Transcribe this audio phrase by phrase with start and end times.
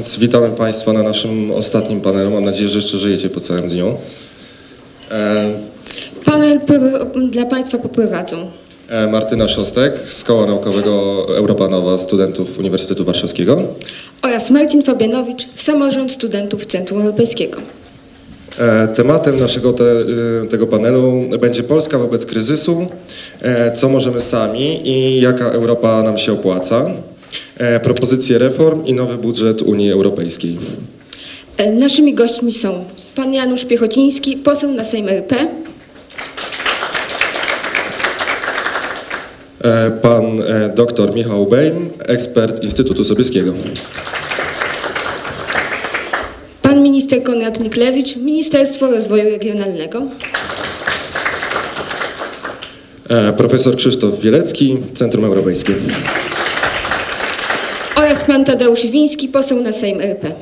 [0.00, 2.30] Więc witamy Państwa na naszym ostatnim panelu.
[2.30, 3.94] Mam nadzieję, że jeszcze żyjecie po całym dniu.
[5.10, 5.50] E,
[6.24, 6.60] Panel
[7.30, 8.36] dla Państwa poprowadzą
[8.88, 13.62] e, Martyna Szostek z Koła Naukowego Europa Nowa Studentów Uniwersytetu Warszawskiego.
[14.22, 17.60] oraz Marcin Fabianowicz, samorząd studentów Centrum Europejskiego.
[18.58, 22.86] E, Tematem naszego te, y, tego panelu będzie Polska wobec kryzysu,
[23.42, 26.92] e, co możemy sami i jaka Europa nam się opłaca, e,
[27.82, 30.58] propozycje reform i nowy budżet Unii Europejskiej.
[31.56, 32.84] E, Naszymi gośćmi są
[33.14, 35.36] pan Janusz Piechociński, poseł na Sejm RP,
[39.64, 43.52] E, Pan e, dr Michał Bejm, ekspert Instytutu Sobieskiego.
[46.62, 50.02] pan minister Konrad Niklewicz, Ministerstwo Rozwoju Regionalnego,
[53.10, 55.74] E, Profesor Krzysztof Wielecki, Centrum Europejskie.
[58.10, 60.32] Oraz pan Tadeusz Wiński, poseł na Sejm RP.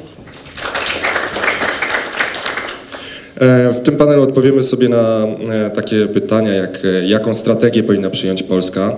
[3.40, 8.10] E, W tym panelu odpowiemy sobie na e, takie pytania, jak e, jaką strategię powinna
[8.10, 8.96] przyjąć Polska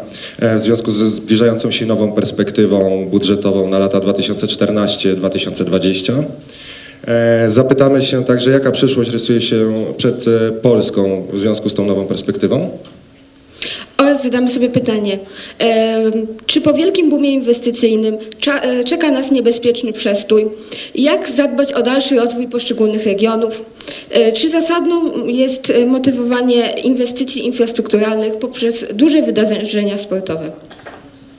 [0.56, 6.22] w związku ze zbliżającą się nową perspektywą budżetową na lata 2014-2020.
[7.06, 10.24] E, Zapytamy się także, jaka przyszłość rysuje się przed
[10.62, 12.70] Polską w związku z tą nową perspektywą.
[13.96, 15.18] Oraz zadamy sobie pytanie,
[16.46, 20.48] czy po wielkim boomie inwestycyjnym e, czeka nas niebezpieczny przestój?
[20.94, 23.64] Jak zadbać o dalszy rozwój poszczególnych regionów?
[24.10, 30.50] E, czy zasadną jest e, motywowanie inwestycji infrastrukturalnych poprzez duże wydarzenia sportowe?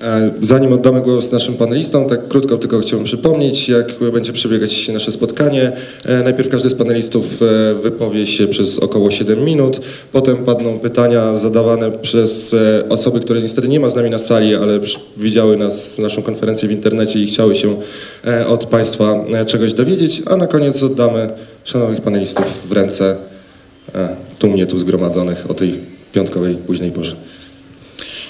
[0.02, 5.12] E, Zanim oddamy głos naszym panelistom, tak krótko tylko chciałbym przypomnieć, jak będzie przebiegać nasze
[5.12, 5.72] spotkanie.
[6.06, 11.36] E, Najpierw każdy z panelistów e, wypowie się przez około 7 minut, potem padną pytania
[11.36, 12.56] zadawane przez
[12.90, 14.80] osoby, które niestety nie ma z nami na sali, ale
[15.18, 17.76] widziały nas, naszą konferencję w internecie i chciały się
[18.48, 21.30] od Państwa czegoś dowiedzieć, a na koniec oddamy
[21.64, 23.16] szanownych panelistów w ręce
[24.40, 25.74] tu mnie tu zgromadzonych o tej
[26.14, 27.16] piątkowej późnej porze.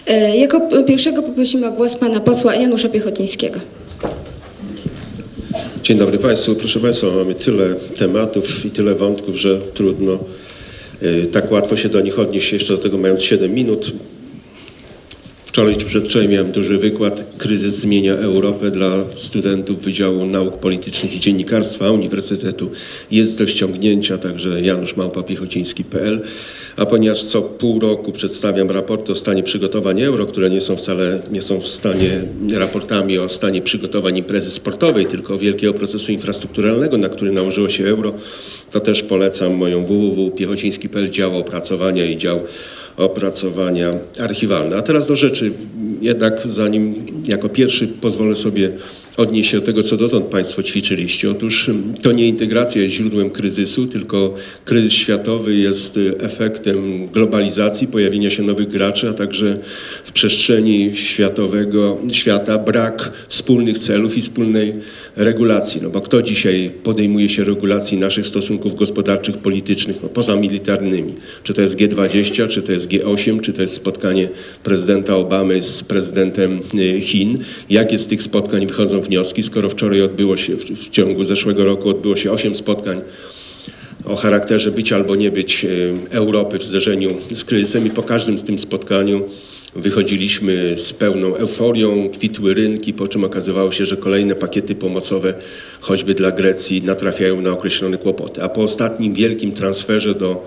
[0.08, 3.60] E, Jako pierwszego poprosimy o głos pana posła Janusza Piechocińskiego.
[5.84, 6.56] Dzień dobry Państwu.
[6.56, 10.20] Proszę Państwa, mamy tyle tematów i tyle wątków, że trudno
[11.04, 13.92] y, tak łatwo się do nich odnieść, jeszcze do tego mając 7 minut.
[15.46, 21.20] Wczoraj czy przedwczoraj miałem duży wykład Kryzys zmienia Europę dla studentów Wydziału Nauk Politycznych i
[21.20, 22.72] Dziennikarstwa Uniwersytetu.
[23.12, 26.22] Jest do ściągnięcia, także januszmałpapiechociński.pl.
[26.78, 31.20] A ponieważ co pół roku przedstawiam raporty o stanie przygotowań euro, które nie są wcale
[31.32, 32.22] nie są w stanie
[32.54, 38.14] raportami o stanie przygotowań imprezy sportowej, tylko wielkiego procesu infrastrukturalnego, na który nałożyło się euro,
[38.72, 42.40] to też polecam moją www.piechociński.pl dział opracowania i dział
[42.98, 44.78] opracowania archiwalne.
[44.78, 45.52] A teraz do rzeczy.
[46.02, 48.72] Jednak zanim jako pierwszy pozwolę sobie
[49.22, 51.32] odnieść się do tego, co dotąd Państwo ćwiczyliście.
[51.32, 57.88] Otóż mm, to nie integracja jest źródłem kryzysu, tylko kryzys światowy jest y, efektem globalizacji,
[57.88, 59.58] pojawienia się nowych graczy, a także
[60.04, 64.74] w przestrzeni światowego świata brak wspólnych celów i wspólnej
[65.16, 65.82] regulacji.
[65.84, 71.14] No bo kto dzisiaj podejmuje się regulacji naszych stosunków gospodarczych, politycznych, no poza militarnymi?
[71.44, 74.30] Czy to jest G20, czy to jest G8, czy to jest spotkanie
[74.64, 77.38] prezydenta Obamy z prezydentem y, Chin?
[77.70, 81.90] Jakie z tych spotkań wychodzą wnioski, skoro wczoraj odbyło się, w, w ciągu zeszłego roku
[81.90, 83.02] odbyło się 8 spotkań
[84.06, 88.40] o charakterze być albo nie być y, Europy w zderzeniu z kryzysem i po każdym
[88.40, 89.22] z tym spotkaniu
[89.76, 95.34] wychodziliśmy z pełną euforią, kwitły rynki, po czym okazywało się, że kolejne pakiety pomocowe,
[95.82, 98.44] choćby dla Grecji, natrafiają na określone kłopoty.
[98.44, 100.46] A po ostatnim wielkim transferze do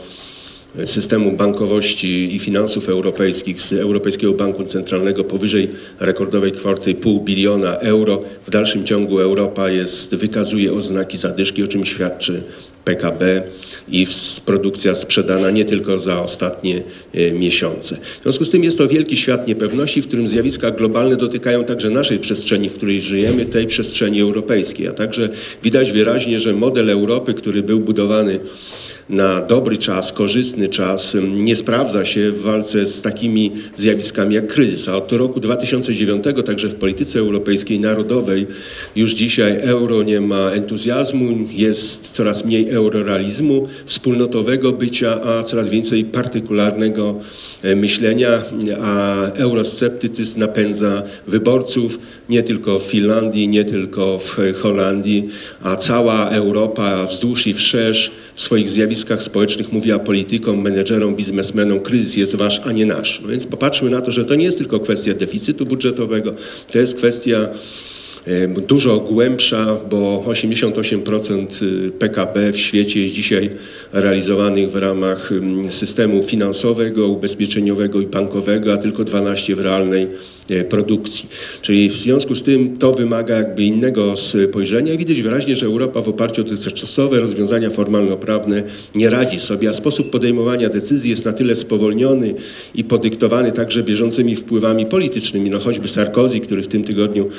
[0.85, 5.71] systemu bankowości i finansów europejskich z Europejskiego Banku Centralnego powyżej
[6.01, 8.21] rekordowej kwoty pół biliona euro.
[8.47, 12.43] W dalszym ciągu Europa jest, wykazuje oznaki zadyszki, o czym świadczy
[12.85, 13.43] PKB
[13.89, 14.07] i
[14.47, 16.83] produkcja sprzedana nie tylko za ostatnie
[17.15, 17.97] e, miesiące.
[18.21, 21.91] W związku z tym jest to wielki świat niepewności, w którym zjawiska globalne dotykają także
[21.91, 24.89] naszej przestrzeni, w której żyjemy, tej przestrzeni europejskiej.
[24.89, 25.29] A także
[25.63, 28.41] widać wyraźnie, że model Europy, który był budowany
[29.09, 34.89] na dobry czas, korzystny czas, nie sprawdza się w walce z takimi zjawiskami jak kryzys.
[34.89, 38.47] A od roku 2009 także w polityce europejskiej narodowej
[38.97, 46.05] już dzisiaj euro nie ma entuzjazmu, jest coraz mniej eurorealizmu, wspólnotowego bycia, a coraz więcej
[46.05, 47.15] partykularnego
[47.63, 48.43] e, myślenia,
[48.83, 51.99] a eurosceptycyzm napędza wyborców
[52.29, 55.29] nie tylko w Finlandii, nie tylko w Holandii,
[55.63, 62.17] a cała Europa wzdłuż i wszerz w swoich zjawiskach społecznych mówiła politykom, menedżerom, biznesmenom, kryzys
[62.17, 63.21] jest wasz, a nie nasz.
[63.23, 66.35] No więc popatrzmy na to, że to nie jest tylko kwestia deficytu budżetowego,
[66.73, 67.49] to jest kwestia
[68.69, 73.51] dużo głębsza, bo 88% PKB w świecie jest dzisiaj
[73.93, 75.31] realizowanych w ramach
[75.71, 80.07] systemu finansowego, ubezpieczeniowego i bankowego, a tylko 12 w realnej
[80.51, 81.29] e, produkcji.
[81.63, 86.09] Czyli w związku z tym to wymaga jakby innego spojrzenia widać wyraźnie, że Europa w
[86.09, 88.63] oparciu o dotychczasowe rozwiązania formalno-prawne
[88.95, 92.35] nie radzi sobie, a sposób podejmowania decyzji jest na tyle spowolniony
[92.75, 97.31] i podyktowany także bieżącymi wpływami politycznymi, no choćby Sarkozy, który w tym tygodniu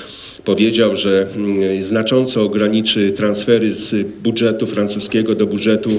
[0.44, 5.90] powiedział, że mm, znacząco ograniczy transfery z budżetu francuskiego do budżetu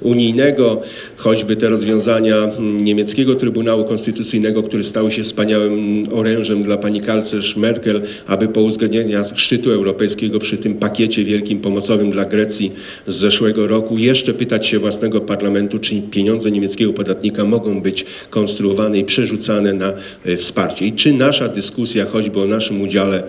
[0.00, 0.82] unijnego,
[1.16, 7.56] choćby te rozwiązania mm, niemieckiego Trybunału Konstytucyjnego, które stały się wspaniałym orężem dla pani kanclerz
[7.56, 12.72] Merkel, aby po uzgodnieniu szczytu europejskiego przy tym pakiecie wielkim pomocowym dla Grecji
[13.06, 18.98] z zeszłego roku jeszcze pytać się własnego parlamentu, czy pieniądze niemieckiego podatnika mogą być konstruowane
[18.98, 19.92] i przerzucane na
[20.24, 20.86] e, wsparcie.
[20.86, 23.22] I czy nasza dyskusja choćby o naszym udziale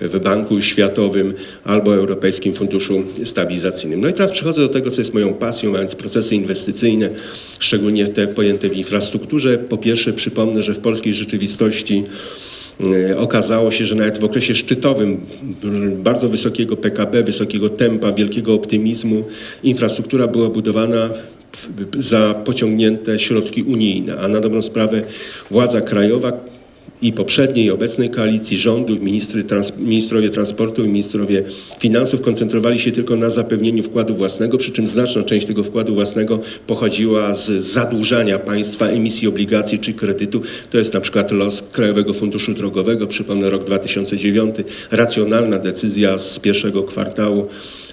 [0.00, 4.00] w Banku Światowym albo Europejskim Funduszu Stabilizacyjnym.
[4.00, 7.10] No i teraz przechodzę do tego, co jest moją pasją, a więc procesy inwestycyjne,
[7.58, 9.58] szczególnie te pojęte w infrastrukturze.
[9.58, 12.04] Po pierwsze przypomnę, że w polskiej rzeczywistości
[13.10, 15.20] e, okazało się, że nawet w okresie szczytowym
[16.02, 19.24] bardzo wysokiego PKB, wysokiego tempa, wielkiego optymizmu
[19.62, 21.10] infrastruktura była budowana
[21.98, 25.02] za pociągnięte środki unijne, a na dobrą sprawę
[25.50, 26.49] władza krajowa
[27.02, 31.42] i poprzedniej i obecnej koalicji rządu, ministry, trans, ministrowie transportu i ministrowie
[31.78, 36.38] finansów koncentrowali się tylko na zapewnieniu wkładu własnego, przy czym znaczna część tego wkładu własnego
[36.66, 40.42] pochodziła z zadłużania państwa, emisji obligacji czy kredytu.
[40.70, 44.56] To jest na przykład los Krajowego Funduszu Drogowego, przypomnę rok 2009,
[44.90, 47.46] racjonalna decyzja z pierwszego kwartału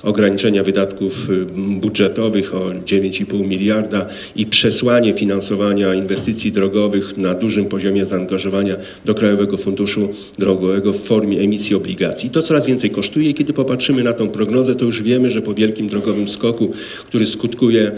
[0.04, 1.46] ograniczenia wydatków y,
[1.80, 4.06] budżetowych o 9,5 miliarda
[4.36, 10.10] i przesłanie finansowania inwestycji drogowych na dużym poziomie zaangażowania do Krajowego Funduszu
[10.40, 12.30] Drogowego w formie emisji obligacji.
[12.30, 15.54] To coraz więcej kosztuje i kiedy popatrzymy na tą prognozę, to już wiemy, że po
[15.54, 16.72] wielkim drogowym skoku,
[17.08, 17.92] który skutkuje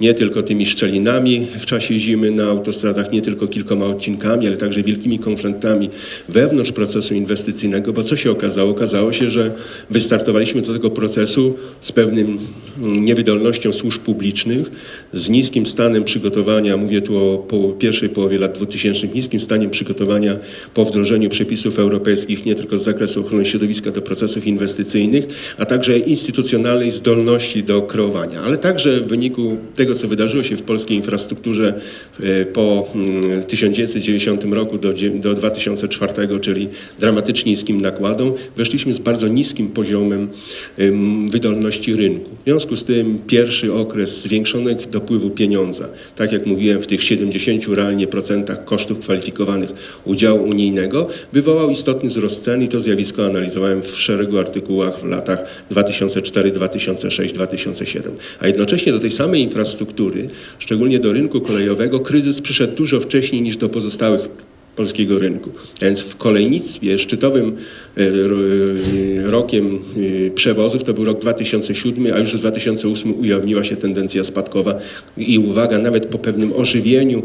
[0.00, 4.82] nie tylko tymi szczelinami w czasie zimy na autostradach, nie tylko kilkoma odcinkami, ale także
[4.82, 5.88] wielkimi konfliktami
[6.28, 8.70] wewnątrz procesu inwestycyjnego, bo co się okazało?
[8.70, 9.54] Okazało się, że
[9.90, 12.38] wystartowaliśmy do tego procesu z pewnym
[12.82, 14.70] mm, niewydolnością służb publicznych,
[15.12, 17.46] z niskim stanem przygotowania, mówię tu o
[17.78, 20.36] pierwszej połowie lat 2000, niskim staniem przygotowania
[20.74, 25.24] po wdrożeniu przepisów europejskich, nie tylko z zakresu ochrony środowiska do procesów inwestycyjnych,
[25.58, 30.56] a także instytucjonalnej zdolności do kreowania, ale także w wyniku tego, tego, co wydarzyło się
[30.56, 31.80] w polskiej infrastrukturze
[32.20, 32.92] e, po
[33.48, 40.28] 1990 mm, roku do, do 2004, czyli dramatycznie niskim nakładom, weszliśmy z bardzo niskim poziomem
[41.30, 42.30] wydolności rynku.
[42.40, 47.68] W związku z tym pierwszy okres zwiększonego dopływu pieniądza, tak jak mówiłem, w tych 70
[47.68, 49.70] realnie procentach kosztów kwalifikowanych
[50.04, 55.44] udziału unijnego, wywołał istotny wzrost cen i to zjawisko analizowałem w szeregu artykułach w latach
[55.70, 58.12] 2004, 2006, 2007.
[58.40, 60.28] A jednocześnie do tej samej infrastruktury infrastruktury,
[60.58, 64.20] szczególnie do rynku kolejowego, kryzys przyszedł dużo wcześniej niż do pozostałych
[64.76, 65.50] polskiego rynku.
[65.82, 67.56] A więc w kolejnictwie szczytowym
[67.96, 69.78] e, e, rokiem
[70.26, 74.78] e, przewozów to był rok 2007, a już w 2008 ujawniła się tendencja spadkowa
[75.16, 77.22] i uwaga, nawet po pewnym ożywieniu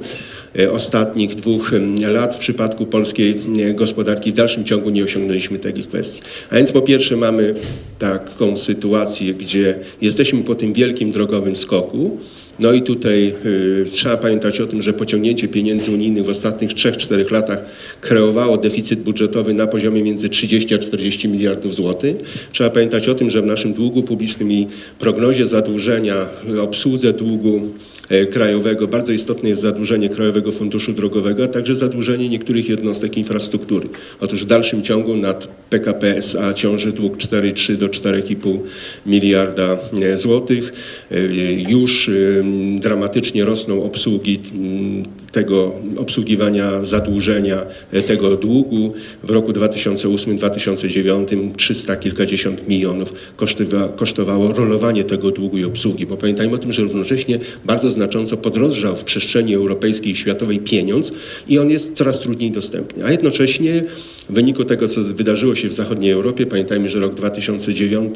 [0.72, 1.72] ostatnich dwóch
[2.08, 3.36] lat w przypadku polskiej
[3.74, 6.22] gospodarki w dalszym ciągu nie osiągnęliśmy takich kwestii.
[6.50, 7.56] A więc po pierwsze mamy
[8.00, 12.18] taką sytuację, gdzie jesteśmy po tym wielkim drogowym skoku,
[12.60, 17.32] no i tutaj y, trzeba pamiętać o tym, że pociągnięcie pieniędzy unijnych w ostatnich 3-4
[17.32, 17.66] latach
[18.02, 22.16] kreowało deficyt budżetowy na poziomie między 30 a 40 miliardów złotych.
[22.52, 24.68] Trzeba pamiętać o tym, że w naszym długu publicznym i
[25.00, 26.16] prognozie zadłużenia,
[26.60, 27.99] obsłudze długu E,
[28.32, 28.88] krajowego.
[28.88, 33.90] Bardzo istotne jest zadłużenie Krajowego Funduszu Drogowego, a także zadłużenie niektórych jednostek infrastruktury.
[34.20, 38.60] Otóż w dalszym ciągu nad PKP SA ciąży dług 4,3 do 4,5
[39.06, 40.74] miliarda e, złotych.
[41.12, 41.18] E,
[41.72, 42.12] już
[42.80, 44.40] dramatycznie rosną obsługi
[45.32, 47.66] tego obsługiwania zadłużenia
[48.08, 48.94] tego długu.
[49.24, 53.14] W roku 2008-2009 300 kilkadziesiąt milionów
[53.96, 56.06] kosztowało rolowanie tego długu i obsługi.
[56.06, 61.12] Bo pamiętajmy o tym, że równocześnie bardzo znacząco podrożał w przestrzeni europejskiej i światowej pieniądz
[61.48, 63.06] i on jest coraz trudniej dostępny.
[63.06, 63.84] A jednocześnie
[64.30, 68.16] w wyniku tego, co wydarzyło się w zachodniej Europie, pamiętajmy, że rok 2009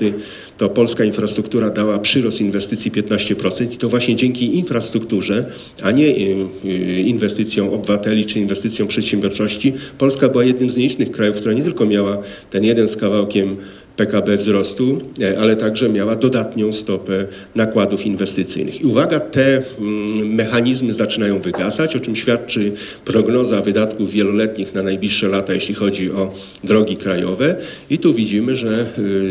[0.58, 5.46] to polska infrastruktura dała przyrost inwestycji 15% i to właśnie dzięki infrastrukturze,
[5.82, 11.36] a nie y, y, inwestycjom obywateli czy inwestycjom przedsiębiorczości, Polska była jednym z nielicznych krajów,
[11.36, 12.18] która nie tylko miała
[12.50, 13.56] ten jeden z kawałkiem
[13.98, 18.82] PKB wzrostu, e, ale także miała dodatnią stopę nakładów inwestycyjnych.
[18.82, 22.72] I uwaga, te mm, mechanizmy zaczynają wygasać, o czym świadczy
[23.06, 26.34] prognoza wydatków wieloletnich na najbliższe lata, jeśli chodzi o
[26.64, 27.56] drogi krajowe.
[27.90, 28.86] I tu widzimy, że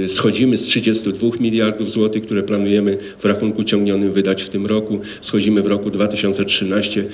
[0.05, 5.01] y, schodzimy z 32 miliardów złotych, które planujemy w rachunku ciągnionym wydać w tym roku,
[5.21, 7.05] schodzimy w roku 2013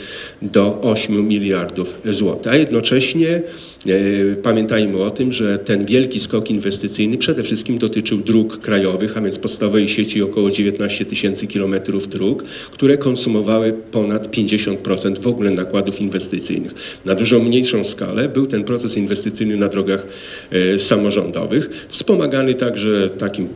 [0.43, 2.52] do 8 miliardów złotych.
[2.52, 3.43] A jednocześnie
[3.87, 9.21] E, pamiętajmy o tym, że ten wielki skok inwestycyjny przede wszystkim dotyczył dróg krajowych, a
[9.21, 16.00] więc podstawowej sieci około 19 tysięcy kilometrów dróg, które konsumowały ponad 50% w ogóle nakładów
[16.00, 16.75] inwestycyjnych.
[17.04, 20.07] Na dużo mniejszą skalę był ten proces inwestycyjny na drogach
[20.50, 23.49] e, samorządowych, wspomagany także takim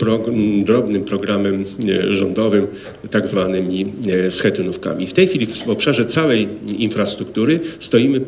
[0.64, 2.66] drobnym programem e, rządowym,
[3.10, 3.86] tak zwanymi
[4.30, 5.06] schetynówkami.
[5.06, 6.48] W tej chwili w obszarze całej
[6.78, 8.20] infrastruktury stoimy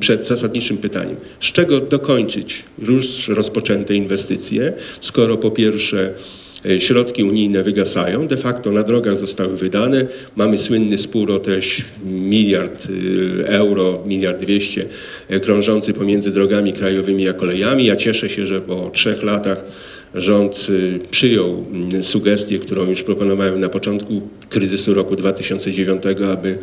[0.00, 6.14] przed zasadniczym pytaniem z czego dokończyć już rozpoczęte inwestycje, skoro po pierwsze
[6.66, 10.06] e, środki unijne wygasają, de facto na drogach zostały wydane.
[10.36, 12.88] Mamy słynny spór o treść miliard
[13.40, 14.84] e, euro, miliard dwieście
[15.28, 17.84] e, krążący pomiędzy drogami krajowymi a kolejami.
[17.84, 19.64] Ja cieszę się, że po trzech latach
[20.14, 20.66] rząd
[21.10, 26.58] przyjął mm, sugestię, którą już proponowałem na początku kryzysu roku 2009, aby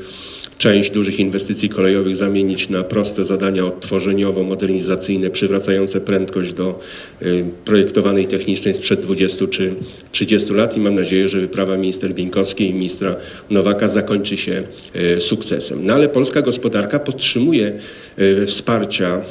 [0.60, 6.80] część dużych inwestycji kolejowych zamienić na proste zadania odtworzeniowo-modernizacyjne, przywracające prędkość do
[7.22, 9.74] y, projektowanej technicznej sprzed 20 czy
[10.12, 13.16] 30 lat i mam nadzieję, że wyprawa minister Bieńkowskiej i ministra
[13.50, 14.64] Nowaka zakończy się
[14.96, 15.86] y, sukcesem.
[15.86, 17.74] No ale polska gospodarka podtrzymuje
[18.20, 19.22] y, wsparcia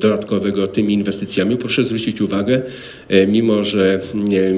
[0.00, 1.56] dodatkowego tymi inwestycjami.
[1.56, 2.62] Proszę zwrócić uwagę,
[3.28, 4.00] mimo że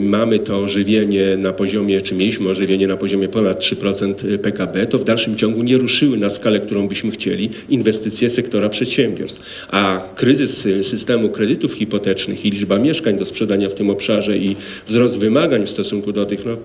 [0.03, 5.05] mamy to ożywienie na poziomie, czy mieliśmy ożywienie na poziomie ponad 3% PKB, to w
[5.05, 9.40] dalszym ciągu nie nie ruszyły na skalę, którą byśmy chcieli, inwestycje sektora przedsiębiorstw.
[9.71, 15.19] A kryzys systemu kredytów hipotecznych i liczba mieszkań do sprzedania w tym obszarze i wzrost
[15.19, 16.57] wymagań w stosunku do tych, no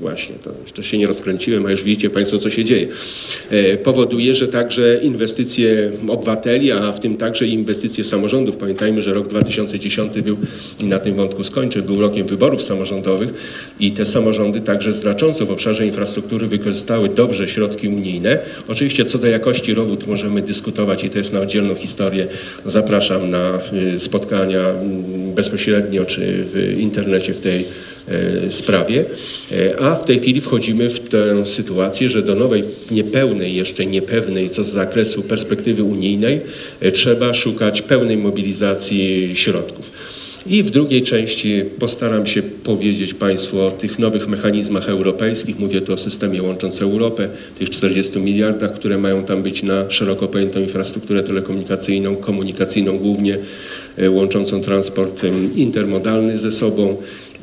[0.00, 2.88] właśnie, to jeszcze się nie rozkręciłem, a już widzicie Państwo, co się dzieje,
[3.50, 9.28] e, powoduje, że także inwestycje obywateli, a w tym także inwestycje samorządów, pamiętajmy, że rok
[9.28, 10.36] 2010 był,
[10.80, 13.30] i na tym wątku skończę, był rokiem wyborów samorządowych
[13.80, 18.38] i te samorządy także znacząco w obszarze infrastruktury wykorzystały dobrze środki unijne.
[18.68, 22.26] Oczywiście co do jakości robót możemy dyskutować i to jest na oddzielną historię.
[22.66, 23.60] Zapraszam na
[23.94, 27.64] y, spotkania mm, bezpośrednio czy w internecie w tej
[28.50, 29.04] sprawie,
[29.52, 34.50] e, a w tej chwili wchodzimy w tę sytuację, że do nowej, niepełnej, jeszcze niepewnej
[34.50, 36.40] co do zakresu perspektywy unijnej
[36.80, 39.90] e, trzeba szukać pełnej mobilizacji środków.
[40.46, 45.58] I w drugiej części postaram się powiedzieć Państwu o tych nowych mechanizmach europejskich.
[45.58, 50.28] Mówię tu o systemie łącząc Europę, tych 40 miliardach, które mają tam być na szeroko
[50.28, 53.38] pojętą infrastrukturę telekomunikacyjną, komunikacyjną głównie,
[54.08, 55.22] łączącą transport
[55.54, 56.96] intermodalny ze sobą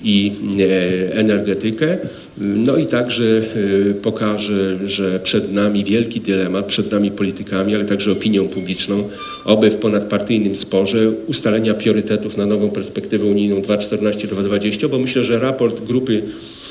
[0.05, 1.97] i e, energetykę.
[2.37, 3.41] No i także
[3.89, 9.09] e, pokaże, że przed nami wielki dylemat, przed nami politykami, ale także opinią publiczną,
[9.45, 15.85] oby w ponadpartyjnym sporze ustalenia priorytetów na nową perspektywę unijną 2014-2020, bo myślę, że raport
[15.85, 16.21] grupy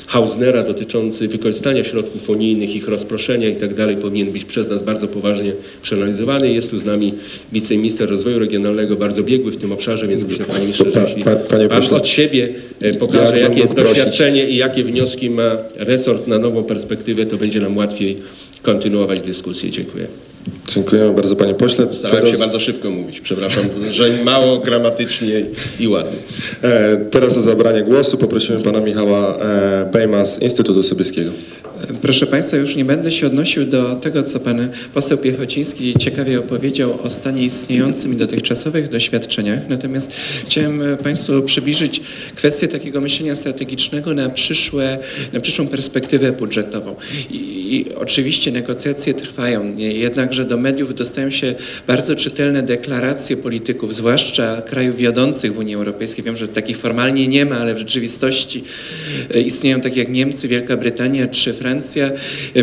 [0.07, 5.07] Hausnera dotyczący wykorzystania środków unijnych, ich rozproszenia i tak dalej powinien być przez nas bardzo
[5.07, 6.53] poważnie przeanalizowany.
[6.53, 7.13] Jest tu z nami
[7.53, 11.39] wiceminister rozwoju regionalnego, bardzo biegły w tym obszarze, więc myślę, panie ministrze, że jeśli pan
[11.91, 12.49] od siebie
[12.81, 17.59] e, pokaże, jakie jest doświadczenie i jakie wnioski ma resort na nową perspektywę, to będzie
[17.59, 18.17] nam łatwiej
[18.61, 19.69] kontynuować dyskusję.
[19.69, 20.07] Dziękuję.
[20.67, 21.93] Dziękujemy bardzo panie pośle.
[21.93, 22.31] Starałem teraz...
[22.31, 25.45] się bardzo szybko mówić, przepraszam, że mało gramatycznie
[25.79, 26.17] i ładnie.
[26.61, 31.31] E, teraz o zabranie głosu poprosimy pana Michała e, Bejma z Instytutu Sobieskiego.
[32.01, 36.99] Proszę Państwa, już nie będę się odnosił do tego, co Pan poseł Piechociński ciekawie opowiedział
[37.03, 39.59] o stanie istniejącym i dotychczasowych doświadczeniach.
[39.69, 40.11] Natomiast
[40.45, 42.01] chciałem Państwu przybliżyć
[42.35, 44.97] kwestię takiego myślenia strategicznego na, przyszłe,
[45.33, 46.95] na przyszłą perspektywę budżetową.
[47.31, 51.55] I, I oczywiście negocjacje trwają, jednakże do mediów dostają się
[51.87, 56.23] bardzo czytelne deklaracje polityków, zwłaszcza krajów wiodących w Unii Europejskiej.
[56.23, 58.63] Wiem, że takich formalnie nie ma, ale w rzeczywistości
[59.35, 62.11] e, istnieją takie jak Niemcy, Wielka Brytania czy Francja Francja,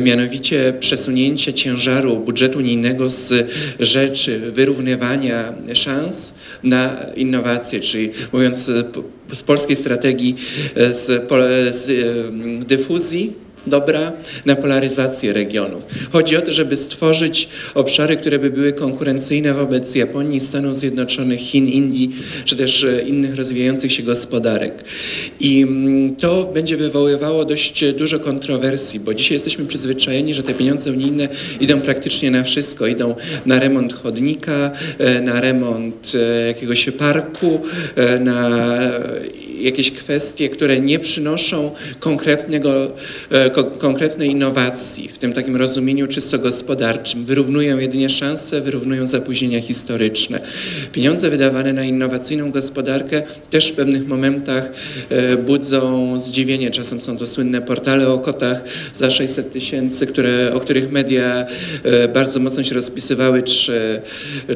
[0.03, 6.33] mianowicie przesunięcie ciężaru budżetu unijnego z rzeczy wyrównywania szans
[6.63, 8.71] na innowacje, czyli mówiąc
[9.33, 10.37] z polskiej strategii
[10.77, 11.07] z,
[11.77, 11.91] z
[12.67, 13.33] dyfuzji
[13.67, 14.13] dobra
[14.47, 15.83] na polaryzację regionów.
[16.13, 21.67] Chodzi o to, żeby stworzyć obszary, które by były konkurencyjne wobec Japonii, Stanów Zjednoczonych, Chin,
[21.67, 22.11] Indii,
[22.45, 24.85] czy też e, innych rozwijających się gospodarek.
[25.41, 30.93] I mm, to będzie wywoływało dość dużo kontrowersji, bo dzisiaj jesteśmy przyzwyczajeni, że te pieniądze
[30.93, 31.29] unijne
[31.61, 32.87] idą praktycznie na wszystko.
[32.87, 33.15] Idą
[33.47, 37.61] na remont chodnika, e, na remont e, jakiegoś parku,
[38.21, 38.51] na
[39.61, 42.91] jakieś kwestie, które nie przynoszą konkretnego,
[43.31, 47.25] e, ko, konkretnej innowacji w tym takim rozumieniu czysto gospodarczym.
[47.25, 50.41] Wyrównują jedynie szanse, wyrównują zapóźnienia historyczne.
[50.93, 54.73] Pieniądze wydawane na innowacyjną gospodarkę też w pewnych momentach
[55.09, 56.71] e, budzą zdziwienie.
[56.71, 61.47] Czasem są to słynne portale o kotach za 600 tysięcy, które, o których media
[61.83, 64.03] e, bardzo mocno się rozpisywały, czy,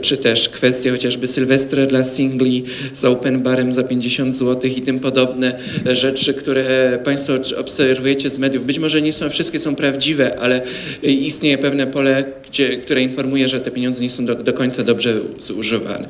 [0.01, 5.01] czy też kwestie chociażby Sylwestra dla singli z open barem za 50 zł i tym
[5.01, 5.59] podobne
[5.93, 8.67] rzeczy, które Państwo obserwujecie z mediów.
[8.67, 10.63] Być może nie są, wszystkie są prawdziwe, ale
[11.03, 15.21] istnieje pewne pole, gdzie, które informuje, że te pieniądze nie są do, do końca dobrze
[15.39, 16.09] zużywane.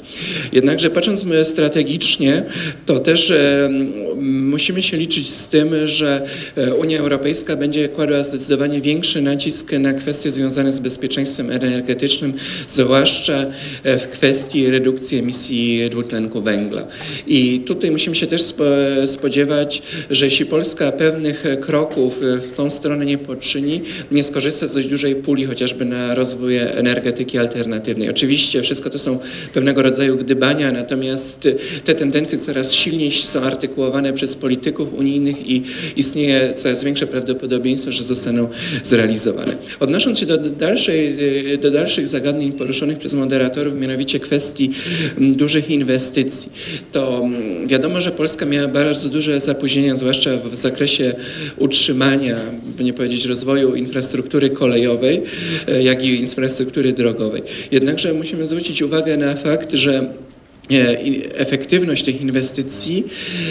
[0.53, 2.43] Jednakże patrząc strategicznie,
[2.87, 3.71] to też e,
[4.23, 6.27] musimy się liczyć z tym, że
[6.57, 12.33] e, Unia Europejska będzie kładła zdecydowanie większy nacisk na kwestie związane z bezpieczeństwem energetycznym,
[12.69, 13.47] zwłaszcza
[13.83, 16.87] e, w kwestii redukcji emisji dwutlenku węgla.
[17.27, 18.43] I tutaj musimy się też
[19.07, 24.89] spodziewać, że jeśli Polska pewnych kroków w tą stronę nie poczyni, nie skorzysta z dość
[24.89, 26.36] dużej puli chociażby na rozwój
[26.75, 28.11] energetyki alternatywnej.
[28.11, 29.19] Oczywiście wszystko to są
[29.55, 31.49] pewnego rodzaju gdybania, natomiast
[31.85, 35.63] te tendencje coraz silniej są artykułowane przez polityków unijnych i
[35.97, 38.49] istnieje coraz większe prawdopodobieństwo, że zostaną
[38.85, 39.57] zrealizowane.
[39.81, 41.17] Odnosząc się do, dalszej,
[41.63, 44.71] do dalszych zagadnień poruszonych przez moderatorów, mianowicie kwestii
[45.19, 46.51] dużych inwestycji,
[46.93, 47.29] to
[47.67, 51.15] wiadomo, że Polska miała bardzo duże zapóźnienia, zwłaszcza w zakresie
[51.57, 52.37] utrzymania,
[52.77, 55.23] by nie powiedzieć rozwoju infrastruktury kolejowej,
[55.81, 57.43] jak i infrastruktury drogowej.
[57.71, 60.13] Jednakże musimy zwrócić uwagę na fakt, że
[61.35, 63.05] efektywność tych inwestycji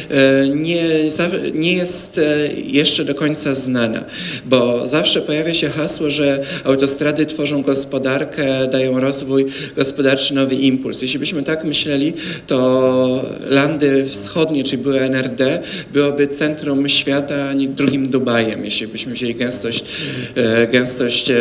[0.10, 0.84] e, nie,
[1.54, 4.06] nie jest e, jeszcze do końca znana,
[4.46, 9.46] bo zawsze pojawia się hasło, że autostrady tworzą gospodarkę, dają rozwój
[9.76, 11.02] gospodarczy, nowy impuls.
[11.02, 12.14] Jeśli byśmy tak myśleli,
[12.48, 15.60] to landy wschodnie, czyli były NRD,
[15.94, 19.84] byłoby centrum świata, nie drugim Dubajem, jeśli byśmy wzięli gęstość,
[20.72, 21.32] gęstość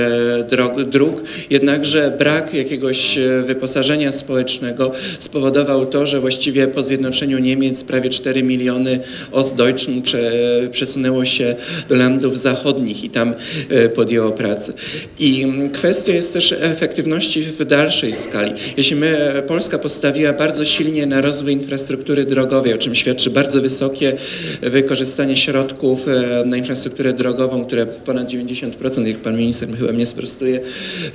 [0.90, 1.22] dróg.
[1.50, 8.42] Jednakże brak jakiegoś wyposażenia społecznego spowodował, spowodował to, że właściwie po zjednoczeniu Niemiec prawie 4
[8.42, 9.00] miliony
[9.32, 10.02] Ostdeutschen
[10.72, 11.56] przesunęło się
[11.88, 13.34] do landów zachodnich i tam
[13.68, 14.72] e, podjęło pracę.
[15.18, 18.52] I kwestia jest też efektywności w dalszej skali.
[18.76, 24.12] Jeśli my, Polska postawiła bardzo silnie na rozwój infrastruktury drogowej, o czym świadczy bardzo wysokie
[24.62, 30.60] wykorzystanie środków e, na infrastrukturę drogową, które ponad 90%, jak pan minister chyba mnie sprostuje,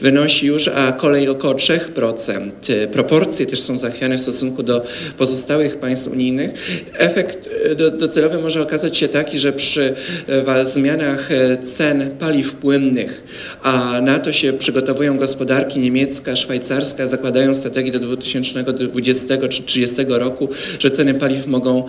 [0.01, 2.51] wynosi już, a kolej około 3%.
[2.91, 4.85] Proporcje też są zachwiane w stosunku stosunku do
[5.17, 6.51] pozostałych państw unijnych,
[6.93, 9.93] efekt e, docelowy może okazać się taki, że przy
[10.27, 13.23] e, zmianach e, cen paliw płynnych,
[13.63, 20.49] a na to się przygotowują gospodarki niemiecka, szwajcarska, zakładają strategię do 2020 czy 2030 roku,
[20.79, 21.83] że ceny paliw mogą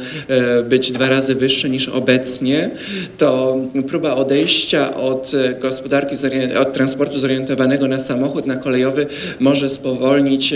[0.68, 2.70] być dwa razy wyższe niż obecnie,
[3.18, 3.58] to
[3.88, 6.16] próba odejścia od gospodarki,
[6.58, 9.06] od transportu zorientowanego na samochód, na kolejowy
[9.40, 10.54] może spowolnić,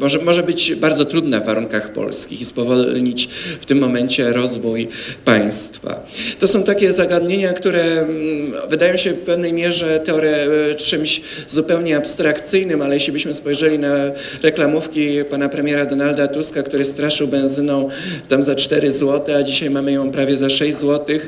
[0.00, 3.28] może, może być bardzo trudna na warunkach polskich i spowolnić
[3.60, 4.88] w tym momencie rozwój
[5.24, 6.06] państwa.
[6.38, 12.82] To są takie zagadnienia, które mm, wydają się w pewnej mierze teore, czymś zupełnie abstrakcyjnym,
[12.82, 13.94] ale jeśli byśmy spojrzeli na
[14.42, 17.88] reklamówki pana premiera Donalda Tuska, który straszył benzyną
[18.28, 21.18] tam za 4 zł, a dzisiaj mamy ją prawie za 6 zł,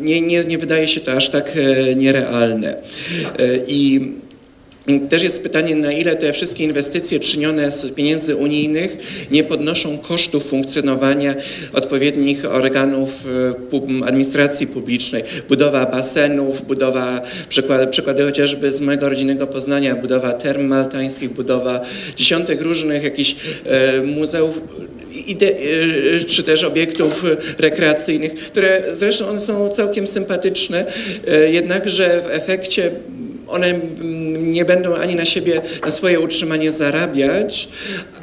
[0.00, 2.76] nie, nie, nie wydaje się to aż tak e, nierealne.
[3.38, 4.12] E, I
[5.10, 8.96] też jest pytanie, na ile te wszystkie inwestycje czynione z pieniędzy unijnych
[9.30, 11.34] nie podnoszą kosztów funkcjonowania
[11.72, 13.26] odpowiednich organów
[14.02, 15.22] e, administracji publicznej.
[15.48, 21.80] Budowa basenów, budowa, przykłady, przykłady chociażby z mojego rodzinnego Poznania, budowa term maltańskich, budowa
[22.16, 24.60] dziesiątek różnych jakichś e, muzeów
[25.40, 27.24] e, czy też obiektów
[27.58, 30.86] rekreacyjnych, które zresztą one są całkiem sympatyczne,
[31.50, 32.90] jednakże w efekcie
[33.48, 33.80] one
[34.38, 37.68] nie będą ani na siebie, na swoje utrzymanie zarabiać,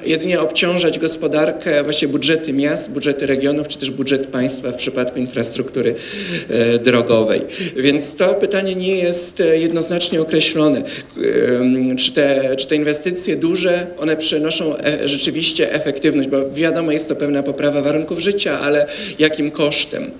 [0.05, 5.95] jedynie obciążać gospodarkę, właśnie budżety miast, budżety regionów, czy też budżet państwa w przypadku infrastruktury
[6.49, 7.41] e, drogowej.
[7.75, 10.81] Więc to pytanie nie jest e, jednoznacznie określone.
[11.97, 17.15] Czy te, czy te inwestycje duże, one przynoszą e, rzeczywiście efektywność, bo wiadomo, jest to
[17.15, 18.87] pewna poprawa warunków życia, ale
[19.19, 20.11] jakim kosztem?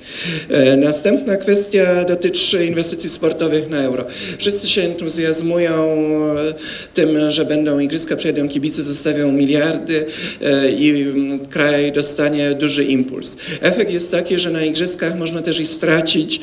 [0.78, 4.06] Następna kwestia dotyczy inwestycji sportowych na euro.
[4.38, 5.96] Wszyscy się entuzjazmują
[6.38, 6.54] e,
[6.94, 10.06] tym, że będą igrzyska, przejdą kibice, zostawią miliardy
[10.42, 11.06] e, i
[11.50, 13.38] kraj dostanie duży impuls.
[13.62, 16.40] Efekt jest taki, że na igrzyskach można też i stracić,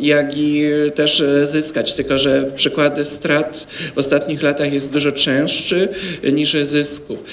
[0.00, 5.88] jak i też e, zyskać, tylko że przykłady strat w ostatnich latach jest dużo częstszy
[6.32, 7.24] niż zysków.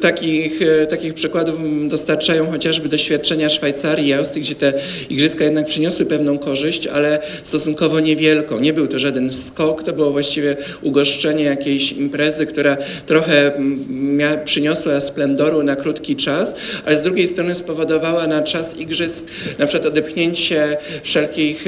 [0.00, 1.56] Takich, takich przykładów
[1.88, 4.72] dostarczają chociażby doświadczenia Szwajcarii i Austrii, gdzie te
[5.10, 8.47] igrzyska jednak przyniosły pewną korzyść, ale stosunkowo niewielką.
[8.60, 15.00] Nie był to żaden skok, to było właściwie ugoszczenie jakiejś imprezy, która trochę mm, przyniosła
[15.00, 19.24] splendoru na krótki czas, ale z drugiej strony spowodowała na czas igrzysk
[19.58, 21.64] na przykład odepchnięcie wszelkich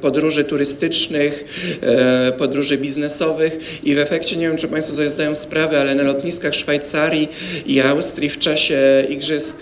[0.00, 1.44] podróży turystycznych,
[1.82, 6.02] e, podróży biznesowych i w efekcie, nie wiem czy Państwo sobie zdają sprawę, ale na
[6.02, 7.28] lotniskach Szwajcarii
[7.66, 9.56] i Austrii w czasie igrzysk,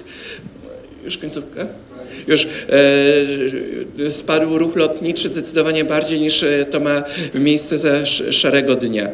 [1.05, 1.88] już końcówka?
[2.29, 2.47] Już
[4.07, 9.09] e, spadł ruch lotniczy zdecydowanie bardziej niż e, to ma miejsce za sz- szarego dnia.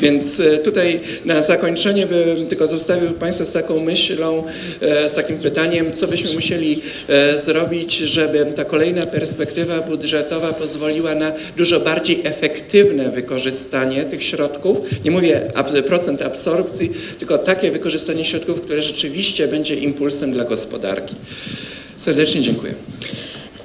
[0.00, 4.44] Więc e, tutaj na zakończenie bym tylko zostawił Państwa z taką myślą,
[4.80, 11.14] e, z takim pytaniem, co byśmy musieli e, zrobić, żeby ta kolejna perspektywa budżetowa pozwoliła
[11.14, 14.78] na dużo bardziej efektywne wykorzystanie tych środków.
[15.04, 15.40] Nie mówię
[15.86, 21.14] procent absorpcji, tylko takie wykorzystanie środków, które rzeczywiście będzie impulsem dla gospodarki.
[22.00, 22.74] Serdecznie dziękuję.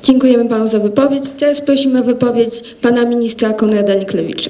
[0.03, 1.23] Dziękujemy panu za wypowiedź.
[1.37, 4.49] Teraz prosimy o wypowiedź pana ministra Konrada Niklewicza.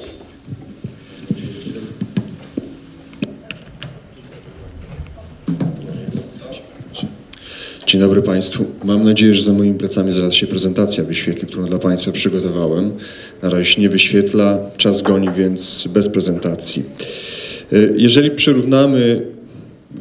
[7.86, 8.64] Dzień dobry Państwu.
[8.84, 12.92] Mam nadzieję, że za moimi plecami zaraz się prezentacja wyświetli, którą dla Państwa przygotowałem.
[13.42, 16.84] Na razie się nie wyświetla, czas goni, więc bez prezentacji.
[17.72, 19.35] Y, Jeżeli przyrównamy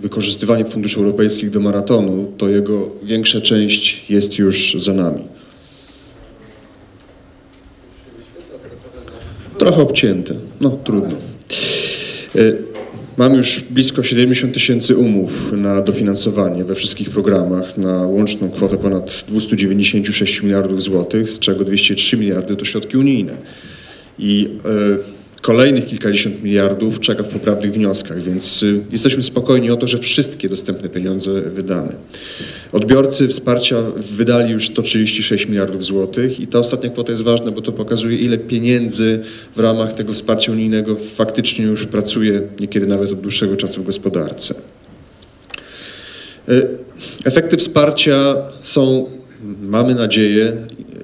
[0.02, 5.22] wykorzystywanie funduszy europejskich do maratonu, to jego większa część jest już za nami.
[9.58, 11.18] Trochę obcięte, no trudno.
[12.36, 12.76] Y,
[13.18, 19.26] Mamy już blisko 70 tysięcy umów na dofinansowanie we wszystkich programach na łączną kwotę ponad
[19.28, 23.34] 296 miliardów złotych, z czego 203 miliardy to środki unijne.
[24.20, 25.15] I e,
[25.46, 30.50] kolejnych kilkadziesiąt miliardów czeka w poprawnych wnioskach, więc y, jesteśmy spokojni o to, że wszystkie
[30.50, 31.92] dostępne pieniądze wydamy.
[32.72, 33.76] Odbiorcy wsparcia
[34.12, 38.38] wydali już 136 miliardów złotych i ta ostatnia kwota jest ważna, bo to pokazuje, ile
[38.38, 39.20] pieniędzy
[39.56, 44.56] w ramach tego wsparcia unijnego faktycznie już pracuje, niekiedy nawet od dłuższego czasu w gospodarce.
[46.50, 46.68] Y,
[47.26, 49.10] Efekty wsparcia są,
[49.62, 50.58] mamy nadzieję,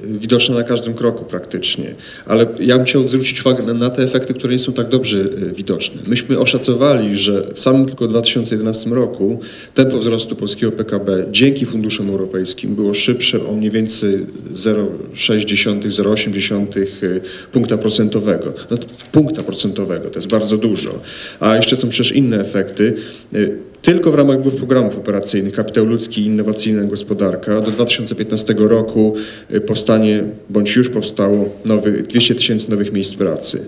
[0.03, 4.33] widoczne na każdym kroku praktycznie, ale ja bym chciał zwrócić uwagę na, na te efekty,
[4.33, 6.01] które nie są tak dobrze y, widoczne.
[6.07, 9.39] Myśmy oszacowali, że w samym tylko 2011 roku
[9.75, 14.25] tempo wzrostu polskiego PKB dzięki funduszom europejskim było szybsze o mniej więcej
[14.55, 18.53] 0,6-0,8 y, punkta procentowego.
[18.71, 18.77] No,
[19.11, 20.99] punkta procentowego to jest bardzo dużo.
[21.39, 22.93] A jeszcze są przecież inne efekty.
[23.81, 29.15] Tylko w ramach dwóch programów operacyjnych, kapitał ludzki i innowacyjna gospodarka, do 2015 roku
[29.53, 33.65] y, powstanie, bądź już powstało nowych, 200 tysięcy nowych miejsc pracy.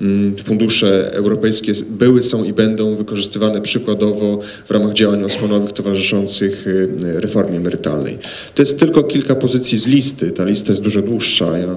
[0.00, 6.88] Mm, Fundusze europejskie były, są i będą wykorzystywane przykładowo w ramach działań osłonowych towarzyszących y,
[7.20, 8.18] reformie emerytalnej.
[8.54, 10.30] To jest tylko kilka pozycji z listy.
[10.30, 11.58] Ta lista jest dużo dłuższa.
[11.58, 11.76] Ja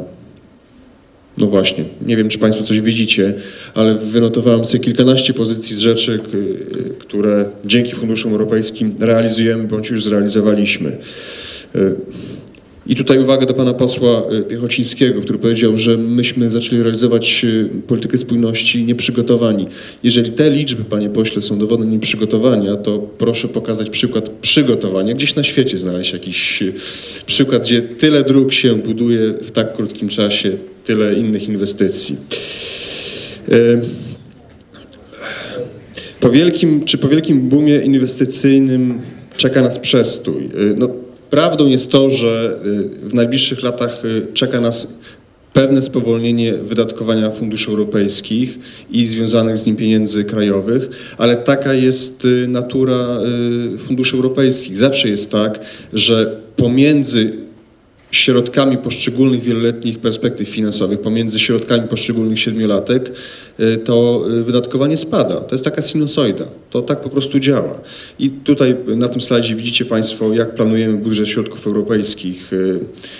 [1.38, 3.34] no właśnie, nie wiem, czy Państwo coś widzicie,
[3.74, 6.20] ale wynotowałem sobie kilkanaście pozycji z rzeczy,
[7.00, 10.98] które dzięki funduszom europejskim realizujemy bądź już zrealizowaliśmy.
[12.88, 17.70] I tutaj uwaga do pana posła y, Piechocińskiego, który powiedział, że myśmy zaczęli realizować y,
[17.88, 19.68] politykę spójności nieprzygotowani.
[20.04, 25.14] Jeżeli te liczby, panie pośle, są dowodem nieprzygotowania, to proszę pokazać przykład przygotowania.
[25.14, 26.74] Gdzieś na świecie znaleźć jakiś y,
[27.26, 30.52] przykład, gdzie tyle dróg się buduje w tak krótkim czasie,
[30.86, 32.16] tyle innych inwestycji.
[36.20, 39.02] Po wielkim, czy po wielkim boomie inwestycyjnym
[39.38, 40.50] czeka nas przestój?
[40.78, 40.90] No,
[41.32, 44.88] prawdą jest to, że y, w najbliższych latach y, czeka nas
[45.54, 48.60] pewne spowolnienie wydatkowania funduszy europejskich
[48.92, 53.20] i związanych z nim pieniędzy krajowych, ale taka jest y, natura
[53.88, 54.78] funduszy europejskich.
[54.78, 55.60] Zawsze jest tak,
[55.94, 57.34] że pomiędzy
[58.12, 63.12] środkami poszczególnych wieloletnich perspektyw finansowych, pomiędzy środkami poszczególnych siedmiolatek,
[63.60, 65.36] y, to y, wydatkowanie spada.
[65.36, 66.46] To jest taka sinusoida.
[66.70, 67.80] To tak po prostu działa.
[68.20, 72.80] I tutaj na tym slajdzie widzicie Państwo, jak planujemy budżet środków europejskich y,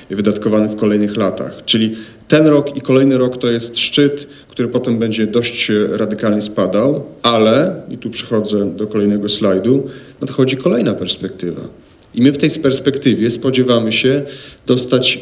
[0.10, 1.66] wydatkowany w kolejnych latach.
[1.66, 1.96] Czyli
[2.28, 7.82] ten rok i kolejny rok to jest szczyt, który potem będzie dość radykalnie spadał, ale,
[7.90, 9.90] i tu przechodzę do kolejnego slajdu,
[10.22, 11.62] nadchodzi kolejna perspektywa.
[12.16, 14.22] I my w tej perspektywie spodziewamy się
[14.68, 15.20] dostać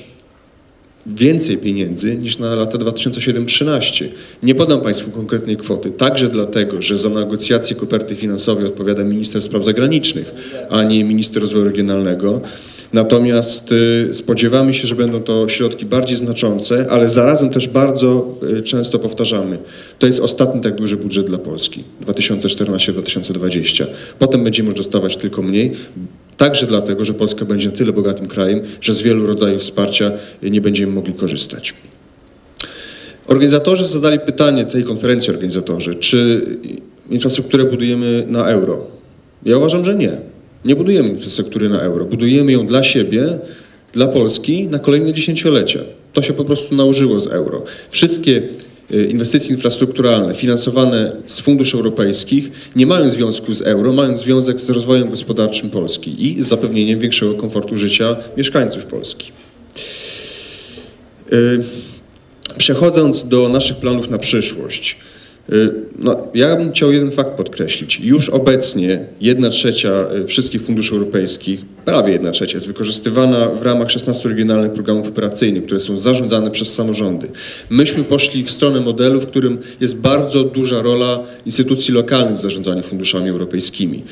[1.05, 4.05] więcej pieniędzy niż na lata 2007-2013.
[4.43, 9.65] Nie podam Państwu konkretnej kwoty, także dlatego, że za negocjacje koperty finansowej odpowiada minister spraw
[9.65, 10.33] zagranicznych,
[10.69, 12.41] a nie minister rozwoju regionalnego.
[12.93, 18.61] Natomiast y, spodziewamy się, że będą to środki bardziej znaczące, ale zarazem też bardzo y,
[18.61, 19.57] często powtarzamy,
[19.99, 23.85] to jest ostatni tak duży budżet dla Polski 2014-2020.
[24.19, 25.71] Potem będziemy już dostawać tylko mniej,
[26.39, 30.11] także dlatego, że Polska będzie tyle bogatym krajem, że z wielu rodzajów wsparcia
[30.43, 31.73] nie będziemy mogli korzystać.
[33.27, 36.45] Organizatorzy zadali pytanie tej konferencji, organizatorzy, czy
[37.09, 38.87] infrastrukturę budujemy na euro?
[39.45, 40.11] Ja uważam, że nie.
[40.65, 42.05] Nie budujemy infrastruktury na euro.
[42.05, 43.39] Budujemy ją dla siebie,
[43.93, 45.79] dla Polski na kolejne dziesięciolecia.
[46.13, 47.63] To się po prostu nałożyło z euro.
[47.91, 48.41] Wszystkie
[49.09, 55.09] inwestycje infrastrukturalne finansowane z funduszy europejskich nie mają związku z euro, mają związek z rozwojem
[55.09, 59.31] gospodarczym Polski i z zapewnieniem większego komfortu życia mieszkańców Polski.
[61.33, 61.63] Y,
[62.57, 64.97] Przechodząc do naszych planów na przyszłość,
[65.99, 67.99] no, ja bym chciał jeden fakt podkreślić.
[67.99, 73.91] Już obecnie jedna trzecia y, wszystkich funduszy europejskich, prawie jedna trzecia, jest wykorzystywana w ramach
[73.91, 77.27] 16 regionalnych programów operacyjnych, które są zarządzane przez samorządy.
[77.69, 82.83] Myśmy poszli w stronę modelu, w którym jest bardzo duża rola instytucji lokalnych w zarządzaniu
[82.83, 84.03] funduszami europejskimi.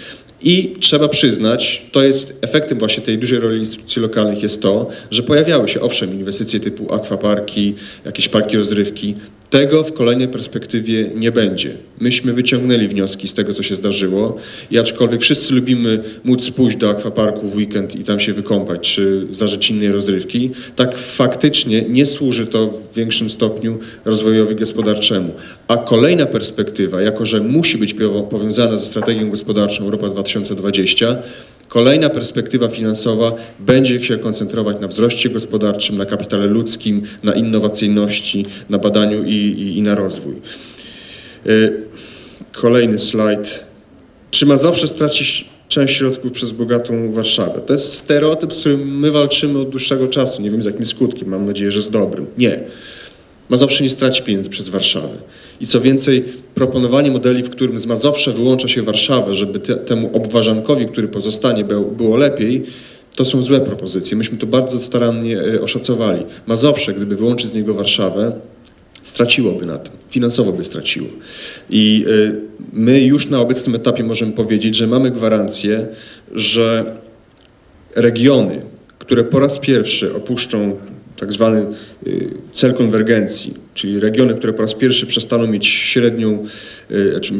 [0.41, 5.23] I trzeba przyznać, to jest efektem właśnie tej dużej roli instytucji lokalnych jest to, że
[5.23, 9.15] pojawiały się owszem inwestycje typu akwaparki, jakieś parki rozrywki.
[9.49, 11.75] Tego w kolejnej perspektywie nie będzie.
[11.99, 14.37] Myśmy wyciągnęli wnioski z tego, co się zdarzyło
[14.71, 19.27] i aczkolwiek wszyscy lubimy móc pójść do akwaparku w weekend i tam się wykąpać, czy
[19.31, 25.33] zażyć innej rozrywki, tak faktycznie nie służy to w większym stopniu rozwojowi gospodarczemu.
[25.67, 27.95] A kolejna perspektywa, jako że musi być
[28.29, 31.15] powiązana ze strategią gospodarczą Europa 2020,
[31.67, 38.77] Kolejna perspektywa finansowa będzie się koncentrować na wzroście gospodarczym, na kapitale ludzkim, na innowacyjności, na
[38.77, 40.35] badaniu i, i, i na rozwój.
[41.47, 41.87] Y,
[42.51, 43.63] Kolejny slajd.
[44.31, 47.61] Czy Mazowsze straci część środków przez bogatą Warszawę?
[47.65, 50.41] To jest stereotyp, z którym my walczymy od dłuższego czasu.
[50.41, 52.25] Nie wiem z jakim skutkiem, mam nadzieję, że z dobrym.
[52.37, 52.59] Nie.
[53.49, 55.17] Mazowsze nie straci pieniędzy przez Warszawę.
[55.61, 56.23] I co więcej,
[56.55, 61.63] proponowanie modeli, w którym z Mazowsza wyłącza się Warszawę, żeby te, temu obwarzankowi, który pozostanie,
[61.63, 62.63] był, było lepiej,
[63.15, 64.17] to są złe propozycje.
[64.17, 66.25] Myśmy to bardzo starannie e, oszacowali.
[66.47, 68.31] Mazowsze, gdyby wyłączyć z niego Warszawę,
[69.03, 71.07] straciłoby na tym, finansowo by straciło.
[71.69, 72.41] I y,
[72.73, 75.87] my już na obecnym etapie możemy powiedzieć, że mamy gwarancję,
[76.31, 76.95] że
[77.95, 78.61] regiony,
[78.99, 80.77] które po raz pierwszy opuszczą
[81.19, 81.65] tak zwany
[82.07, 86.45] y, cel konwergencji, czyli regiony, które po raz pierwszy przestaną mieć średnią,
[86.91, 87.33] y, znaczy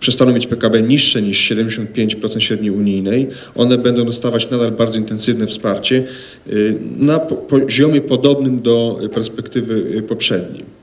[0.00, 6.04] przestaną mieć PKB niższe niż 75% średniej unijnej, one będą dostawać nadal bardzo intensywne wsparcie
[6.52, 10.77] y, na po- poziomie podobnym do perspektywy poprzedniej.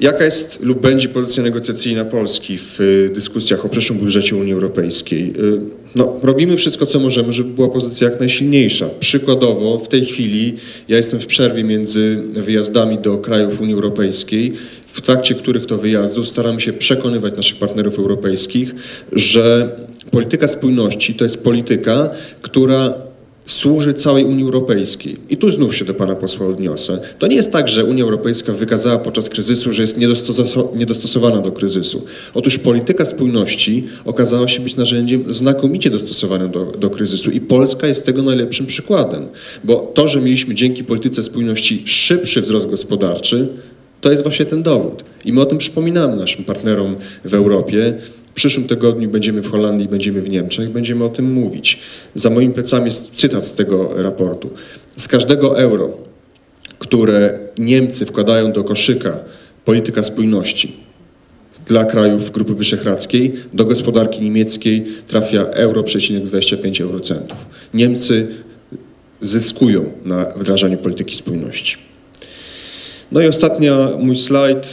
[0.00, 5.32] Jaka jest lub będzie pozycja negocjacyjna Polski w y, dyskusjach o przyszłym budżecie Unii Europejskiej?
[5.38, 8.88] Y, No, robimy wszystko, co możemy, żeby była pozycja jak najsilniejsza.
[9.00, 10.54] Przykładowo, w tej chwili
[10.88, 14.52] ja jestem w przerwie między wyjazdami do krajów Unii Europejskiej,
[14.86, 18.74] w trakcie których to wyjazdów staramy się przekonywać naszych partnerów europejskich,
[19.12, 19.76] że
[20.10, 22.10] polityka spójności to jest polityka,
[22.42, 22.94] która
[23.46, 25.16] służy całej Unii Europejskiej.
[25.30, 26.98] I tu znów się do pana posła odniosę.
[27.18, 31.52] To nie jest tak, że Unia Europejska wykazała podczas kryzysu, że jest niedostoso- niedostosowana do
[31.52, 32.04] kryzysu.
[32.34, 38.06] Otóż polityka spójności okazała się być narzędziem znakomicie dostosowanym do, do kryzysu i Polska jest
[38.06, 39.28] tego najlepszym przykładem.
[39.64, 43.48] Bo to, że mieliśmy dzięki polityce spójności szybszy wzrost gospodarczy,
[44.00, 45.04] to jest właśnie ten dowód.
[45.24, 47.94] I my o tym przypominamy naszym partnerom w Europie.
[48.34, 51.78] W przyszłym tygodniu będziemy w Holandii, będziemy w Niemczech, będziemy o tym mówić.
[52.14, 54.50] Za moimi plecami jest cytat z tego raportu.
[54.96, 55.96] Z każdego euro,
[56.78, 59.18] które Niemcy wkładają do koszyka
[59.64, 60.76] polityka spójności
[61.66, 67.38] dla krajów Grupy Wyszehradzkiej, do gospodarki niemieckiej trafia euro przecinek 25 eurocentów.
[67.74, 68.26] Niemcy
[69.20, 71.76] zyskują na wdrażaniu polityki spójności.
[73.12, 74.72] No i ostatnia mój slajd.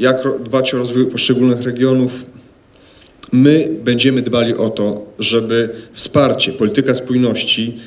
[0.00, 2.12] Jak dbać o rozwój poszczególnych regionów?
[3.32, 7.78] My będziemy dbali o to, żeby wsparcie, polityka spójności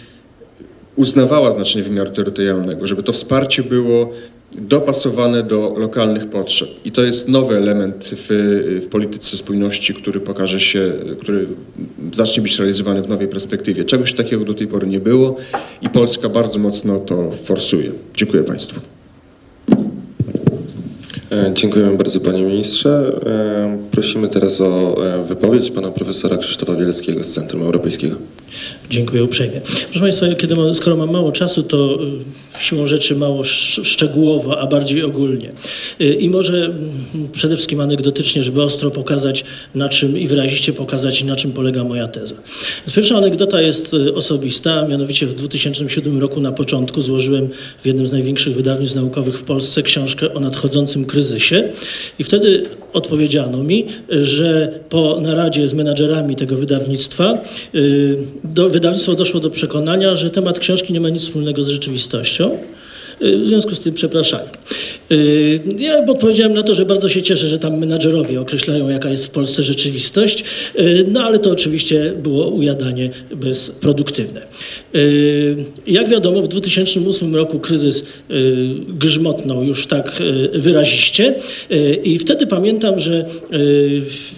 [0.96, 4.12] uznawała znaczenie wymiaru terytorialnego, żeby to wsparcie było
[4.52, 6.70] dopasowane do lokalnych potrzeb.
[6.86, 8.26] I to jest nowy element w,
[8.86, 11.46] w polityce spójności, który pokaże się, który
[12.14, 13.86] zacznie być realizowany w nowej perspektywie.
[13.86, 15.38] Czegoś takiego do tej pory nie było
[15.82, 17.92] i Polska bardzo mocno to forsuje.
[18.16, 18.93] Dziękuję Państwu.
[21.34, 23.20] E, Dziękujemy bardzo panie ministrze.
[23.26, 28.16] E, Prosimy teraz o e, wypowiedź pana profesora Krzysztofa Bieleckiego z Centrum Europejskiego.
[28.90, 29.62] Dziękuję uprzejmie.
[29.86, 34.60] Proszę Państwa, kiedy mam, skoro mam mało czasu, to y, siłą rzeczy mało sz- szczegółowo,
[34.60, 35.52] a bardziej ogólnie.
[36.02, 36.90] Y, I może mm,
[37.32, 42.08] przede wszystkim anegdotycznie, żeby ostro pokazać na czym i wyraziście pokazać, na czym polega moja
[42.08, 42.36] teza.
[42.96, 47.50] Pierwsza anegdota jest y, osobista, mianowicie w 2007 roku na początku złożyłem
[47.84, 51.70] w jednym z największych wydawnictw naukowych w Polsce książkę o nadchodzącym kryzysie
[52.20, 57.42] i wtedy odpowiedziano mi, że po naradzie z menadżerami tego wydawnictwa
[57.76, 62.58] y, do, wydawnictwo doszło do przekonania, że temat książki nie ma nic wspólnego z rzeczywistością.
[63.22, 64.46] Y, W związku z tym przepraszają.
[65.14, 69.26] Y, Ja odpowiedziałem na to, że bardzo się cieszę, że tam menadżerowie określają, jaka jest
[69.26, 70.44] w Polsce rzeczywistość,
[70.80, 74.42] Y, no ale to oczywiście było ujadanie bezproduktywne.
[74.96, 75.56] Y,
[75.88, 78.04] Jak wiadomo, w 2008 roku kryzys
[78.88, 80.24] grzmotnął już tak
[80.54, 81.36] wyraziście
[82.04, 83.26] i wtedy pamiętam, że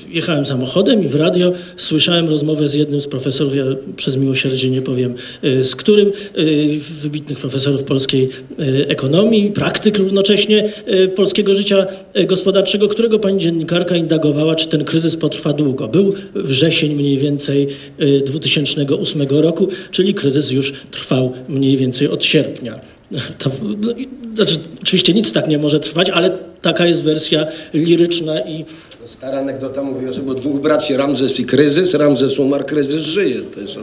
[0.10, 3.64] jechałem samochodem i w radio słyszałem rozmowę z jednym z profesorów, ja
[3.96, 5.14] przez miłosierdzie nie powiem
[5.62, 6.12] z którym,
[7.02, 8.30] wybitnych profesorów polskiej
[8.88, 10.65] ekonomii, praktyk równocześnie
[11.16, 11.88] polskiego życia
[12.20, 15.88] y, gospodarczego, którego pani dziennikarka indagowała, czy ten kryzys potrwa długo.
[15.88, 17.68] Był wrzesień mniej więcej
[18.02, 22.80] y, 2008 roku, czyli kryzys już trwał mniej więcej od sierpnia.
[23.40, 23.94] To, no,
[24.36, 28.66] znaczy, oczywiście nic tak nie może trwać, ale taka jest wersja liryczna i
[29.06, 31.94] Stara anegdota mówi, że było dwóch braci, Ramzes i Kryzys.
[31.94, 33.36] Ramzes umarł, Kryzys żyje.
[33.56, 33.76] To jest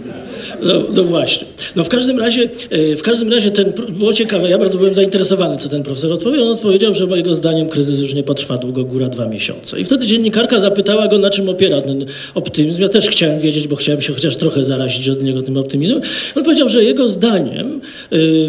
[0.63, 1.47] No, no właśnie.
[1.77, 5.57] No w każdym razie, e, w każdym razie ten, było ciekawe, ja bardzo byłem zainteresowany,
[5.59, 6.47] co ten profesor odpowiedział.
[6.47, 9.81] On odpowiedział, że moim zdaniem kryzys już nie potrwa długo, góra dwa miesiące.
[9.81, 12.83] I wtedy dziennikarka zapytała go, na czym opiera ten optymizm.
[12.83, 16.01] Ja też chciałem wiedzieć, bo chciałem się chociaż trochę zarazić od niego tym optymizmem.
[16.37, 17.81] On powiedział, że jego zdaniem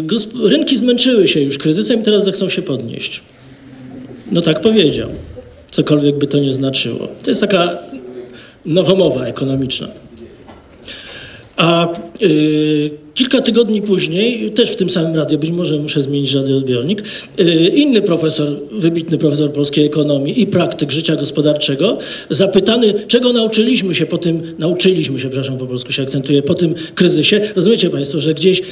[0.06, 3.20] gosp- rynki zmęczyły się już kryzysem i teraz zechcą się podnieść.
[4.32, 5.08] No tak powiedział.
[5.70, 7.08] Cokolwiek by to nie znaczyło.
[7.22, 7.78] To jest taka
[8.66, 9.88] nowomowa ekonomiczna.
[11.56, 11.88] A
[12.22, 17.02] y, kilka tygodni później, też w tym samym radiu, być może muszę zmienić radioodbiornik,
[17.40, 21.98] y, inny profesor, wybitny profesor polskiej ekonomii i praktyk życia gospodarczego,
[22.30, 26.74] zapytany, czego nauczyliśmy się po tym, nauczyliśmy się, przepraszam, po polsku się akcentuje, po tym
[26.94, 27.40] kryzysie.
[27.56, 28.62] Rozumiecie Państwo, że gdzieś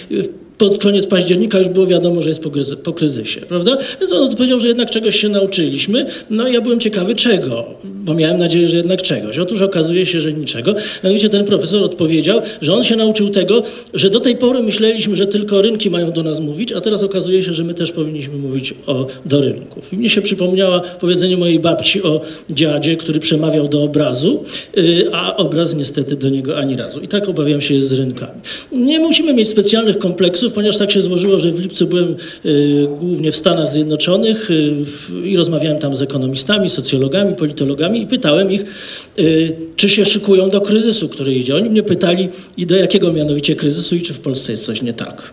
[0.63, 3.79] pod koniec października już było wiadomo, że jest po, kryzy- po kryzysie, prawda?
[4.01, 6.07] Więc on odpowiedział, że jednak czegoś się nauczyliśmy.
[6.31, 9.39] No i ja byłem ciekawy czego, bo miałem nadzieję, że jednak czegoś.
[9.39, 10.75] Otóż okazuje się, że niczego.
[11.05, 13.63] Mianowicie ten profesor odpowiedział, że on się nauczył tego,
[13.95, 17.43] że do tej pory myśleliśmy, że tylko rynki mają do nas mówić, a teraz okazuje
[17.43, 19.93] się, że my też powinniśmy mówić o, do rynków.
[19.93, 22.21] I mnie się przypomniała powiedzenie mojej babci o
[22.51, 24.45] dziadzie, który przemawiał do obrazu,
[24.79, 27.01] y, a obraz niestety do niego ani razu.
[27.01, 28.41] I tak obawiam się jest z rynkami.
[28.73, 33.33] Nie musimy mieć specjalnych kompleksów, ponieważ tak się złożyło, że w lipcu byłem y, głównie
[33.33, 34.49] w Stanach Zjednoczonych
[34.85, 38.65] w, i rozmawiałem tam z ekonomistami, socjologami, politologami i pytałem ich,
[39.19, 41.57] y, czy się szykują do kryzysu, który idzie.
[41.57, 44.93] Oni mnie pytali, i do jakiego mianowicie kryzysu i czy w Polsce jest coś nie
[44.93, 45.33] tak.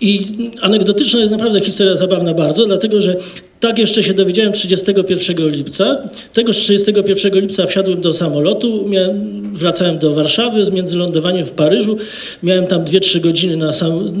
[0.00, 0.26] I
[0.60, 3.16] anegdotyczna jest naprawdę historia zabawna bardzo, dlatego że
[3.60, 6.08] tak jeszcze się dowiedziałem 31 lipca.
[6.32, 11.96] Tegoż 31 lipca wsiadłem do samolotu, miałem, wracałem do Warszawy z międzylądowaniem w Paryżu.
[12.42, 14.14] Miałem tam 2-3 godziny na sam,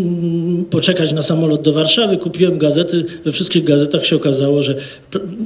[0.70, 2.16] poczekać na samolot do Warszawy.
[2.16, 3.04] Kupiłem gazety.
[3.24, 4.74] We wszystkich gazetach się okazało, że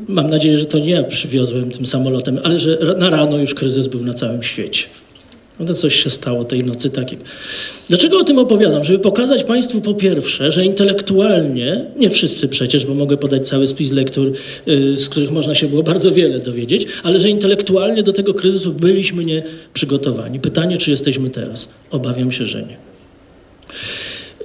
[0.09, 3.87] mam nadzieję, że to nie ja przywiozłem tym samolotem, ale że na rano już kryzys
[3.87, 4.85] był na całym świecie.
[5.67, 7.23] To coś się stało tej nocy takiego.
[7.89, 8.85] Dlaczego o tym opowiadam?
[8.85, 13.93] Żeby pokazać Państwu po pierwsze, że intelektualnie, nie wszyscy przecież, bo mogę podać cały spis
[13.93, 14.33] lektur,
[14.69, 18.73] y, z których można się było bardzo wiele dowiedzieć, ale że intelektualnie do tego kryzysu
[18.73, 19.43] byliśmy nie
[19.75, 20.41] przygotowani.
[20.41, 21.69] Pytanie, czy jesteśmy teraz?
[21.91, 22.77] Obawiam się, że nie.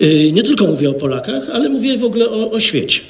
[0.08, 3.02] Y, Nie tylko mówię o Polakach, ale mówię w ogóle o, o świecie.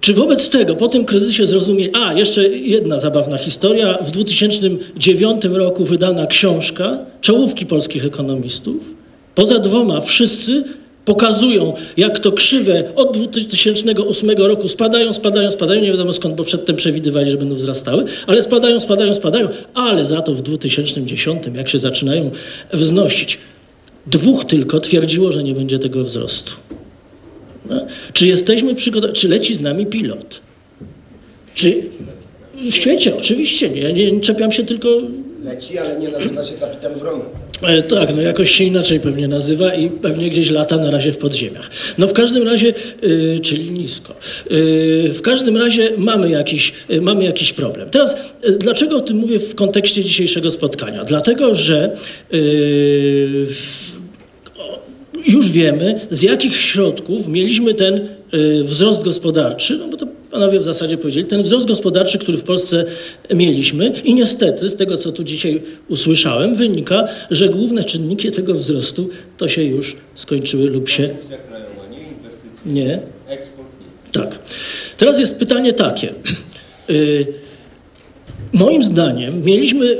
[0.00, 1.90] Czy wobec tego, po tym kryzysie zrozumieli...
[1.94, 3.98] A, jeszcze jedna zabawna historia.
[4.02, 8.94] W 2009 roku wydana książka Czołówki polskich ekonomistów.
[9.34, 10.64] Poza dwoma wszyscy
[11.04, 16.76] pokazują, jak to krzywe od 2008 roku spadają, spadają, spadają, nie wiadomo skąd, bo przedtem
[16.76, 21.78] przewidywali, że będą wzrastały, ale spadają, spadają, spadają, ale za to w 2010, jak się
[21.78, 22.30] zaczynają
[22.72, 23.38] wznosić,
[24.06, 26.52] dwóch tylko twierdziło, że nie będzie tego wzrostu.
[27.68, 27.86] No.
[28.12, 29.18] Czy jesteśmy przygotowani?
[29.18, 30.40] Czy leci z nami pilot?
[31.54, 31.82] Czy
[32.54, 33.16] w świecie?
[33.16, 33.92] Oczywiście nie.
[33.92, 34.88] Nie, nie czepiam się tylko.
[35.44, 37.24] Leci, ale nie nazywa się kapitan Wrona.
[37.62, 41.18] E, tak, no jakoś się inaczej pewnie nazywa i pewnie gdzieś lata na razie w
[41.18, 41.70] podziemiach.
[41.98, 44.14] No w każdym razie, y, czyli nisko.
[44.50, 47.90] Y, w każdym razie mamy jakiś, y, mamy jakiś problem.
[47.90, 48.16] Teraz,
[48.58, 51.04] dlaczego o tym mówię w kontekście dzisiejszego spotkania?
[51.04, 51.96] Dlatego, że
[55.28, 60.64] już wiemy, z jakich środków mieliśmy ten y, wzrost gospodarczy, no bo to panowie w
[60.64, 62.84] zasadzie powiedzieli, ten wzrost gospodarczy, który w Polsce
[63.34, 69.10] mieliśmy i niestety z tego, co tu dzisiaj usłyszałem, wynika, że główne czynniki tego wzrostu
[69.36, 71.08] to się już skończyły lub się...
[72.66, 73.00] Nie.
[74.12, 74.38] Tak.
[74.96, 76.14] Teraz jest pytanie takie.
[76.90, 77.26] Y,
[78.52, 79.96] Moim zdaniem mieliśmy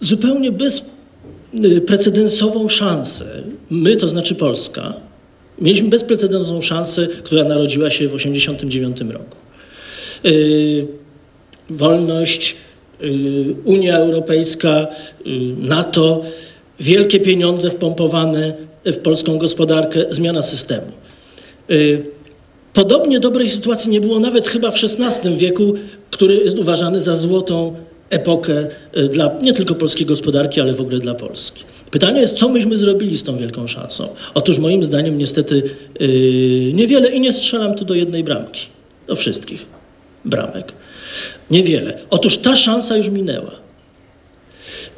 [0.00, 4.94] zupełnie bezprecedensową szansę, my to znaczy Polska,
[5.58, 9.36] mieliśmy bezprecedensową szansę, która narodziła się w 1989 roku.
[10.24, 10.86] Yy,
[11.70, 12.56] wolność,
[13.00, 13.10] yy,
[13.64, 14.86] Unia Europejska,
[15.24, 16.22] yy, NATO,
[16.80, 18.54] wielkie pieniądze wpompowane
[18.84, 20.92] w polską gospodarkę, zmiana systemu.
[22.72, 25.74] Podobnie dobrej sytuacji nie było nawet chyba w XVI wieku,
[26.10, 27.74] który jest uważany za złotą
[28.10, 28.66] epokę
[28.98, 31.64] y, dla nie tylko polskiej gospodarki, ale w ogóle dla Polski.
[31.90, 34.08] Pytanie jest, co myśmy zrobili z tą wielką szansą?
[34.34, 35.62] Otóż moim zdaniem niestety
[36.00, 38.66] yy, niewiele i nie strzelam tu do jednej bramki,
[39.06, 39.66] do wszystkich
[40.24, 40.72] bramek.
[41.50, 41.98] Niewiele.
[42.10, 43.50] Otóż ta szansa już minęła.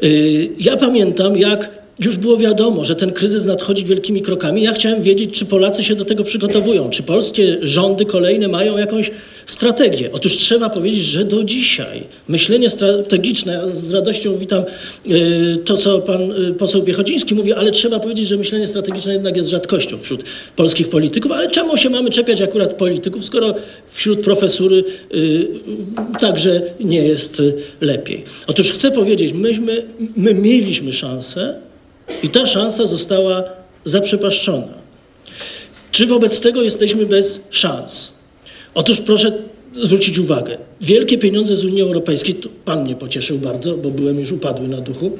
[0.02, 4.62] Yy, Ja pamiętam, jak już było wiadomo, że ten kryzys nadchodzi wielkimi krokami.
[4.62, 9.10] Ja chciałem wiedzieć, czy Polacy się do tego przygotowują, czy polskie rządy kolejne mają jakąś
[9.46, 10.10] strategię.
[10.12, 14.62] Otóż trzeba powiedzieć, że do dzisiaj myślenie strategiczne, z radością witam
[15.10, 19.36] y, to, co pan y, poseł Piechodziński mówi, ale trzeba powiedzieć, że myślenie strategiczne jednak
[19.36, 20.24] jest rzadkością wśród
[20.56, 21.32] polskich polityków.
[21.32, 23.54] Ale czemu się mamy czepiać akurat polityków, skoro
[23.90, 24.84] wśród profesury
[25.14, 25.48] y,
[26.20, 27.42] także nie jest
[27.80, 28.24] lepiej?
[28.46, 29.82] Otóż chcę powiedzieć, myśmy,
[30.16, 31.54] my mieliśmy szansę,
[32.22, 33.44] i ta szansa została
[33.84, 34.82] zaprzepaszczona.
[35.90, 38.12] Czy wobec tego jesteśmy bez szans?
[38.74, 39.32] Otóż proszę
[39.82, 40.58] zwrócić uwagę.
[40.80, 42.34] Wielkie pieniądze z Unii Europejskiej,
[42.64, 45.18] pan mnie pocieszył bardzo, bo byłem już upadły na duchu,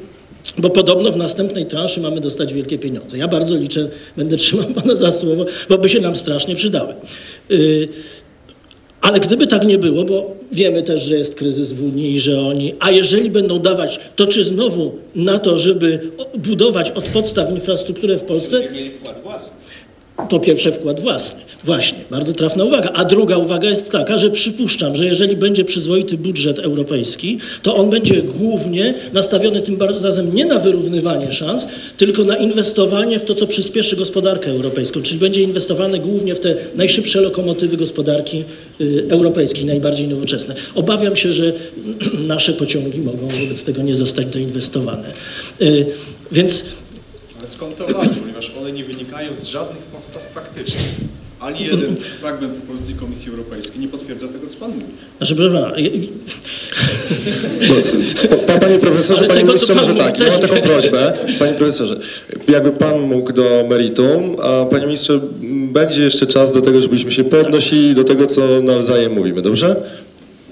[0.59, 3.19] bo podobno w następnej transzy mamy dostać wielkie pieniądze.
[3.19, 6.95] Ja bardzo liczę, będę trzymał pana za słowo, bo by się nam strasznie przydały.
[7.49, 7.89] Yy,
[9.03, 12.41] ale gdyby tak nie było, bo wiemy też, że jest kryzys w Unii i że
[12.41, 18.17] oni, a jeżeli będą dawać, to czy znowu na to, żeby budować od podstaw infrastrukturę
[18.17, 18.63] w Polsce?
[20.29, 21.41] Po pierwsze wkład własny.
[21.65, 22.91] Właśnie, bardzo trafna uwaga.
[22.95, 27.91] A druga uwaga jest taka, że przypuszczam, że jeżeli będzie przyzwoity budżet europejski, to on
[27.91, 33.47] będzie głównie nastawiony tym razem nie na wyrównywanie szans, tylko na inwestowanie w to, co
[33.47, 38.45] przyspieszy gospodarkę europejską, czyli będzie inwestowane głównie w te najszybsze lokomotywy gospodarki
[38.81, 40.55] y, europejskiej, najbardziej nowoczesne.
[40.75, 41.53] Obawiam się, że
[42.27, 45.13] nasze pociągi mogą wobec tego nie zostać doinwestowane.
[45.61, 45.87] Y,
[46.33, 46.65] Więc
[47.39, 50.91] Ale skąd obawy, ponieważ one nie wynikają z żadnych podstaw faktycznych.
[51.41, 54.85] Ani jeden fragment pozycji Komisji Europejskiej nie potwierdza tego, co Pan mówi.
[55.19, 55.35] Znaczy,
[58.47, 61.13] Pa- Panie profesorze, panie tego, ministrze, co pan może tak, ja mam taką prośbę.
[61.39, 61.97] Panie profesorze,
[62.49, 65.21] jakby pan mógł do meritum, a panie ministrze,
[65.73, 69.77] będzie jeszcze czas do tego, żebyśmy się podnosili do tego, co nawzajem mówimy, dobrze?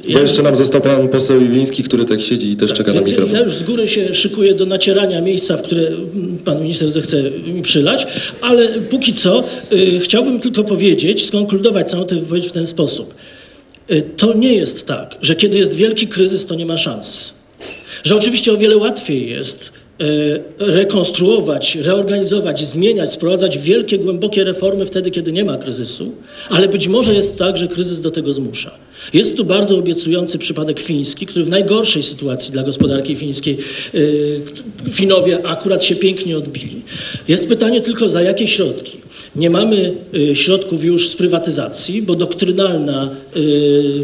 [0.05, 3.01] Bo Ja- jeszcze nam został pan poseł Iwiński, który tak siedzi i też czeka na
[3.01, 3.35] mikrofon.
[3.37, 5.91] Ja już z góry się szykuję do nacierania miejsca, w które
[6.45, 8.07] pan minister zechce mi przylać,
[8.41, 13.15] ale póki co y, chciałbym tylko powiedzieć, skonkludować całą tę wypowiedź w ten sposób.
[13.91, 17.33] Y, to nie jest tak, że kiedy jest wielki kryzys, to nie ma szans.
[18.05, 19.71] Że oczywiście o wiele łatwiej jest
[20.59, 26.13] rekonstruować, reorganizować, zmieniać, sprowadzać wielkie, głębokie reformy wtedy, kiedy nie ma kryzysu,
[26.51, 28.71] ale być może jest tak, że kryzys do tego zmusza.
[29.13, 33.59] Jest tu bardzo obiecujący przypadek fiński, który w najgorszej sytuacji dla gospodarki fińskiej
[33.95, 34.41] y,
[34.91, 36.83] Finowie akurat się pięknie odbili.
[37.29, 38.99] Jest pytanie tylko za jakie środki.
[39.37, 43.11] Nie mamy y, środków już z prywatyzacji, bo doktrynalna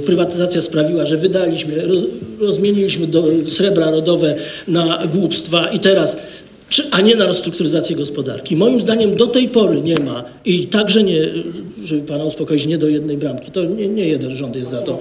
[0.06, 2.04] prywatyzacja sprawiła, że wydaliśmy, roz,
[2.40, 3.06] rozmieniliśmy
[3.48, 4.34] srebra rodowe
[4.68, 6.16] na głupstwa i teraz
[6.68, 8.56] czy, a nie na restrukturyzację gospodarki.
[8.56, 11.20] Moim zdaniem do tej pory nie ma i także nie,
[11.84, 13.50] żeby pana uspokoić, nie do jednej bramki.
[13.50, 15.00] To nie, nie jeden rząd jest za to.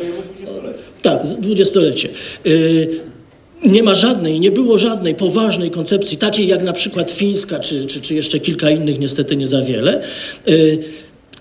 [1.02, 2.10] Tak, dwudziestolecie.
[2.46, 3.00] Y,
[3.66, 8.02] nie ma żadnej, nie było żadnej poważnej koncepcji, takiej jak na przykład fińska, czy, czy,
[8.02, 10.02] czy jeszcze kilka innych, niestety nie za wiele.
[10.48, 10.80] Y,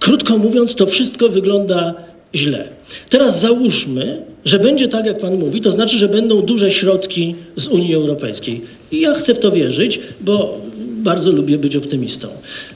[0.01, 1.95] Krótko mówiąc, to wszystko wygląda
[2.35, 2.69] źle.
[3.11, 7.69] Teraz załóżmy, że będzie tak, jak Pan mówi, to znaczy, że będą duże środki z
[7.69, 8.61] Unii Europejskiej.
[8.93, 10.61] I ja chcę w to wierzyć, bo
[11.05, 12.29] bardzo lubię być optymistą.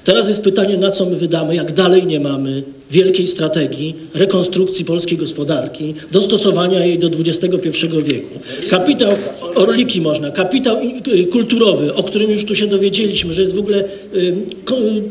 [0.04, 5.18] Teraz jest pytanie, na co my wydamy, jak dalej nie mamy wielkiej strategii rekonstrukcji polskiej
[5.18, 8.38] gospodarki, dostosowania jej do XXI wieku.
[8.70, 9.12] Kapitał,
[9.54, 10.76] orliki można, kapitał
[11.08, 14.34] y, kulturowy, o którym już tu się dowiedzieliśmy, że jest w ogóle y,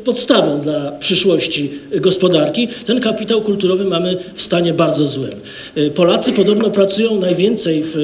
[0.06, 1.70] podstawą dla przyszłości
[2.02, 5.32] gospodarki, ten kapitał kulturowy mamy w stanie bardzo złym.
[5.78, 7.96] Y, Polacy podobno pracują najwięcej w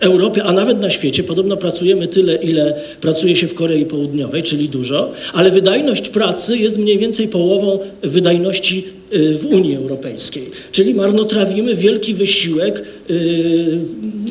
[0.00, 1.22] Europie, a nawet na świecie.
[1.22, 4.29] Podobno pracujemy tyle, ile pracuje się w Korei Południowej.
[4.42, 10.50] Czyli dużo, ale wydajność pracy jest mniej więcej połową wydajności y, w Unii Europejskiej.
[10.72, 13.78] Czyli marnotrawimy wielki wysiłek y,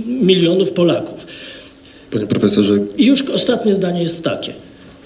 [0.08, 1.28] milionów Polaków.
[2.12, 4.54] Panie profesorze, I już ostatnie zdanie jest takie.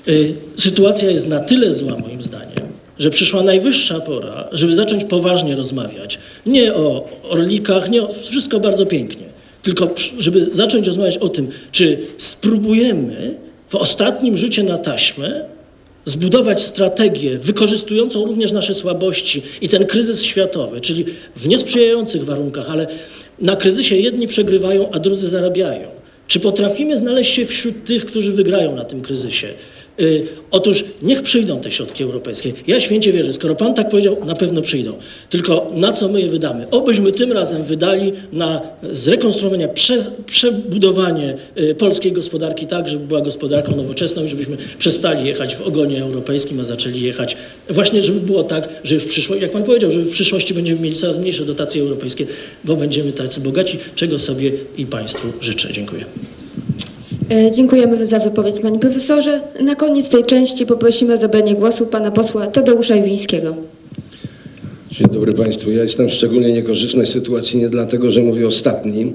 [0.07, 2.67] Y, Sytuacja jest na tyle zła, moim zdaniem,
[2.99, 6.19] że przyszła najwyższa pora, żeby zacząć poważnie rozmawiać.
[6.45, 9.25] Nie o orlikach, nie o, wszystko bardzo pięknie,
[9.63, 13.35] tylko żeby zacząć rozmawiać o tym, czy spróbujemy
[13.73, 15.45] w ostatnim rzucie na taśmę
[16.05, 21.05] zbudować strategię wykorzystującą również nasze słabości i ten kryzys światowy, czyli
[21.35, 22.87] w niesprzyjających warunkach, ale
[23.39, 25.87] na kryzysie jedni przegrywają, a drudzy zarabiają.
[26.27, 29.47] Czy potrafimy znaleźć się wśród tych, którzy wygrają na tym kryzysie?
[30.01, 32.53] Y, otóż niech przyjdą te środki europejskie.
[32.67, 34.93] Ja święcie wierzę, skoro pan tak powiedział, na pewno przyjdą.
[35.29, 36.69] Tylko na co my je wydamy?
[36.71, 43.75] Obyśmy tym razem wydali na zrekonstruowanie, prze, przebudowanie y, polskiej gospodarki tak, żeby była gospodarką
[43.75, 47.37] nowoczesną i żebyśmy przestali jechać w ogonie europejskim, a zaczęli jechać
[47.69, 50.95] właśnie, żeby było tak, że w przyszłości, jak pan powiedział, że w przyszłości będziemy mieli
[50.95, 52.25] coraz mniejsze dotacje europejskie,
[52.63, 55.73] bo będziemy tacy bogaci, czego sobie i państwu życzę.
[55.73, 56.05] Dziękuję.
[57.31, 59.41] E, Dziękujemy za wypowiedź, panie profesorze.
[59.61, 63.55] Na koniec tej części poprosimy o zabranie głosu pana posła Tadeusza Iwińskiego.
[64.91, 65.71] Dzień dobry Państwu.
[65.71, 69.13] Ja jestem w szczególnie niekorzystnej sytuacji nie dlatego, że mówię ostatni,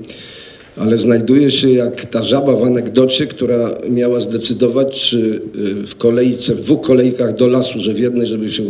[0.77, 5.41] ale znajduję się jak ta żaba w anegdocie, która miała zdecydować, czy
[5.83, 8.63] y, w kolejce, w dwóch kolejkach do lasu, że w jednej, żeby się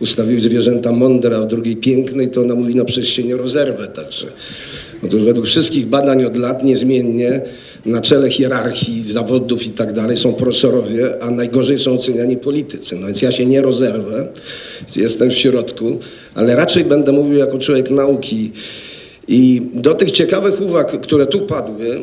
[0.00, 3.88] ustawiły zwierzęta mądre, a w drugiej pięknej, to ona mówi, no przecież się nie rozerwę.
[3.88, 4.26] Także
[5.04, 7.40] Otóż według wszystkich badań od lat niezmiennie
[7.86, 12.96] na czele hierarchii zawodów i tak dalej są profesorowie, a najgorzej są oceniani politycy.
[12.96, 14.28] No więc ja się nie rozerwę,
[14.96, 15.98] jestem w środku,
[16.34, 18.52] ale raczej będę mówił jako człowiek nauki.
[19.28, 22.02] I do tych ciekawych uwag, które tu padły,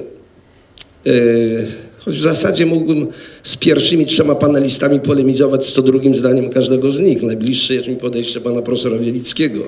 [1.05, 1.65] yy,
[1.99, 3.07] choć w zasadzie mógłbym
[3.43, 7.23] z pierwszymi trzema panelistami polemizować z to drugim zdaniem każdego z nich.
[7.23, 9.59] Najbliższe jest mi podejście pana profesora Wielickiego.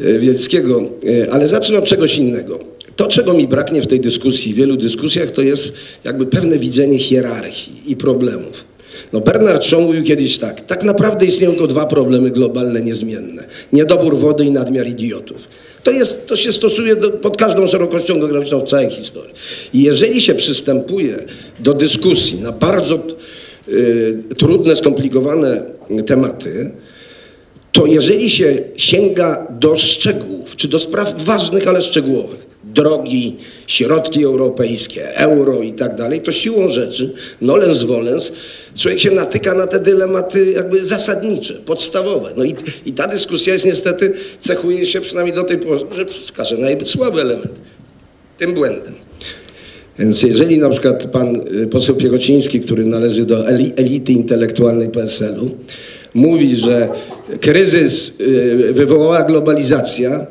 [0.00, 0.82] E, Wielskiego,
[1.24, 2.58] e, ale zacznę od czegoś innego.
[2.96, 5.74] To, czego mi braknie w tej dyskusji, w wielu dyskusjach, to jest
[6.04, 8.64] jakby pewne widzenie hierarchii i problemów.
[9.12, 13.44] No Bernard Shaw mówił kiedyś tak, tak naprawdę istnieją tylko dwa problemy globalne niezmienne.
[13.72, 15.48] Niedobór wody i nadmiar idiotów.
[15.82, 19.34] To, jest, to się stosuje do, pod każdą szerokością geograficzną całej historii.
[19.74, 21.24] I jeżeli się przystępuje
[21.60, 22.98] do dyskusji na bardzo
[23.68, 25.62] y, trudne, skomplikowane
[26.06, 26.70] tematy,
[27.76, 35.16] to jeżeli się sięga do szczegółów, czy do spraw ważnych, ale szczegółowych, drogi, środki europejskie,
[35.16, 38.32] euro i tak dalej, to siłą rzeczy, nolens volens,
[38.76, 42.30] człowiek się natyka na te dylematy jakby zasadnicze, podstawowe.
[42.36, 42.54] No i,
[42.86, 47.52] i ta dyskusja jest niestety, cechuje się przynajmniej do tej pory, że wskażę najsłaby element,
[48.38, 48.94] tym błędem.
[49.98, 55.50] Więc jeżeli na przykład pan y, poseł Piechociński, który należy do eli- elity intelektualnej PSL-u,
[56.16, 56.88] mówi, że
[57.40, 60.26] kryzys y, wywołała globalizacja,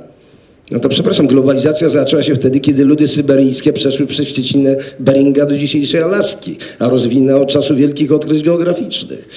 [0.72, 5.58] no to przepraszam, globalizacja zaczęła się wtedy, kiedy ludy syberyjskie przeszły przez Szczecinę Beringa do
[5.58, 9.30] dzisiejszej Alaski, a rozwinęła od czasu wielkich odkryć geograficznych.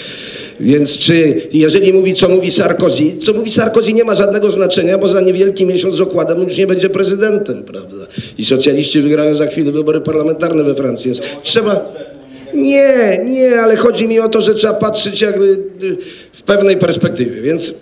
[0.61, 5.09] Więc czy, jeżeli mówi, co mówi Sarkozy, co mówi Sarkozy nie ma żadnego znaczenia, bo
[5.09, 8.07] za niewielki miesiąc z okładem już nie będzie prezydentem, prawda?
[8.39, 12.08] I socjaliści wygrają za chwilę wybory parlamentarne we Francji, trzeba...
[12.55, 15.45] Nie, nie, ale chodzi mi o to, że trzeba patrzeć jakby
[15.83, 15.97] y,
[16.33, 17.75] w pewnej perspektywie, więc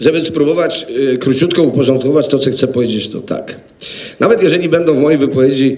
[0.00, 3.60] żeby spróbować y, króciutko uporządkować to, co chcę powiedzieć, to tak.
[4.20, 5.76] Nawet jeżeli będą w mojej wypowiedzi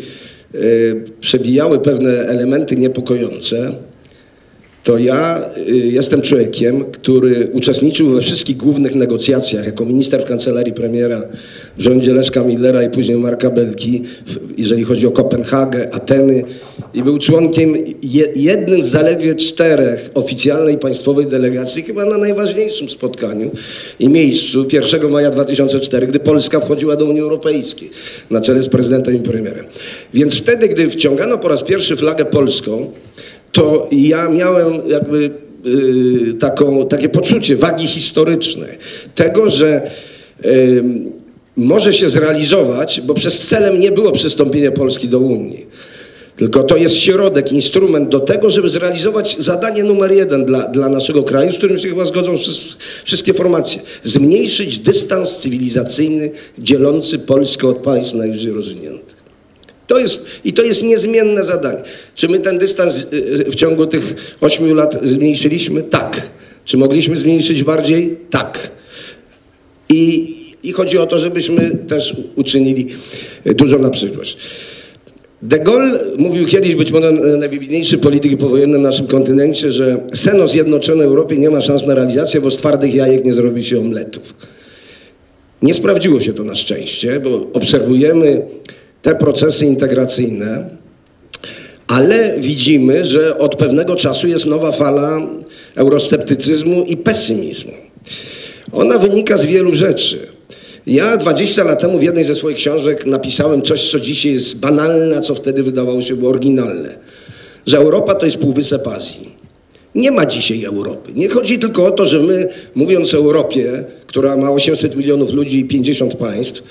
[0.55, 3.73] y, przebijały pewne elementy niepokojące,
[4.85, 10.73] to ja y, jestem człowiekiem, który uczestniczył we wszystkich głównych negocjacjach jako minister w kancelarii
[10.73, 11.23] premiera
[11.79, 14.03] w rządzie Leszka Millera i później Marka Belki,
[14.59, 16.45] jeżeli chodzi o Kopenhagę, Ateny
[16.95, 23.51] i był członkiem je, jednym z zaledwie czterech oficjalnej państwowej delegacji, chyba na najważniejszym spotkaniu
[23.99, 27.91] i miejscu 1 maja 2004, gdy Polska wchodziła do Unii Europejskiej
[28.31, 29.65] na czele z prezydentem i premierem.
[30.15, 32.91] Więc wtedy, gdy wciągano po raz pierwszy flagę polską,
[33.53, 35.31] to ja miałem jakby
[35.67, 38.79] y, taką, takie poczucie wagi historycznej.
[39.15, 39.91] Tego, że
[40.45, 41.13] ym,
[41.57, 45.67] może się zrealizować, bo przez celem nie było przystąpienie Polski do Unii.
[46.37, 51.23] Tylko to jest środek, instrument do tego, żeby zrealizować zadanie numer jeden dla, dla naszego
[51.23, 53.81] kraju, z którym się chyba zgodzą wszys- wszystkie formacje.
[54.03, 59.20] Zmniejszyć dystans cywilizacyjny dzielący Polskę od państw najwyżej rozwiniętych.
[59.91, 61.83] To jest, I to jest niezmienne zadanie.
[62.15, 65.83] Czy my ten dystans y, y, w ciągu tych ośmiu lat zmniejszyliśmy?
[65.83, 66.31] Tak.
[66.65, 68.17] Czy mogliśmy zmniejszyć bardziej?
[68.31, 68.71] Tak.
[69.89, 72.87] I, I chodzi o to, żebyśmy też uczynili
[73.45, 74.37] dużo na przyszłość.
[75.43, 80.49] De Gaulle mówił kiedyś, być może najwybitniejszy polityk powojenny na naszym kontynencie, że sen o
[80.49, 84.35] zjednoczonej Europie nie ma szans na realizację, bo z twardych jajek nie zrobi się omletów.
[85.63, 88.43] Nie sprawdziło się to na szczęście, bo obserwujemy
[89.03, 90.65] te procesy integracyjne,
[91.87, 95.21] ale widzimy, że od pewnego czasu jest nowa fala
[95.77, 97.73] eurosceptycyzmu i pesymizmu.
[98.73, 100.19] Ona wynika z wielu rzeczy.
[100.87, 105.17] Ja 20 lat temu w jednej ze swoich książek napisałem coś, co dzisiaj jest banalne,
[105.17, 106.99] a co wtedy wydawało się było oryginalne.
[107.67, 109.40] Że Europa to jest półwysep Azji.
[109.95, 111.13] Nie ma dzisiaj Europy.
[111.15, 115.59] Nie chodzi tylko o to, że my, mówiąc o Europie, która ma 800 milionów ludzi
[115.59, 116.63] i 50 państw,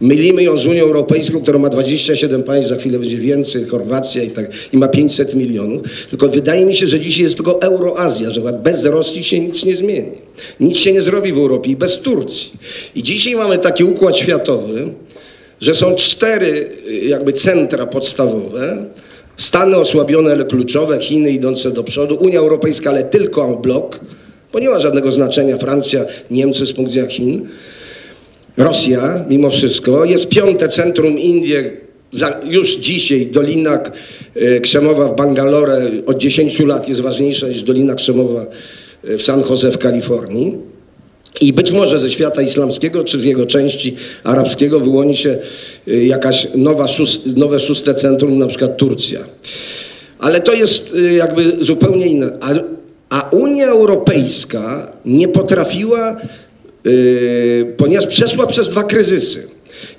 [0.00, 4.30] mylimy ją z Unią Europejską, która ma 27 państw, za chwilę będzie więcej, Chorwacja i
[4.30, 5.82] tak, i ma 500 milionów.
[6.10, 9.76] Tylko wydaje mi się, że dzisiaj jest tylko Euroazja, że bez Rosji się nic nie
[9.76, 10.12] zmieni.
[10.60, 12.52] Nic się nie zrobi w Europie i bez Turcji.
[12.94, 14.88] I dzisiaj mamy taki układ światowy,
[15.60, 18.84] że są cztery y, jakby centra podstawowe,
[19.38, 23.84] Stany osłabione, ale kluczowe, Chiny idące do przodu, Unia Europejska, ale tylko en bloc,
[24.52, 27.48] bo nie ma żadnego znaczenia Francja, Niemcy z punktu widzenia Chin.
[28.56, 31.70] Rosja, mimo wszystko, jest piąte centrum Indie,
[32.44, 33.80] już dzisiaj Dolina
[34.34, 38.46] e, Krzemowa w Bangalore od 10 lat jest ważniejsza niż Dolina Krzemowa
[39.04, 40.54] e, w San Jose w Kalifornii.
[41.40, 45.38] I być może ze świata islamskiego, czy z jego części arabskiego wyłoni się
[45.88, 49.20] y, jakaś nowa, szóst, nowe szóste centrum, na przykład Turcja.
[50.18, 52.30] Ale to jest y, jakby zupełnie inne.
[52.40, 52.54] A,
[53.08, 56.16] a Unia Europejska nie potrafiła,
[56.84, 59.48] yy, ponieważ przeszła przez dwa kryzysy.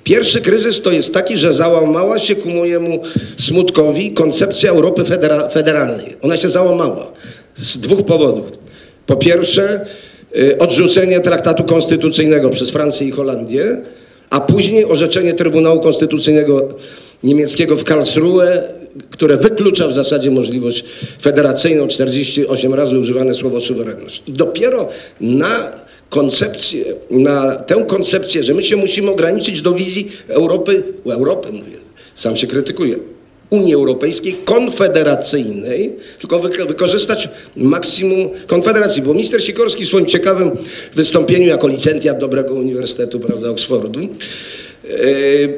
[0.04, 3.02] Pierwszy kryzys to jest taki, że załamała się ku mojemu
[3.36, 6.16] smutkowi koncepcja Europy federa federalnej.
[6.22, 7.12] Ona się załamała
[7.56, 8.46] z dwóch powodów.
[9.06, 9.86] Po pierwsze,
[10.58, 13.76] odrzucenie traktatu konstytucyjnego przez Francję i Holandię,
[14.30, 16.68] a później orzeczenie Trybunału Konstytucyjnego
[17.22, 18.62] niemieckiego w Karlsruhe,
[19.10, 20.84] które wyklucza w zasadzie możliwość
[21.22, 24.22] federacyjną, 48 razy używane słowo suwerenność.
[24.26, 24.88] I dopiero
[25.20, 25.72] na
[26.08, 31.76] koncepcję, na tę koncepcję, że my się musimy ograniczyć do wizji Europy, Europy mówię,
[32.14, 32.96] sam się krytykuję,
[33.50, 36.38] Unii Europejskiej konfederacyjnej, tylko
[36.68, 39.02] wykorzystać maksimum konfederacji.
[39.02, 40.50] Bo minister Sikorski w swoim ciekawym
[40.94, 44.06] wystąpieniu jako licencjat dobrego uniwersytetu, prawda, Oksfordu, e,
[44.86, 45.48] e, e,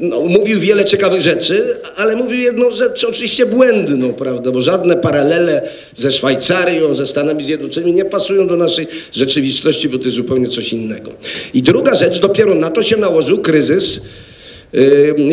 [0.00, 1.64] no, mówił wiele ciekawych rzeczy,
[1.96, 7.92] ale mówił jedną rzecz oczywiście błędną, prawda, bo żadne paralele ze Szwajcarią, ze Stanami Zjednoczonymi
[7.92, 11.12] nie pasują do naszej rzeczywistości, bo to jest zupełnie coś innego.
[11.54, 14.00] I druga rzecz, dopiero na to się nałożył kryzys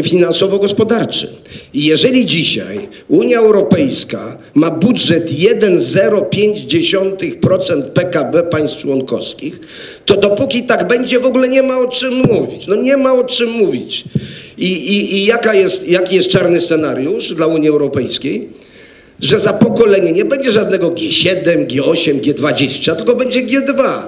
[0.03, 1.27] finansowo-gospodarczy.
[1.73, 9.59] I jeżeli dzisiaj Unia Europejska ma budżet 1,05% PKB państw członkowskich,
[10.05, 12.67] to dopóki tak będzie, w ogóle nie ma o czym mówić.
[12.67, 14.03] No nie ma o czym mówić.
[14.57, 18.49] I, i, i jaka jest, jaki jest czarny scenariusz dla Unii Europejskiej?
[19.19, 24.01] Że za pokolenie nie będzie żadnego G7, G8, G20, tylko będzie G2.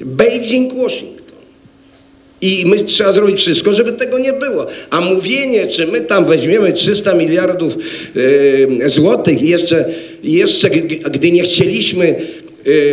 [0.00, 1.19] Beijing, Washington.
[2.42, 4.66] I my trzeba zrobić wszystko, żeby tego nie było.
[4.90, 7.74] A mówienie, czy my tam weźmiemy 300 miliardów
[8.14, 9.84] yy, złotych i jeszcze,
[10.22, 10.70] jeszcze,
[11.10, 12.14] gdy nie chcieliśmy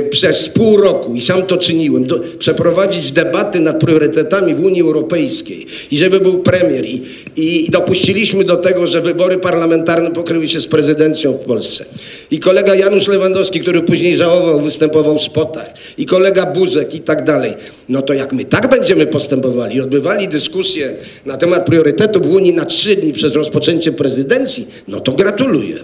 [0.09, 5.67] przez pół roku, i sam to czyniłem, do, przeprowadzić debaty nad priorytetami w Unii Europejskiej
[5.91, 7.03] i żeby był premier i,
[7.35, 11.85] i dopuściliśmy do tego, że wybory parlamentarne pokryły się z prezydencją w Polsce.
[12.31, 15.73] I kolega Janusz Lewandowski, który później żałował, występował w spotach.
[15.97, 17.53] I kolega Buzek i tak dalej.
[17.89, 20.93] No to jak my tak będziemy postępowali i odbywali dyskusje
[21.25, 25.75] na temat priorytetów w Unii na trzy dni przez rozpoczęcie prezydencji, no to gratuluję.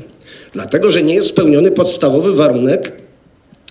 [0.53, 2.91] Dlatego, że nie jest spełniony podstawowy warunek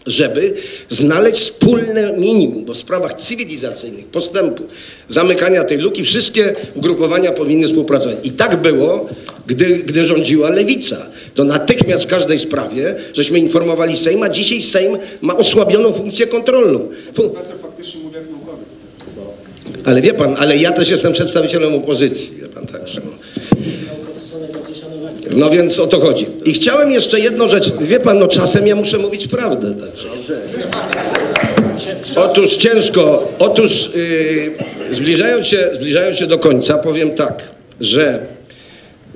[0.07, 0.55] żeby
[0.89, 4.63] znaleźć wspólne minimum, bo w sprawach cywilizacyjnych, postępu,
[5.09, 8.17] zamykania tej luki, wszystkie ugrupowania powinny współpracować.
[8.23, 9.09] I tak było,
[9.47, 11.07] gdy, gdy rządziła lewica.
[11.35, 16.89] To natychmiast w każdej sprawie, żeśmy informowali Sejm, a dzisiaj Sejm ma osłabioną funkcję kontrolną.
[19.85, 23.01] Ale wie pan, ale ja też jestem przedstawicielem opozycji, wie pan także.
[23.05, 23.13] No.
[25.37, 26.27] No więc o to chodzi.
[26.45, 27.73] I chciałem jeszcze jedną rzecz.
[27.81, 29.75] Wie pan, no czasem ja muszę mówić prawdę.
[32.17, 37.43] Otóż ciężko, otóż yy, zbliżając, się, zbliżając się do końca powiem tak,
[37.81, 38.27] że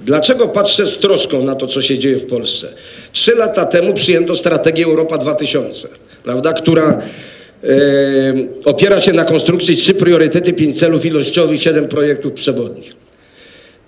[0.05, 2.69] dlaczego patrzę z troską na to, co się dzieje w Polsce.
[3.13, 5.89] Trzy lata temu przyjęto strategię Europa 2000,
[6.25, 7.03] prawda, która
[7.63, 7.69] yy,
[8.65, 13.06] opiera się na konstrukcji trzy priorytety, pięć celów ilościowych, siedem projektów przewodnich.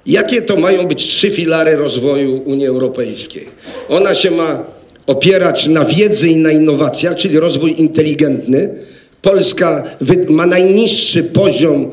[0.09, 3.45] Jakie to mają być trzy filary rozwoju Unii Europejskiej?
[3.89, 4.65] Ona się ma
[5.07, 8.75] opierać na wiedzy i na innowacjach, czyli rozwój inteligentny.
[9.23, 9.85] Polska
[10.29, 11.91] ma najniższy poziom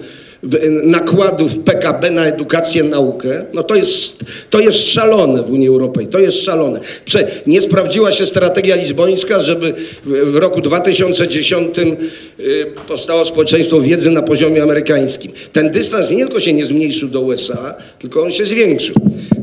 [0.84, 6.20] nakładów PKB na edukację, naukę, no to jest, to jest szalone w Unii Europejskiej, to
[6.20, 6.80] jest szalone.
[7.06, 9.74] Prze, nie sprawdziła się strategia lizbońska, żeby
[10.06, 15.32] w, roku 2010 y, powstało społeczeństwo wiedzy na poziomie amerykańskim.
[15.54, 18.96] Ten dystans nie tylko się nie zmniejszył do USA, tylko on się zwiększył.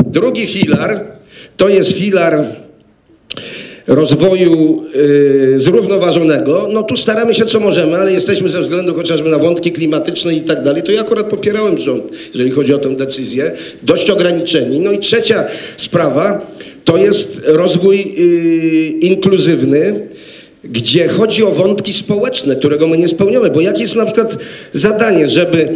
[0.06, 1.04] Drugi filar
[1.56, 2.44] to jest filar
[3.94, 9.38] rozwoju y, zrównoważonego, no tu staramy się co możemy, ale jesteśmy ze względu chociażby na
[9.38, 13.52] wątki klimatyczne i tak dalej, to ja akurat popierałem rząd, jeżeli chodzi o tę decyzję,
[13.82, 14.80] dość ograniczeni.
[14.80, 15.44] No i trzecia
[15.76, 16.46] sprawa
[16.84, 20.06] to jest rozwój y, inkluzywny,
[20.64, 24.36] gdzie chodzi o wątki społeczne, którego my nie spełniamy, bo jakie jest na przykład
[24.72, 25.68] zadanie, żeby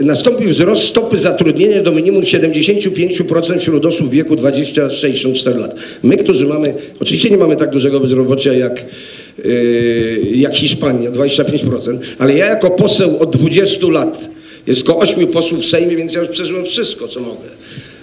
[0.00, 5.74] nastąpił wzrost stopy zatrudnienia do minimum 75% wśród osób w wieku 20-64 lat.
[6.02, 8.84] My, którzy mamy, oczywiście nie mamy tak dużego bezrobocia jak,
[9.44, 14.28] y, jak Hiszpania, 25%, ale ja jako poseł od 20 lat,
[14.66, 17.48] jest tylko 8 posłów w Sejmie, więc ja już przeżyłem wszystko, co mogę.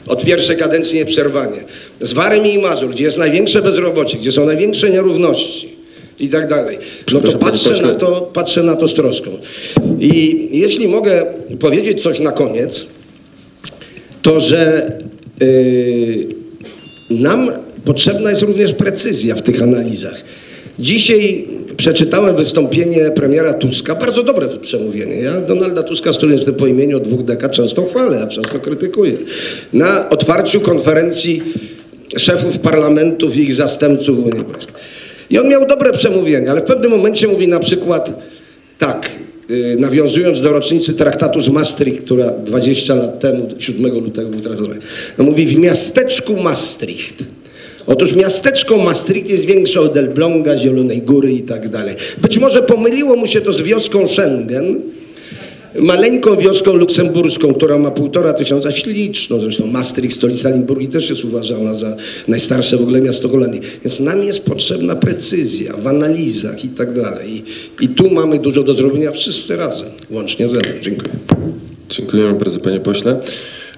[0.08, 1.64] Od pierwszej kadencji nieprzerwanie.
[2.02, 5.75] Z Warmii i Mazur, gdzie jest największe bezrobocie, gdzie są największe nierówności
[6.20, 6.78] i tak dalej.
[7.14, 9.30] No to patrzę na to, patrzę na to z troską.
[10.00, 11.26] I jeśli mogę
[11.60, 12.86] powiedzieć coś na koniec,
[14.22, 14.92] to że
[15.40, 16.28] yy,
[17.10, 17.52] nam
[17.86, 20.24] potrzebna jest również precyzja w tych analizach.
[20.80, 21.48] Dzisiaj
[21.78, 25.16] przeczytałem wystąpienie premiera Tuska, bardzo dobre przemówienie.
[25.16, 28.60] Ja Donalda Tuska, z którym jestem po imieniu od dwóch dekad, często chwalę, a często
[28.60, 29.14] krytykuję.
[29.74, 31.42] Na otwarciu konferencji
[32.18, 34.76] szefów parlamentów i ich zastępców w Unii Europejskiej.
[35.30, 38.20] I on miał dobre przemówienie, ale w pewnym momencie mówi na przykład
[38.78, 39.10] tak,
[39.50, 44.80] yy, nawiązując do rocznicy traktatu z Maastricht, która 20 lat temu, 7 lutego był traktowany.
[45.18, 47.24] No mówi, w miasteczku Maastricht.
[47.88, 51.96] Otóż miasteczko Maastricht jest większe od Elbląga, Zielonej Góry i tak dalej.
[52.22, 54.82] Być może pomyliło mu się to z wioską Schengen,
[55.80, 59.68] maleńką wioską luksemburską, która ma półtora tysiąca, śliczną zresztą.
[59.68, 61.96] Maastricht, stolica Limburgii też jest uważana za
[62.28, 63.62] najstarsze w ogóle miasto Holandii.
[63.84, 67.44] Więc nam jest potrzebna precyzja w analizach i tak dalej.
[67.82, 70.70] I, I tu mamy dużo do zrobienia wszyscy razem, łącznie ze mną.
[70.82, 71.12] Dziękuję.
[71.90, 73.20] Dziękujemy bardzo panie pośle.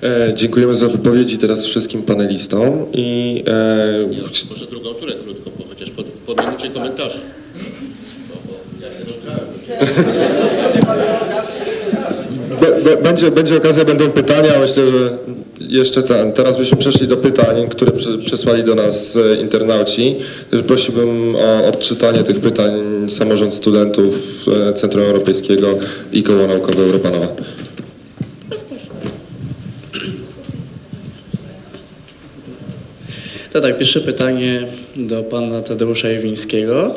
[0.03, 5.63] E, dziękujemy za wypowiedzi teraz wszystkim panelistom i e, Ja może drugą turę krótko, bo
[5.69, 7.19] chociaż po, po minucie komentarza.
[8.29, 9.47] Bo, bo ja się rozgrzałem.
[12.95, 14.59] będzie, będzie okazja, będą pytania.
[14.59, 15.17] Myślę, że
[15.69, 17.91] jeszcze ten, teraz byśmy przeszli do pytań, które
[18.25, 20.15] przesłali do nas e, internauci.
[20.51, 22.71] Też prosiłbym o odczytanie tych pytań
[23.09, 25.77] samorząd studentów e, Centrum Europejskiego
[26.11, 27.27] i Koło Naukowe Europanowa.
[33.53, 36.95] To tak, pierwsze pytanie do pana Tadeusza Jewińskiego.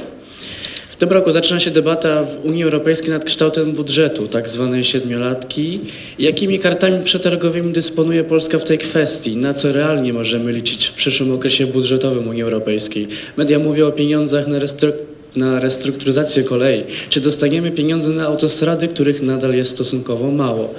[1.00, 5.80] Tym roku zaczyna się debata w Unii Europejskiej nad kształtem budżetu, tak zwanej siedmiolatki.
[6.18, 9.36] Jakimi kartami przetargowymi dysponuje Polska w tej kwestii?
[9.36, 13.08] Na co realnie możemy liczyć w przyszłym okresie budżetowym Unii Europejskiej?
[13.36, 14.92] Media mówią o pieniądzach na, restru-
[15.36, 16.82] na restrukturyzację kolei.
[17.08, 20.74] Czy dostaniemy pieniądze na autostrady, których nadal jest stosunkowo mało?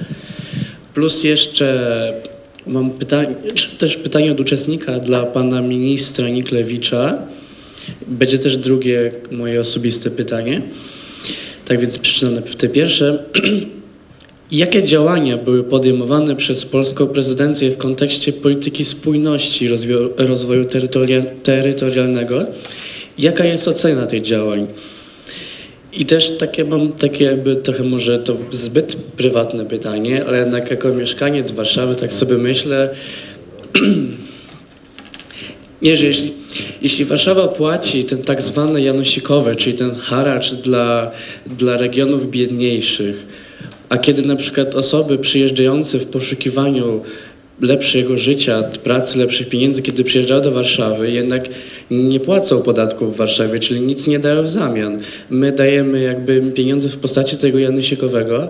[0.93, 2.13] Plus jeszcze
[2.67, 3.35] mam pytanie,
[3.77, 7.17] też pytanie od uczestnika dla pana ministra Niklewicza.
[8.07, 10.61] Będzie też drugie moje osobiste pytanie.
[11.65, 13.23] Tak więc najpierw te pierwsze.
[14.51, 19.67] Jakie działania były podejmowane przez polską prezydencję w kontekście polityki spójności
[20.17, 22.45] rozwoju terytoria- terytorialnego?
[23.17, 24.67] Jaka jest ocena tych działań?
[25.93, 30.89] I też takie mam takie jakby trochę może to zbyt prywatne pytanie, ale jednak jako
[30.89, 32.89] mieszkaniec Warszawy tak sobie myślę,
[35.81, 36.33] nie, że jeśli,
[36.81, 41.11] jeśli Warszawa płaci ten tak zwany janosikowy, czyli ten haracz dla,
[41.57, 43.25] dla regionów biedniejszych,
[43.89, 47.01] a kiedy na przykład osoby przyjeżdżające w poszukiwaniu
[47.61, 51.49] lepszego życia, pracy, lepszych pieniędzy, kiedy przyjeżdżają do Warszawy, jednak
[51.91, 54.99] nie płacą podatków w Warszawie, czyli nic nie dają w zamian.
[55.29, 58.49] My dajemy jakby pieniądze w postaci tego janosikowego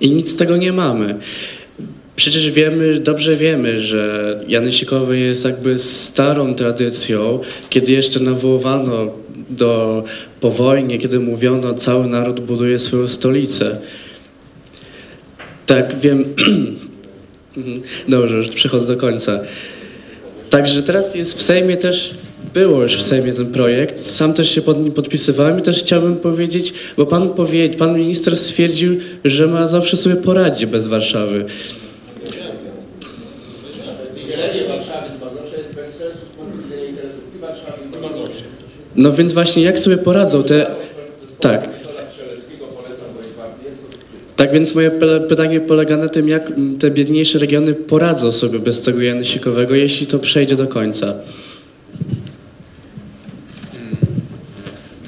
[0.00, 1.14] i nic z tego nie mamy.
[2.16, 7.40] Przecież wiemy, dobrze wiemy, że Janysikowy jest jakby starą tradycją,
[7.70, 9.10] kiedy jeszcze nawoływano
[9.48, 10.04] do
[10.40, 13.78] po wojnie, kiedy mówiono, cały naród buduje swoją stolicę.
[15.66, 16.24] Tak, wiem.
[18.08, 19.40] Dobrze, już przechodzę do końca.
[20.50, 22.14] Także teraz jest w Sejmie też,
[22.54, 26.16] było już w Sejmie ten projekt, sam też się pod nim podpisywałem i też chciałbym
[26.16, 31.44] powiedzieć, bo pan, powie, pan minister stwierdził, że ma zawsze sobie poradzi bez Warszawy.
[38.96, 40.66] No więc właśnie jak sobie poradzą te...
[41.40, 41.68] Tak.
[44.36, 44.90] Tak więc moje
[45.28, 50.18] pytanie polega na tym, jak te biedniejsze regiony poradzą sobie bez tego janosikowego, jeśli to
[50.18, 51.14] przejdzie do końca.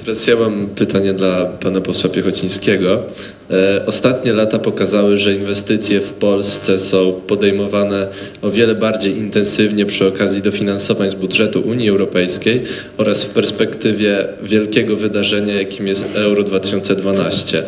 [0.09, 3.03] Teraz ja mam pytanie dla pana posła Piechocińskiego.
[3.51, 8.07] E, Ostatnie lata pokazały, że inwestycje w Polsce są podejmowane
[8.41, 12.63] o wiele bardziej intensywnie przy okazji dofinansowań z budżetu Unii Europejskiej
[12.97, 17.63] oraz w perspektywie wielkiego wydarzenia, jakim jest Euro 2012.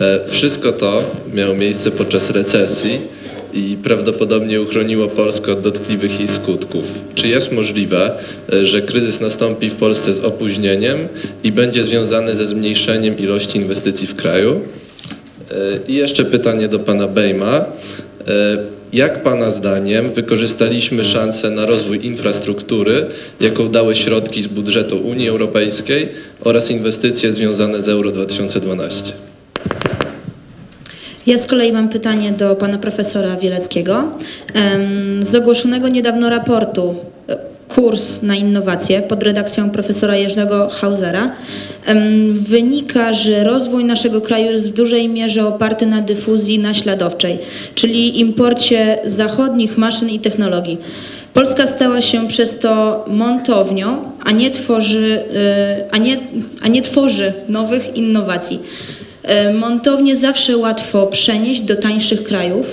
[0.00, 1.02] E, Wszystko to
[1.34, 3.15] miało miejsce podczas recesji
[3.56, 6.84] i prawdopodobnie uchroniło Polskę od dotkliwych jej skutków.
[7.14, 8.10] Czy jest możliwe,
[8.52, 11.08] e, że kryzys nastąpi w Polsce z opóźnieniem
[11.44, 14.60] i będzie związany ze zmniejszeniem ilości inwestycji w kraju?
[15.50, 17.64] E, I jeszcze pytanie do pana Bejma.
[18.28, 23.06] E, Jak pana zdaniem wykorzystaliśmy szansę na rozwój infrastruktury,
[23.40, 26.08] jaką dały środki z budżetu Unii Europejskiej
[26.44, 29.12] oraz inwestycje związane z Euro 2012?
[31.26, 34.04] Ja z kolei mam pytanie do pana profesora Wieleckiego.
[35.20, 36.94] Z ogłoszonego niedawno raportu
[37.28, 37.36] e,
[37.68, 41.32] Kurs na innowacje pod redakcją profesora Jerzego Hausera
[42.32, 47.38] wynika, że rozwój naszego kraju jest w dużej mierze oparty na dyfuzji naśladowczej,
[47.74, 50.78] czyli imporcie zachodnich maszyn i technologii.
[51.34, 55.22] Polska stała się przez to montownią, a nie tworzy,
[55.80, 56.18] y, a nie,
[56.62, 58.60] a nie tworzy nowych innowacji.
[59.26, 62.66] E, Montownie zawsze łatwo przenieść do tańszych krajów.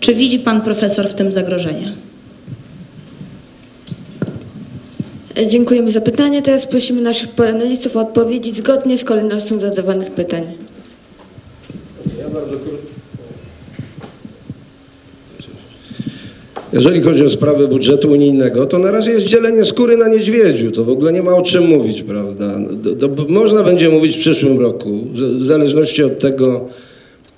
[0.00, 1.92] Czy widzi pan profesor w tym zagrożenie?
[5.38, 6.42] E, Dziękujemy za pytanie.
[6.42, 10.42] Teraz prosimy naszych panelistów o odpowiedzi zgodnie z kolejnością zadawanych pytań.
[16.72, 20.70] Jeżeli chodzi o sprawę budżetu unijnego, to na razie jest dzielenie skóry na niedźwiedziu.
[20.70, 22.58] To w ogóle nie ma o czym mówić, prawda?
[22.94, 25.00] Do, można będzie mówić w przyszłym roku,
[25.40, 26.68] w zależności od tego,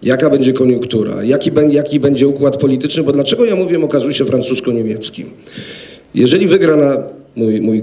[0.02, 5.26] jaka będzie koniunktura, jaki, jaki będzie układ polityczny, bo dlaczego ja mówię o kazusie francusko-niemieckim?
[6.14, 6.96] Jeżeli wygra na
[7.36, 7.82] mój, mój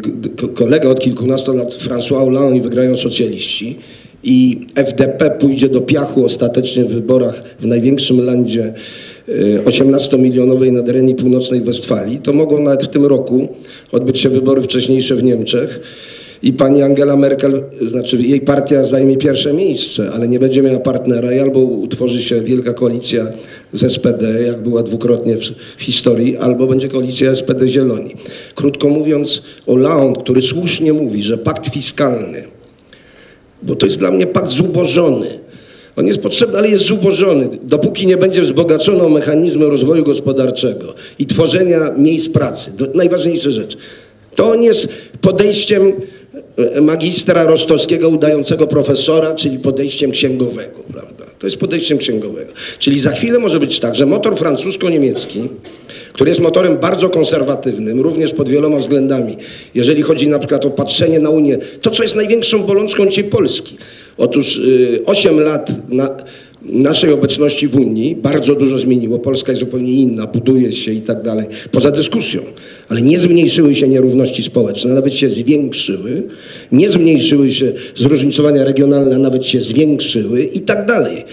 [0.55, 3.79] kolega od kilkunastu lat François Hollande i wygrają socjaliści
[4.23, 8.73] i FDP pójdzie do piachu ostatecznie w wyborach w największym landzie
[9.29, 13.47] y, 18-milionowej na terenie północnej Westfalii, to mogą nawet w tym roku
[13.91, 15.79] odbyć się wybory wcześniejsze w Niemczech
[16.43, 21.33] i pani Angela Merkel, znaczy jej partia zajmie pierwsze miejsce, ale nie będzie miała partnera
[21.33, 23.27] i albo utworzy się wielka koalicja
[23.73, 25.37] z SPD, jak była dwukrotnie
[25.77, 28.15] w historii, albo będzie koalicja SPD-Zieloni.
[28.55, 32.43] Krótko mówiąc, Hollande, który słusznie mówi, że pakt fiskalny,
[33.63, 35.39] bo to jest dla mnie pakt zubożony.
[35.95, 37.49] On jest potrzebny, ale jest zubożony.
[37.63, 43.77] Dopóki nie będzie wzbogacony o mechanizmy rozwoju gospodarczego i tworzenia miejsc pracy, najważniejsza rzecz.
[44.35, 44.89] To on jest
[45.21, 45.93] podejściem
[46.75, 51.25] e, magistra rostowskiego udającego profesora, czyli podejściem księgowego, prawda?
[51.39, 52.51] To jest podejściem księgowego.
[52.79, 55.49] Czyli za chwilę może być tak, że motor francusko-niemiecki,
[56.19, 59.37] który jest motorem bardzo konserwatywnym, również pod wieloma względami,
[59.75, 63.77] jeżeli chodzi na przykład o patrzenie na Unię, to co jest największą bolączką dzisiaj Polski.
[64.17, 66.09] Otóż y, 8 lat na,
[66.61, 69.19] naszej obecności w Unii bardzo dużo zmieniło.
[69.19, 72.41] Polska jest zupełnie inna, buduje się i tak dalej, poza dyskusją.
[72.89, 76.23] Ale nie zmniejszyły się nierówności społeczne, nawet się zwiększyły.
[76.71, 81.25] Nie zmniejszyły się zróżnicowania regionalne, nawet się zwiększyły i tak dalej.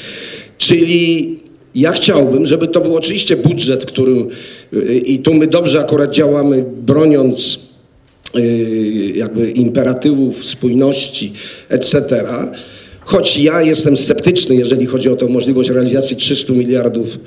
[0.59, 1.46] Czyli
[1.77, 4.29] ja chciałbym, żeby to był oczywiście budżet, którym
[5.05, 7.61] i tu my dobrze akurat działamy, broniąc
[8.37, 11.33] y, jakby imperatywów spójności,
[11.69, 12.25] etc.
[13.01, 17.19] Choć ja jestem sceptyczny, jeżeli chodzi o tę możliwość realizacji 300 miliardów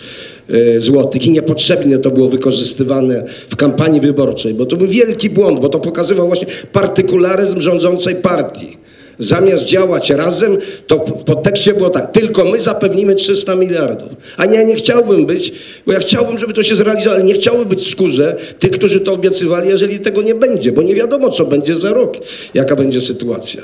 [0.50, 5.60] y, złotych i niepotrzebnie to było wykorzystywane w kampanii wyborczej, bo to był wielki błąd,
[5.60, 8.78] bo to pokazywał właśnie partykularyzm rządzącej partii.
[9.20, 10.58] Zamiast działać razem,
[10.88, 14.10] to w podtekście było tak, tylko my zapewnimy 300 miliardów.
[14.38, 15.54] A ja nie chciałbym być,
[15.86, 19.00] bo ja chciałbym, żeby to się zrealizowało, ale nie chciałbym być w skórze tych, którzy
[19.00, 22.18] to obiecywali, jeżeli tego nie będzie, bo nie wiadomo, co będzie za rok,
[22.54, 23.62] jaka będzie sytuacja.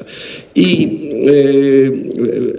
[0.56, 0.82] I
[1.26, 1.91] yy,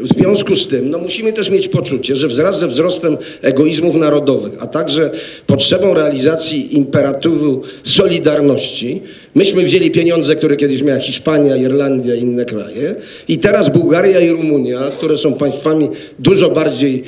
[0.00, 4.52] w związku z tym, no musimy też mieć poczucie, że wraz ze wzrostem egoizmów narodowych,
[4.58, 5.10] a także
[5.46, 9.02] potrzebą realizacji imperatywu solidarności,
[9.36, 12.94] myśmy wzięli pieniądze, które kiedyś miała Hiszpania, Irlandia i inne kraje
[13.28, 17.02] i teraz Bułgaria i Rumunia, które są państwami dużo bardziej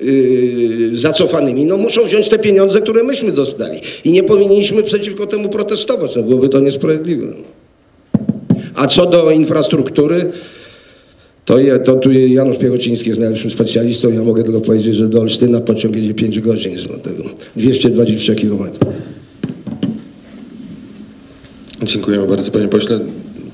[0.00, 3.80] yy, zacofanymi, no muszą wziąć te pieniądze, które myśmy dostali.
[4.04, 7.26] I nie powinniśmy przeciwko temu protestować, no byłoby to niesprawiedliwe.
[8.74, 10.32] A co do infrastruktury,
[11.44, 14.12] to, je, to tu Janusz Piechociński jest najlepszym specjalistą.
[14.12, 17.24] Ja mogę tylko powiedzieć, że do Olsztyna pociąg jedzie 5 godzin, do tego
[17.56, 18.94] 220 kilometrów.
[21.84, 23.00] Dziękujemy bardzo panie pośle.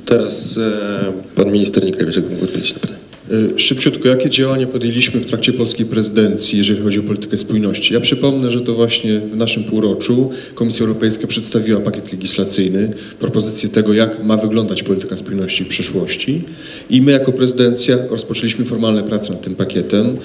[0.07, 3.01] Teraz e, pan minister Niklewicz, jak mógł odpowiedzieć na pytanie.
[3.33, 7.95] Y, Szybciutko, jakie działania podjęliśmy w trakcie polskiej prezydencji, jeżeli chodzi o politykę spójności?
[7.95, 13.93] Ja przypomnę, że to właśnie w naszym półroczu Komisja Europejska przedstawiła pakiet legislacyjny, propozycję tego,
[13.93, 16.43] jak ma wyglądać polityka spójności w przyszłości
[16.91, 20.17] i my jako prezydencja rozpoczęliśmy formalne prace nad tym pakietem.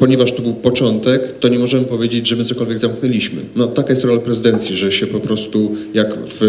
[0.00, 3.40] Ponieważ to był początek, to nie możemy powiedzieć, że my cokolwiek zamknęliśmy.
[3.56, 6.42] No taka jest rola prezydencji, że się po prostu jak w,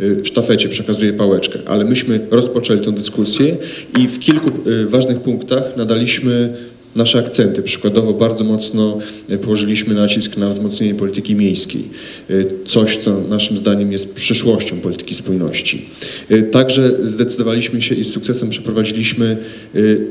[0.00, 1.58] y, w sztafecie przekazuje pałeczkę.
[1.66, 3.56] Ale myśmy rozpoczęli tę dyskusję
[3.98, 6.54] i w kilku y, ważnych punktach nadaliśmy
[6.96, 7.62] nasze akcenty.
[7.62, 8.98] Przykładowo bardzo mocno
[9.30, 11.84] y, położyliśmy nacisk na wzmocnienie polityki miejskiej.
[12.30, 15.86] Y, Coś, co naszym zdaniem jest przyszłością polityki spójności.
[16.30, 19.36] Y, Także zdecydowaliśmy się i z sukcesem przeprowadziliśmy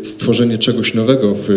[0.03, 1.49] stworzenie czegoś nowego w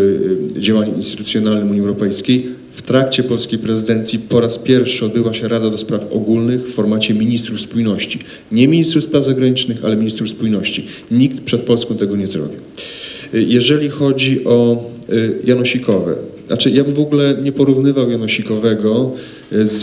[0.58, 2.46] działaniu instytucjonalnym Unii Europejskiej.
[2.74, 7.14] W trakcie polskiej prezydencji po raz pierwszy odbyła się Rada do Spraw Ogólnych w formacie
[7.14, 8.18] ministrów spójności.
[8.52, 10.86] Nie ministrów spraw zagranicznych, ale ministrów spójności.
[11.10, 12.60] Nikt przed Polską tego nie zrobił.
[13.32, 16.14] Jeżeli chodzi o y, Janosikowe,
[16.46, 19.12] znaczy ja bym w ogóle nie porównywał Janosikowego
[19.52, 19.82] z,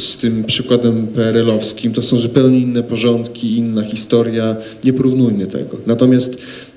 [0.00, 1.92] z tym przykładem PRL-owskim.
[1.92, 4.56] To są zupełnie inne porządki, inna historia.
[4.84, 5.76] Nie porównujmy tego.
[5.86, 6.36] Natomiast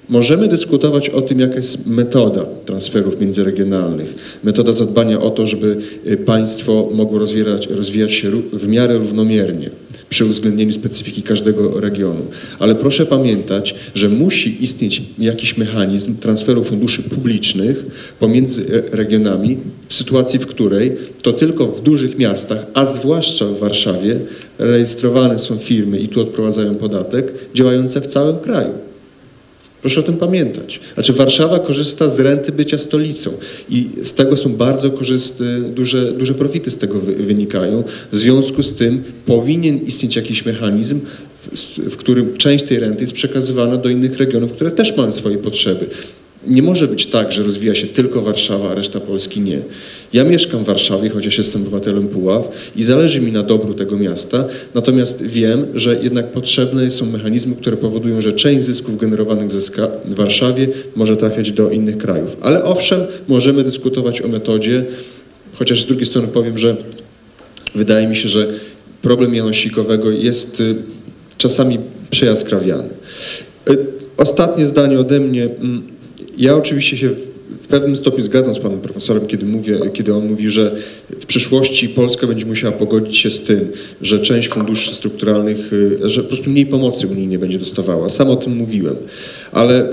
[0.10, 5.78] Możemy dyskutować o tym, jaka jest metoda transferów międzyregionalnych, metoda zadbania o to, żeby
[6.08, 9.70] y, państwo mogło rozwijać, rozwijać się w miarę równomiernie
[10.10, 12.22] przy uwzględnieniu specyfiki każdego regionu.
[12.60, 17.86] Ale proszę pamiętać, że musi istnieć jakiś mechanizm transferu funduszy publicznych
[18.20, 20.92] pomiędzy e, regionami w sytuacji, w której
[21.22, 24.20] to tylko w dużych miastach, a zwłaszcza w Warszawie,
[24.60, 28.70] rejestrowane są firmy i tu odprowadzają podatek, działające w całym kraju.
[29.86, 30.80] Proszę o tym pamiętać.
[30.94, 33.32] Znaczy Warszawa korzysta z renty bycia stolicą
[33.70, 37.84] i z tego są bardzo korzystne, duże, duże profity z tego wy, wynikają.
[38.12, 41.00] W związku z tym powinien istnieć jakiś mechanizm,
[41.42, 45.38] w, w którym część tej renty jest przekazywana do innych regionów, które też mają swoje
[45.38, 45.86] potrzeby.
[46.48, 49.60] Nie może być tak, że rozwija się tylko Warszawa, a reszta Polski nie.
[50.14, 54.46] Ja mieszkam w Warszawie, chociaż jestem obywatelem Puław i zależy mi na dobru tego miasta,
[54.74, 59.52] natomiast wiem, że jednak potrzebne są mechanizmy, które powodują, że część zysków generowanych
[60.06, 62.38] w Warszawie może trafiać do innych krajów.
[62.42, 64.86] Ale owszem, możemy dyskutować o metodzie,
[65.54, 66.76] chociaż z drugiej strony powiem, że
[67.76, 68.48] wydaje mi się, że
[69.02, 70.76] problem Janosikowego jest y,
[71.38, 71.80] czasami
[72.10, 72.90] przejaskrawiany.
[73.70, 75.50] Y, Ostatnie zdanie ode mnie.
[76.38, 80.50] Ja oczywiście się w- pewnym stopniu zgadzam z panem profesorem, kiedy, mówię, kiedy on mówi,
[80.50, 80.76] że
[81.22, 83.72] w przyszłości Polska będzie musiała pogodzić się z tym,
[84.02, 88.10] że część funduszy strukturalnych, y, że po prostu mniej pomocy unijnie będzie dostawała.
[88.10, 88.96] Sam o tym mówiłem.
[89.52, 89.90] Ale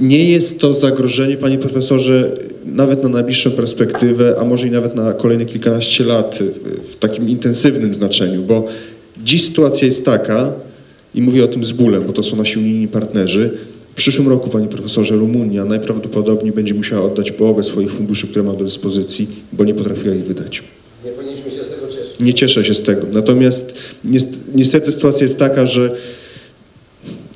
[0.00, 2.30] nie jest to zagrożenie, panie profesorze,
[2.64, 6.38] nawet na najbliższą perspektywę, a może i nawet na kolejne kilkanaście lat
[6.92, 8.66] w takim intensywnym znaczeniu, bo
[9.24, 10.52] dziś sytuacja jest taka,
[11.14, 13.50] i mówię o tym z bólem, bo to są nasi unijni partnerzy,
[13.96, 18.52] w przyszłym roku, panie profesorze, Rumunia najprawdopodobniej będzie musiała oddać połowę swoich funduszy, które ma
[18.52, 20.62] do dyspozycji, bo nie potrafiła ich wydać.
[21.04, 22.20] Nie powinniśmy się z tego cieszyć.
[22.20, 23.06] Nie cieszę się z tego.
[23.12, 23.74] Natomiast
[24.04, 25.96] niest- niestety sytuacja jest taka, że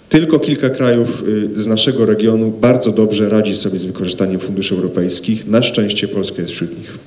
[0.09, 1.23] tylko kilka krajów
[1.57, 5.47] y, z naszego regionu bardzo dobrze radzi sobie z wykorzystaniem funduszy europejskich.
[5.47, 6.99] Na szczęście Polska jest wśród nich.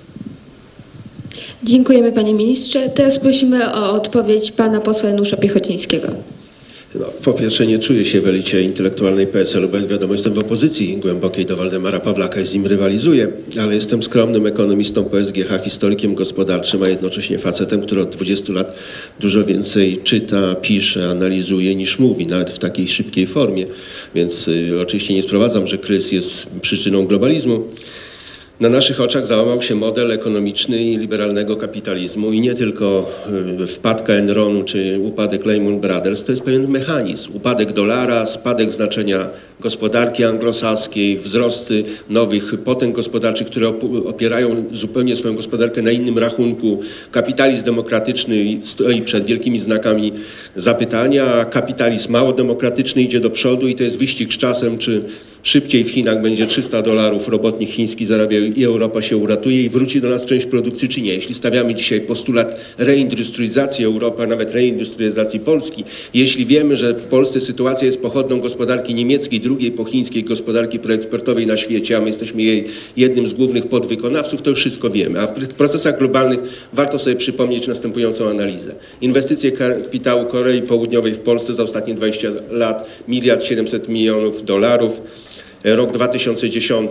[1.63, 2.89] Dziękujemy panie ministrze.
[2.89, 6.07] Teraz prosimy o odpowiedź pana posła Janusza Piechocińskiego.
[6.95, 10.39] No, po pierwsze nie czuję się w elicie intelektualnej PSL-u, bo jak wiadomo jestem w
[10.39, 13.31] opozycji głębokiej do Waldemara Pawlaka i z nim rywalizuję,
[13.61, 18.75] ale jestem skromnym ekonomistą po SGH, historykiem gospodarczym, a jednocześnie facetem, który od 20 lat
[19.19, 23.65] dużo więcej czyta, pisze, analizuje niż mówi, nawet w takiej szybkiej formie.
[24.15, 27.63] Więc y, oczywiście nie sprowadzam, że kryzys jest przyczyną globalizmu.
[28.63, 33.09] Na naszych oczach załamał się model ekonomiczny i liberalnego kapitalizmu i nie tylko
[33.61, 37.35] y, wpadka Enronu czy upadek Lehman Brothers, to jest pewien mechanizm.
[37.35, 39.29] Upadek dolara, spadek znaczenia
[39.63, 46.79] gospodarki anglosaskiej, wzrosty nowych potęg gospodarczych, które op- opierają zupełnie swoją gospodarkę na innym rachunku.
[47.11, 50.11] Kapitalizm demokratyczny stoi przed wielkimi znakami
[50.55, 55.03] zapytania, a kapitalizm mało demokratyczny idzie do przodu i to jest wyścig z czasem, czy
[55.43, 60.01] Szybciej w Chinach będzie 300 dolarów robotnik chiński zarabiał i Europa się uratuje i wróci
[60.01, 61.13] do nas część produkcji, czy nie.
[61.13, 65.83] Jeśli stawiamy dzisiaj postulat reindustrializacji Europy, a nawet reindustrializacji Polski,
[66.13, 71.47] jeśli wiemy, że w Polsce sytuacja jest pochodną gospodarki niemieckiej, drugiej po chińskiej gospodarki proeksportowej
[71.47, 75.19] na świecie, a my jesteśmy jej jednym z głównych podwykonawców, to już wszystko wiemy.
[75.19, 76.39] A w pr- procesach globalnych
[76.73, 78.75] warto sobie przypomnieć następującą analizę.
[79.01, 85.01] Inwestycje kapitału Korei Południowej w Polsce za ostatnie 20 lat miliard 700 milionów dolarów.
[85.63, 86.89] Rok 2010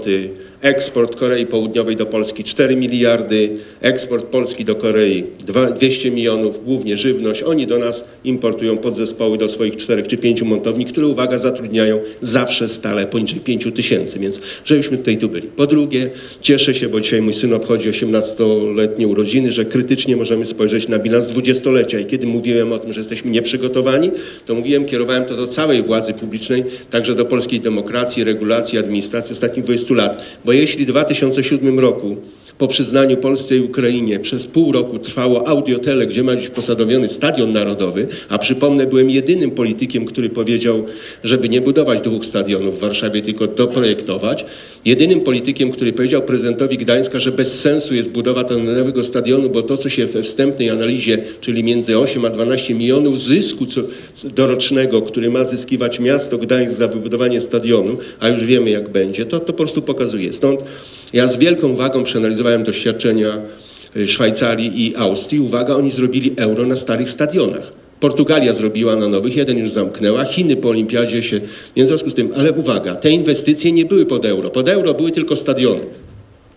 [0.63, 3.51] eksport Korei Południowej do Polski 4 miliardy,
[3.81, 7.43] eksport Polski do Korei dwa- 200 milionów, głównie żywność.
[7.43, 12.69] Oni do nas importują podzespoły do swoich czterech czy pięciu montowni, które, uwaga, zatrudniają zawsze
[12.69, 15.49] stale poniżej 5 tysięcy, więc żebyśmy tutaj tu byli.
[15.49, 16.11] Po drugie,
[16.41, 21.27] cieszę się, bo dzisiaj mój syn obchodzi 18-letnie urodziny, że krytycznie możemy spojrzeć na bilans
[21.27, 24.11] dwudziestolecia i kiedy mówiłem o tym, że jesteśmy nieprzygotowani,
[24.47, 29.65] to mówiłem, kierowałem to do całej władzy publicznej, także do polskiej demokracji, regulacji, administracji ostatnich
[29.65, 32.17] 20 lat, bo jeśli w 2007 roku
[32.59, 37.53] po przyznaniu Polsce i Ukrainie przez pół roku trwało audiotele, gdzie ma być posadowiony stadion
[37.53, 40.85] narodowy, a przypomnę, byłem jedynym politykiem, który powiedział,
[41.25, 44.45] żeby nie budować dwóch stadionów w Warszawie, tylko doprojektować.
[44.85, 49.77] Jedynym politykiem, który powiedział prezydentowi Gdańska, że bez sensu jest budowa nowego stadionu, bo to,
[49.77, 53.67] co się we wstępnej analizie, czyli między 8 a 12 milionów zysku
[54.25, 59.41] dorocznego, który ma zyskiwać miasto Gdańsk za wybudowanie stadionu, a już wiemy jak będzie, to,
[59.41, 60.33] to po prostu pokazuje.
[60.33, 60.61] Stąd
[61.13, 63.39] ja z wielką wagą przeanalizowałem doświadczenia
[63.97, 65.41] y, Szwajcarii i Austrii.
[65.41, 67.73] Uwaga, oni zrobili euro na starych stadionach.
[68.01, 71.41] Portugalia zrobiła na nowych, jeden już zamknęła, Chiny po olimpiadzie się,
[71.77, 74.51] w związku z tym, ale uwaga, te inwestycje nie były pod euro.
[74.51, 75.81] Pod euro były tylko stadiony.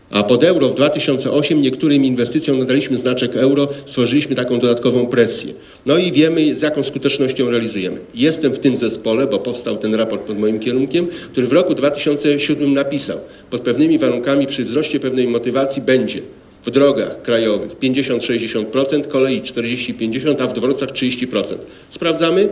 [0.10, 5.54] A pod euro w 2008 niektórym inwestycjom nadaliśmy znaczek euro, stworzyliśmy taką dodatkową presję.
[5.86, 7.98] No i wiemy, z jaką skutecznością realizujemy.
[8.16, 12.74] Jestem w tym zespole, bo powstał ten raport pod moim kierunkiem, który w roku 2007
[12.74, 16.22] napisał, pod pewnymi warunkami, przy wzroście pewnej motywacji będzie
[16.64, 21.56] w drogach krajowych 50-60%, kolei 40-50%, a w dworcach 30%.
[21.90, 22.50] Sprawdzamy?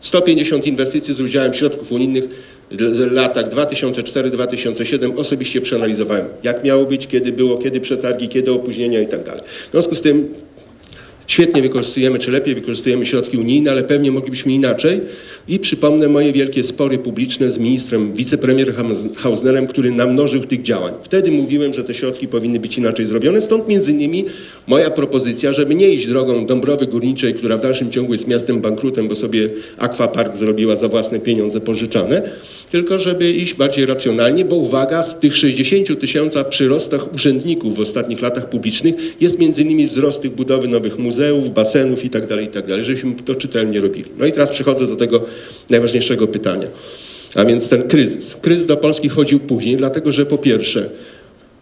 [0.00, 2.24] 150 inwestycji z udziałem środków unijnych
[2.70, 9.06] w latach 2004-2007 osobiście przeanalizowałem, jak miało być, kiedy było, kiedy przetargi, kiedy opóźnienia i
[9.06, 9.44] tak.
[9.68, 10.28] W związku z tym
[11.28, 15.00] świetnie wykorzystujemy, czy lepiej wykorzystujemy środki unijne, ale pewnie moglibyśmy inaczej.
[15.48, 18.74] I przypomnę moje wielkie spory publiczne z ministrem, wicepremierem
[19.16, 20.94] Hausnerem, który namnożył tych działań.
[21.02, 24.24] Wtedy mówiłem, że te środki powinny być inaczej zrobione, stąd między innymi
[24.66, 29.08] moja propozycja, żeby nie iść drogą Dąbrowy Górniczej, która w dalszym ciągu jest miastem bankrutem,
[29.08, 29.48] bo sobie
[29.78, 32.22] Aquapark zrobiła za własne pieniądze pożyczane,
[32.70, 38.22] tylko żeby iść bardziej racjonalnie, bo uwaga, z tych 60 tysiąca przyrostach urzędników w ostatnich
[38.22, 42.48] latach publicznych jest między innymi wzrost tych budowy nowych muzeów, basenów i tak dalej, i
[42.48, 44.10] tak żebyśmy to czytelnie robili.
[44.18, 45.24] No i teraz przechodzę do tego
[45.70, 46.66] najważniejszego pytania,
[47.34, 48.36] a więc ten kryzys.
[48.36, 50.90] Kryzys do Polski wchodził później, dlatego że po pierwsze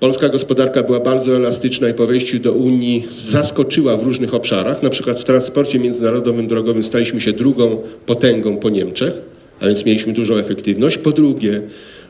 [0.01, 4.83] Polska gospodarka była bardzo elastyczna i po wejściu do Unii zaskoczyła w różnych obszarach.
[4.83, 9.13] Na przykład w transporcie międzynarodowym drogowym staliśmy się drugą potęgą po Niemczech,
[9.67, 10.99] a więc mieliśmy dużą efektywność.
[10.99, 11.63] Po drugie,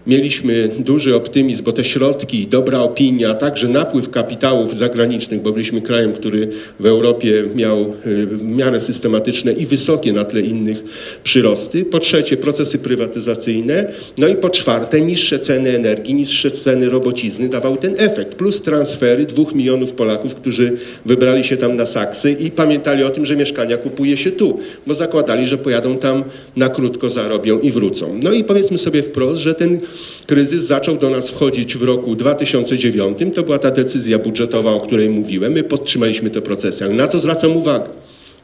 [0.07, 6.13] mieliśmy duży optymizm, bo te środki, dobra opinia, także napływ kapitałów zagranicznych, bo byliśmy krajem,
[6.13, 6.49] który
[6.81, 10.85] w Europie miał y, w miarę systematyczne i wysokie na tle innych
[11.25, 11.85] przyrosty.
[11.85, 13.93] Po trzecie, procesy prywatyzacyjne.
[14.19, 18.35] No i po czwarte, niższe ceny energii, niższe ceny robocizny dawał ten efekt.
[18.35, 20.73] Plus transfery dwóch milionów Polaków, którzy
[21.07, 24.95] wybrali się tam na Saksy i pamiętali o tym, że mieszkania kupuje się tu, bo
[24.95, 26.25] zakładali, że pojadą tam
[26.57, 28.21] na krótko, zarobią i wrócą.
[28.23, 29.81] No i powiedzmy sobie wprost, że ten
[30.27, 33.19] kryzys zaczął do nas wchodzić w roku 2009.
[33.35, 35.53] To była ta decyzja budżetowa, o której mówiłem.
[35.53, 36.85] My podtrzymaliśmy te procesy.
[36.85, 37.89] Ale na co zwracam uwagę?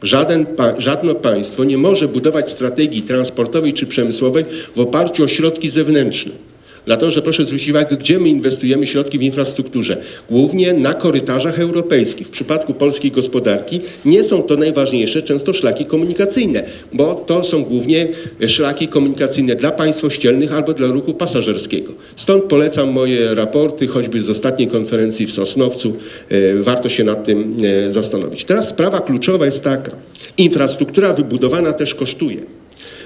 [0.03, 4.45] Żaden, pa, żadne państwo nie może budować strategii transportowej czy przemysłowej
[4.77, 6.52] w oparciu o środki zewnętrzne.
[6.87, 9.97] Dlatego, że proszę zwrócić uwagę, gdzie my inwestujemy środki w infrastrukturze.
[10.31, 12.27] Głównie na korytarzach europejskich.
[12.27, 18.09] W przypadku polskiej gospodarki nie są to najważniejsze często szlaki komunikacyjne, bo to są głównie
[18.47, 21.93] szlaki komunikacyjne dla państw ościelnych albo dla ruchu pasażerskiego.
[22.17, 25.97] Stąd polecam moje raporty, choćby z ostatniej konferencji w Sosnowcu.
[26.29, 27.57] E, Warto się nad tym
[27.87, 28.45] e, zastanowić.
[28.45, 29.91] Teraz sprawa kluczowa jest taka.
[30.39, 32.62] Infrastruktura wybudowana też kosztuje.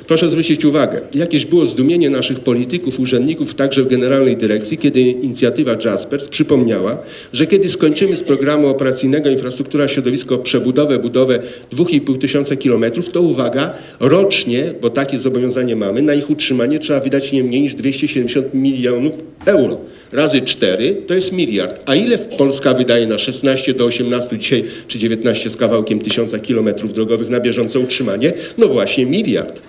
[0.06, 5.76] Proszę zwrócić uwagę, jakieś było zdumienie naszych polityków, urzędników, także w Generalnej Dyrekcji, kiedy inicjatywa
[5.84, 6.98] Jaspers przypomniała,
[7.32, 11.38] że kiedy skończymy z programu operacyjnego Infrastruktura Środowisko przebudowę, budowę
[11.72, 17.32] 2,5 tysiąca kilometrów, to uwaga, rocznie, bo takie zobowiązanie mamy, na ich utrzymanie trzeba wydać
[17.32, 19.14] nie mniej niż 270 milionów
[19.46, 19.78] euro.
[20.12, 21.80] Razy 4 to jest miliard.
[21.86, 26.92] A ile Polska wydaje na 16 do 18 dzisiaj, czy 19 z kawałkiem tysiąca kilometrów
[26.92, 28.32] drogowych na bieżące utrzymanie?
[28.58, 29.62] No właśnie miliard.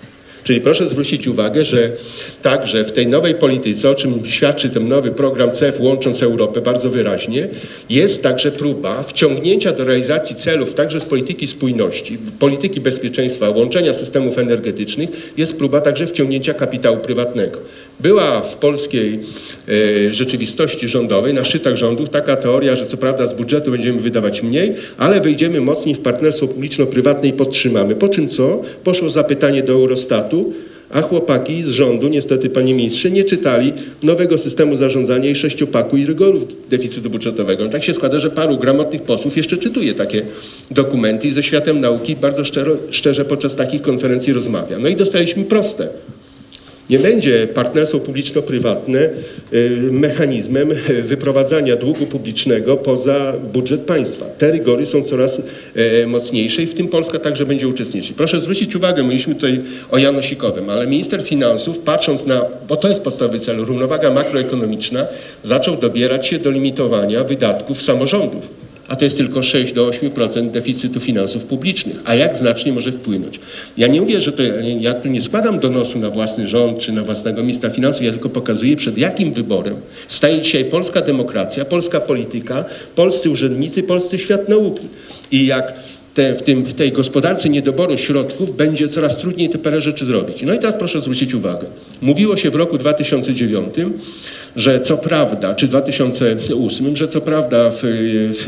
[0.43, 1.91] Czyli proszę zwrócić uwagę, że
[2.41, 6.89] także w tej nowej polityce, o czym świadczy ten nowy program CEF łącząc Europę bardzo
[6.89, 7.47] wyraźnie,
[7.89, 14.38] jest także próba wciągnięcia do realizacji celów także z polityki spójności, polityki bezpieczeństwa, łączenia systemów
[14.38, 17.59] energetycznych, jest próba także wciągnięcia kapitału prywatnego.
[17.99, 19.19] Była w polskiej
[20.10, 24.44] e, rzeczywistości rządowej, na szczytach rządów taka teoria, że co prawda z budżetu będziemy wydawać
[24.44, 27.95] mniej, ale wejdziemy mocniej w partnerstwo publiczno-prywatne i podtrzymamy.
[27.95, 28.61] Po czym co?
[28.84, 30.53] Poszło zapytanie do Eurostatu,
[30.90, 36.06] A chłopaki z rządu, niestety panie ministrze, nie czytali nowego systemu zarządzania i sześciopaku i
[36.06, 37.64] rygorów deficytu budżetowego.
[37.64, 40.22] No tak się składa, że paru gramotnych posłów jeszcze czytuje takie
[40.72, 44.80] dokumenty i ze światem nauki bardzo szczero, szczerze podczas takich konferencji rozmawia.
[44.80, 45.88] No i dostaliśmy proste.
[46.89, 49.09] Nie będzie partnerstwo publiczno-prywatne
[49.53, 54.26] y, mechanizmem y, wyprowadzania długu publicznego poza budżet państwa.
[54.26, 55.41] Te rygory są coraz
[55.76, 58.14] e, mocniejsze i w tym Polska także będzie uczestniczyć.
[58.14, 59.59] Proszę zwrócić uwagę, mówiliśmy tutaj
[59.91, 65.05] o Janosikowym, ale minister finansów patrząc na, bo to jest podstawowy cel, równowaga makroekonomiczna,
[65.43, 68.56] zaczął dobierać się do limitowania wydatków samorządów
[68.88, 71.95] a to jest tylko 6 do 8% deficytu finansów publicznych.
[72.05, 73.39] A jak znacznie może wpłynąć?
[73.77, 74.43] Ja nie mówię, że to,
[74.80, 78.30] ja tu nie składam donosu na własny rząd czy na własnego ministra finansów, ja tylko
[78.30, 79.76] pokazuję przed jakim wyborem
[80.07, 82.65] staje dzisiaj polska demokracja, polska polityka,
[82.95, 84.88] polscy urzędnicy, polscy świat nauki.
[85.31, 85.73] I jak
[86.14, 90.41] te, w tym, tej gospodarce niedoboru środków będzie coraz trudniej te parę rzeczy zrobić.
[90.41, 91.68] No i teraz proszę zwrócić uwagę.
[92.01, 93.76] Mówiło się w roku 2009,
[94.57, 98.45] że co prawda, czy 2008, że co prawda w, w,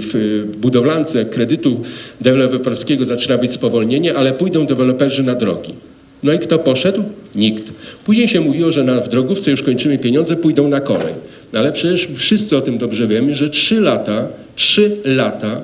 [0.00, 1.80] w budowlance kredytu
[2.20, 5.74] deweloperskiego zaczyna być spowolnienie, ale pójdą deweloperzy na drogi.
[6.22, 7.02] No i kto poszedł?
[7.34, 7.72] Nikt.
[8.04, 11.14] Później się mówiło, że na, w drogówce już kończymy pieniądze, pójdą na kolej.
[11.52, 15.60] No ale przecież wszyscy o tym dobrze wiemy, że trzy lata, trzy lata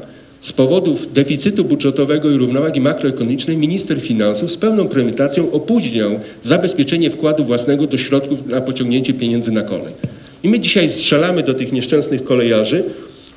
[0.47, 7.45] z powodów deficytu budżetowego i równowagi makroekonomicznej minister finansów z pełną premedytacją opóźniał zabezpieczenie wkładu
[7.45, 9.93] własnego do środków na pociągnięcie pieniędzy na kolej.
[10.43, 12.85] I my dzisiaj strzelamy do tych nieszczęsnych kolejarzy,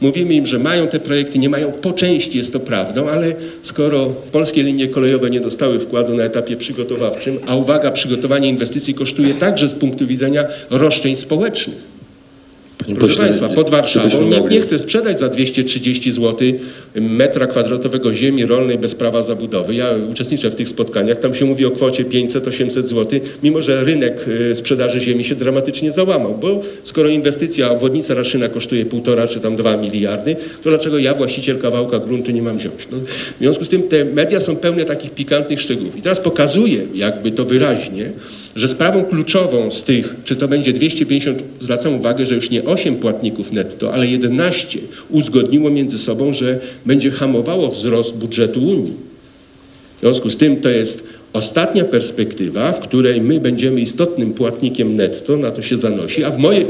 [0.02, 4.06] mówimy im, że mają te projekty, nie mają, po części jest to prawdą, ale skoro
[4.32, 9.70] polskie linie kolejowe nie dostały wkładu na etapie przygotowawczym, a uwaga, przygotowanie inwestycji kosztuje także
[9.70, 11.99] z punktu widzenia roszczeń społecznych.
[12.96, 16.36] Proszę pośle, Państwa, pod Warszawą nikt nie chce sprzedać za 230 zł
[16.96, 19.76] metra kwadratowego ziemi rolnej bez prawa zabudowy.
[19.76, 24.26] Ja uczestniczę w tych spotkaniach, tam się mówi o kwocie 500-800 zł, mimo że rynek
[24.52, 29.56] e, sprzedaży ziemi się dramatycznie załamał, bo skoro inwestycja, obwodnica Raszyna kosztuje 1,5 czy tam
[29.56, 32.88] 2 miliardy, to dlaczego ja, właściciel kawałka gruntu, nie mam wziąć?
[32.92, 32.98] No,
[33.36, 35.98] w związku z tym te media są pełne takich pikantnych szczegółów.
[35.98, 38.12] I teraz pokazuję jakby to wyraźnie,
[38.56, 42.96] że sprawą kluczową z tych, czy to będzie 250, zwracam uwagę, że już nie 8
[42.96, 48.94] płatników netto, ale 11 uzgodniło między sobą, że będzie hamowało wzrost budżetu Unii.
[49.98, 51.04] W związku z tym to jest
[51.34, 56.38] ostatnia perspektywa, w której my będziemy istotnym płatnikiem netto, na to się zanosi, a w
[56.38, 56.66] mojej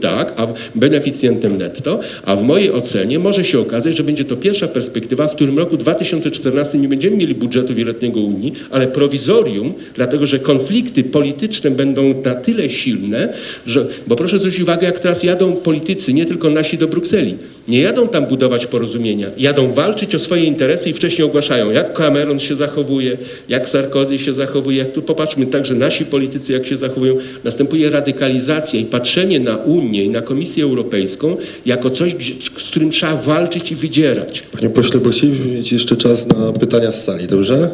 [0.00, 4.68] tak, a beneficjentem netto, a w mojej ocenie może się okazać, że będzie to pierwsza
[4.68, 10.38] perspektywa, w którym roku 2014 nie będziemy mieli budżetu wieloletniego Unii, ale prowizorium, dlatego że
[10.38, 13.32] konflikty polityczne będą na tyle silne,
[13.66, 17.34] że, bo proszę zwrócić uwagę, jak teraz jadą politycy, nie tylko nasi do Brukseli,
[17.68, 22.40] nie jadą tam budować porozumienia, jadą walczyć o swoje interesy i wcześniej ogłaszają, jak Cameron
[22.40, 23.16] się zachowuje,
[23.48, 27.16] jak Sarkozy się zachowuje, jak tu popatrzmy także nasi politycy, jak się zachowują.
[27.44, 31.36] Następuje radykalizacja i patrzenie na Unię i na Komisję Europejską
[31.66, 32.16] jako coś,
[32.58, 34.42] z którym trzeba walczyć i wydzierać.
[34.52, 37.70] Panie pośle, bo chcielibyśmy mieć jeszcze czas na pytania z sali, dobrze?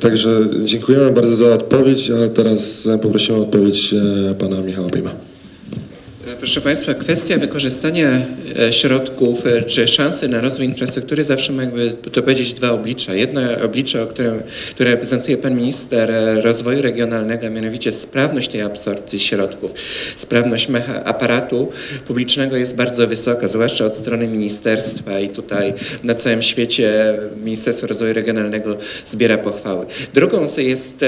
[0.00, 3.94] Także dziękujemy bardzo za odpowiedź, a teraz poprosimy o odpowiedź
[4.30, 5.33] e, pana Michała Bejma.
[6.44, 8.08] Proszę Państwa, kwestia wykorzystania
[8.58, 13.14] e, środków e, czy szansy na rozwój infrastruktury zawsze ma jakby to powiedzieć dwa oblicza.
[13.14, 18.62] Jedno oblicze, o którym, które reprezentuje Pan Minister e, Rozwoju Regionalnego, a mianowicie sprawność tej
[18.62, 19.74] absorpcji środków.
[20.16, 20.68] Sprawność
[21.04, 21.72] aparatu
[22.06, 28.12] publicznego jest bardzo wysoka, zwłaszcza od strony ministerstwa i tutaj na całym świecie Ministerstwo Rozwoju
[28.12, 28.76] Regionalnego
[29.06, 29.86] zbiera pochwały.
[30.14, 31.04] Drugą, jest,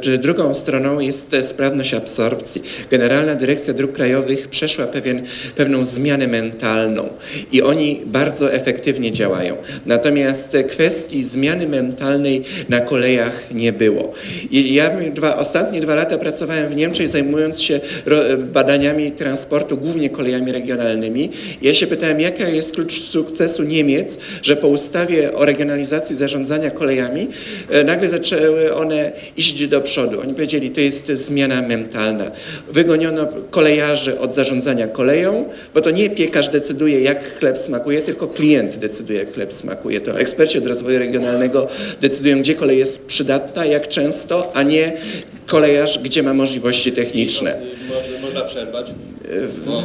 [0.00, 2.62] czy drugą stroną jest sprawność absorpcji.
[2.90, 5.22] Generalna Dyrekcja Dróg Krajowych przeszła pewien,
[5.56, 7.08] pewną zmianę mentalną
[7.52, 9.56] i oni bardzo efektywnie działają.
[9.86, 14.12] Natomiast kwestii zmiany mentalnej na kolejach nie było.
[14.50, 17.80] I ja dwa, ostatnie dwa lata pracowałem w Niemczech zajmując się
[18.38, 21.30] badaniami transportu, głównie kolejami regionalnymi.
[21.62, 27.28] Ja się pytałem, jaka jest klucz sukcesu Niemiec, że po ustawie o regionalizacji zarządzania kolejami
[27.70, 30.20] e, nagle zaczęły one iść do przodu.
[30.20, 32.30] Oni powiedzieli, to jest zmiana mentalna.
[32.72, 34.59] Wygoniono kolejarzy od zarządzania
[34.92, 40.00] koleją, bo to nie piekarz decyduje, jak chleb smakuje, tylko klient decyduje, jak chleb smakuje.
[40.00, 41.68] To eksperci od rozwoju regionalnego
[42.00, 44.92] decydują, gdzie kolej jest przydatna, jak często, a nie
[45.46, 47.60] kolejarz, gdzie ma możliwości techniczne.
[48.22, 48.86] Można, przerwać.
[49.66, 49.82] Bo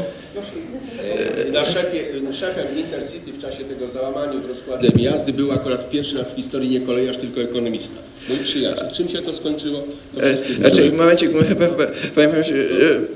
[1.48, 2.00] e, na szefie,
[2.34, 6.82] szefem Intercity w czasie tego załamania rozkładem jazdy był akurat pierwszy raz w historii nie
[6.82, 7.96] kolejarz, tylko ekonomista.
[8.30, 8.92] Mój przyjaciel.
[8.94, 9.84] Czym się to skończyło?
[10.16, 11.68] To E, Znaczy, w momencie, chyba, chyba,
[12.16, 12.44] powiem e,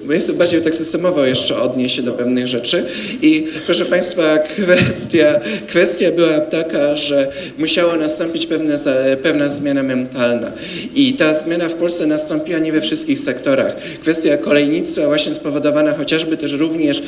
[0.04, 2.86] bo ja chcę bardziej tak systemowo jeszcze odnieść się do pewnych rzeczy.
[3.22, 8.80] I proszę Państwa, kwestia, kwestia była taka, że musiała nastąpić pewne,
[9.24, 10.52] pewna zmiana mentalna.
[10.96, 13.76] I ta zmiana w Polsce nastąpiła nie we wszystkich sektorach.
[14.02, 17.02] Kwestia kolejnictwa właśnie spowodowana chociażby też również e,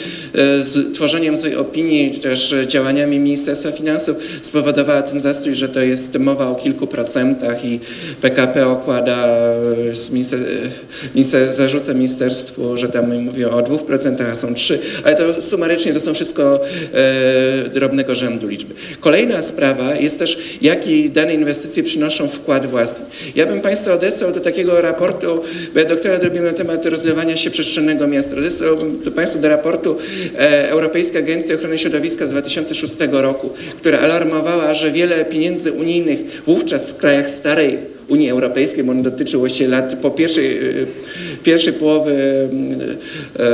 [0.63, 6.47] z tworzeniem złej opinii, też działaniami Ministerstwa Finansów spowodowała ten zastój, że to jest mowa
[6.49, 7.79] o kilku procentach i
[8.21, 9.27] PKP okłada,
[9.93, 10.45] z minister, e,
[11.15, 15.93] minister, zarzuca ministerstwu, że tam mówią o dwóch procentach, a są trzy, ale to sumarycznie
[15.93, 16.59] to są wszystko
[16.93, 18.73] e, drobnego rzędu liczby.
[18.99, 23.05] Kolejna sprawa jest też, jaki dane inwestycje przynoszą wkład własny.
[23.35, 25.41] Ja bym Państwa odesłał do takiego raportu,
[25.73, 28.35] bo ja doktorat robiłem na temat rozlewania się przestrzennego miasta.
[28.35, 29.97] Odesłałbym do Państwa do raportu
[30.37, 36.89] e, Europejskiej Agencji Ochrony Środowiska z 2006 roku, która alarmowała, że wiele pieniędzy unijnych wówczas
[36.89, 37.77] w krajach starej
[38.11, 40.61] Unii Europejskiej, bo on dotyczył właściwie lat po pierwszej, e,
[41.43, 43.49] pierwszej połowy e, e,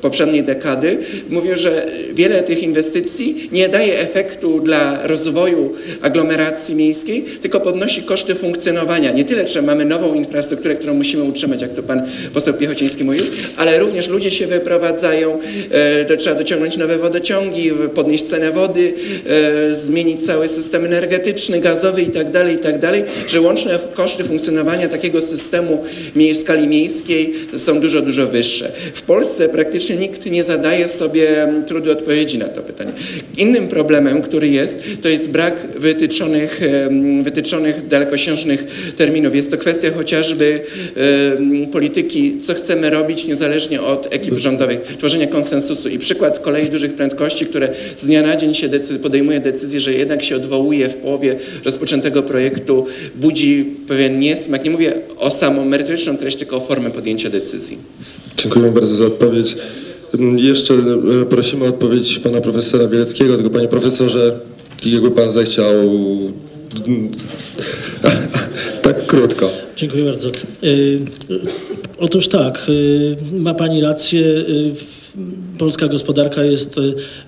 [0.00, 0.98] poprzedniej dekady,
[1.30, 8.34] mówił, że wiele tych inwestycji nie daje efektu dla rozwoju aglomeracji miejskiej, tylko podnosi koszty
[8.34, 9.12] funkcjonowania.
[9.12, 12.02] Nie tyle, że mamy nową infrastrukturę, którą musimy utrzymać, jak to pan
[12.34, 13.24] poseł Piechociński mówił,
[13.56, 15.38] ale również ludzie się wyprowadzają,
[16.08, 18.94] to trzeba dociągnąć nowe wodociągi, podnieść cenę wody,
[19.72, 22.78] zmienić cały system energetyczny, gazowy i tak dalej, i tak
[23.26, 25.84] że łączne koszty funkcjonowania takiego systemu
[26.14, 28.72] w skali miejskiej są dużo, dużo wyższe.
[28.94, 32.92] W Polsce praktycznie nikt nie zadaje sobie mm, trudu odpowiedzi na to pytanie.
[33.36, 36.60] Innym problemem, który jest, to jest brak wytyczonych,
[37.22, 38.64] wytyczonych dalekosiężnych
[38.96, 39.34] terminów.
[39.34, 40.60] Jest to kwestia chociażby
[41.72, 45.88] polityki, co chcemy robić niezależnie od ekip rządowych, tworzenia konsensusu.
[45.88, 49.92] I przykład kolei dużych prędkości, które z dnia na dzień się decy- podejmuje decyzję, że
[49.92, 54.64] jednak się odwołuje w połowie rozpoczętego projektu, budzi pewien niesmak.
[54.64, 57.78] Nie mówię o samą merytoryczną treść, tylko o formę podjęcia decyzji.
[58.36, 59.56] Dziękuję bardzo za odpowiedź.
[60.14, 64.40] Mm, Jeszcze e, prosimy o odpowiedź pana profesora Wieleckiego, tylko panie profesorze,
[64.86, 65.72] jakby pan zechciał
[66.86, 67.10] mm,
[68.82, 69.50] tak krótko.
[69.76, 70.28] Dziękuję bardzo.
[70.28, 71.00] Y, y,
[71.98, 72.66] Otóż tak,
[73.32, 74.22] ma Pani rację.
[75.58, 76.78] Y, Polska gospodarka jest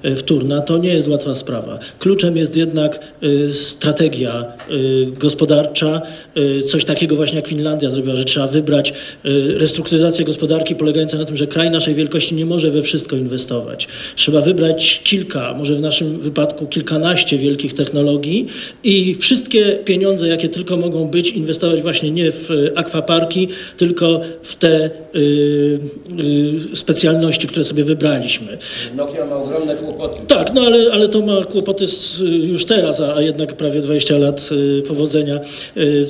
[0.04, 0.62] y, wtórna.
[0.62, 1.78] To nie jest łatwa sprawa.
[1.98, 6.02] Kluczem jest jednak y, strategia y, gospodarcza.
[6.36, 8.92] Y, Coś takiego właśnie jak Finlandia zrobiła, że trzeba wybrać
[9.24, 13.88] y, restrukturyzację gospodarki polegającą na tym, że kraj naszej wielkości nie może we wszystko inwestować.
[14.16, 18.46] Trzeba wybrać kilka, może w naszym wypadku kilkanaście wielkich technologii
[18.84, 24.54] i wszystkie pieniądze, jakie tylko mogą być, inwestować właśnie nie w y, akwaparki, tylko w
[24.54, 25.78] te y,
[26.20, 27.84] y, specjalności, które sobie
[28.20, 28.58] wybraliśmy.
[28.96, 30.26] Nokia ma ogromne kłopoty.
[30.26, 34.18] Tak, no ale, ale to ma kłopoty z, już teraz, a, a jednak prawie 20
[34.18, 35.40] lat y, powodzenia.
[35.76, 36.06] Y,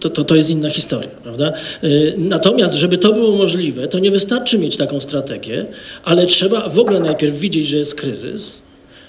[0.00, 1.52] to, to, to jest inna historia, prawda?
[1.84, 5.66] Y, Natomiast, żeby to było możliwe, to nie wystarczy mieć taką strategię,
[6.04, 8.58] ale trzeba w ogóle najpierw widzieć, że jest kryzys,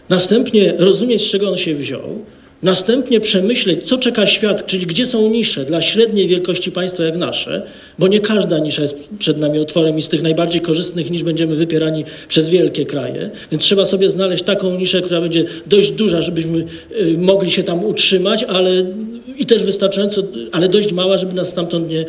[0.09, 2.25] następnie rozumieć, z czego on się wziął,
[2.63, 7.61] następnie przemyśleć, co czeka świat, czyli gdzie są nisze dla średniej wielkości państwa jak nasze,
[7.99, 11.55] bo nie każda nisza jest przed nami otworem i z tych najbardziej korzystnych niż będziemy
[11.55, 16.65] wypierani przez wielkie kraje, więc trzeba sobie znaleźć taką niszę, która będzie dość duża, żebyśmy
[16.99, 18.85] y, mogli się tam utrzymać, ale
[19.39, 22.05] i też wystarczająco, ale dość mała, żeby nas stamtąd nie,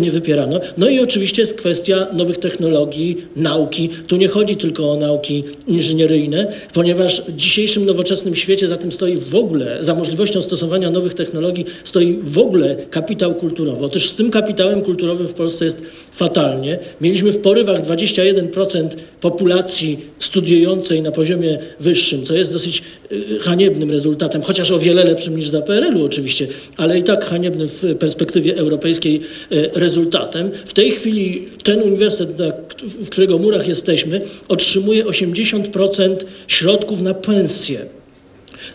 [0.00, 0.60] nie wypierano.
[0.78, 3.90] No i oczywiście jest kwestia nowych technologii, nauki.
[4.06, 9.16] Tu nie chodzi tylko o nauki inżynieryjne, ponieważ w dzisiejszym nowoczesnym świecie za tym stoi
[9.16, 13.84] w ogóle, za możliwością stosowania nowych technologii stoi w ogóle kapitał kulturowy.
[13.84, 15.82] Otóż z tym kapitałem kulturowym w Polsce jest
[16.12, 16.78] fatalnie.
[17.00, 18.88] Mieliśmy w porywach 21%
[19.20, 22.82] populacji studiującej na poziomie wyższym, co jest dosyć
[23.12, 26.46] y, haniebnym rezultatem, chociaż o wiele lepszym niż za PRL-u oczywiście,
[26.76, 29.20] ale i tak haniebnym w perspektywie europejskiej
[29.52, 30.50] y, rezultatem.
[30.66, 36.16] W tej chwili ten uniwersytet, w którego murach jesteśmy, otrzymuje 80%
[36.46, 37.86] środków na pensje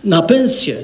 [0.03, 0.76] na pensję.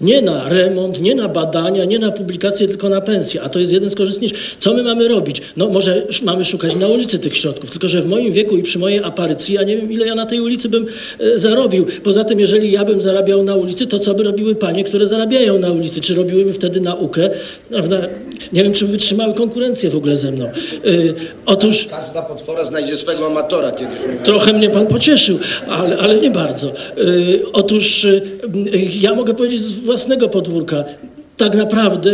[0.00, 3.42] Nie na remont, nie na badania, nie na publikacje, tylko na pensję.
[3.42, 4.56] A to jest jeden z korzystniejszych.
[4.58, 5.42] Co my mamy robić?
[5.56, 7.70] No może mamy szukać na ulicy tych środków.
[7.70, 10.26] Tylko, że w moim wieku i przy mojej aparycji, ja nie wiem, ile ja na
[10.26, 10.86] tej ulicy bym
[11.20, 11.86] e, zarobił.
[12.02, 15.58] Poza tym, jeżeli ja bym zarabiał na ulicy, to co by robiły panie, które zarabiają
[15.58, 16.00] na ulicy?
[16.00, 17.30] Czy robiłyby wtedy naukę?
[17.70, 18.08] Prawda?
[18.52, 20.44] Nie wiem, czy wytrzymały konkurencję w ogóle ze mną.
[20.44, 20.50] E,
[21.46, 21.86] otóż...
[21.90, 23.98] Każda potwora znajdzie swego amatora kiedyś.
[24.24, 25.38] Trochę mnie pan pocieszył,
[25.68, 26.72] ale, ale nie bardzo.
[26.98, 28.22] Y, otóż y,
[28.74, 30.84] y, ja mogę powiedzieć z własnego podwórka,
[31.36, 32.10] tak naprawdę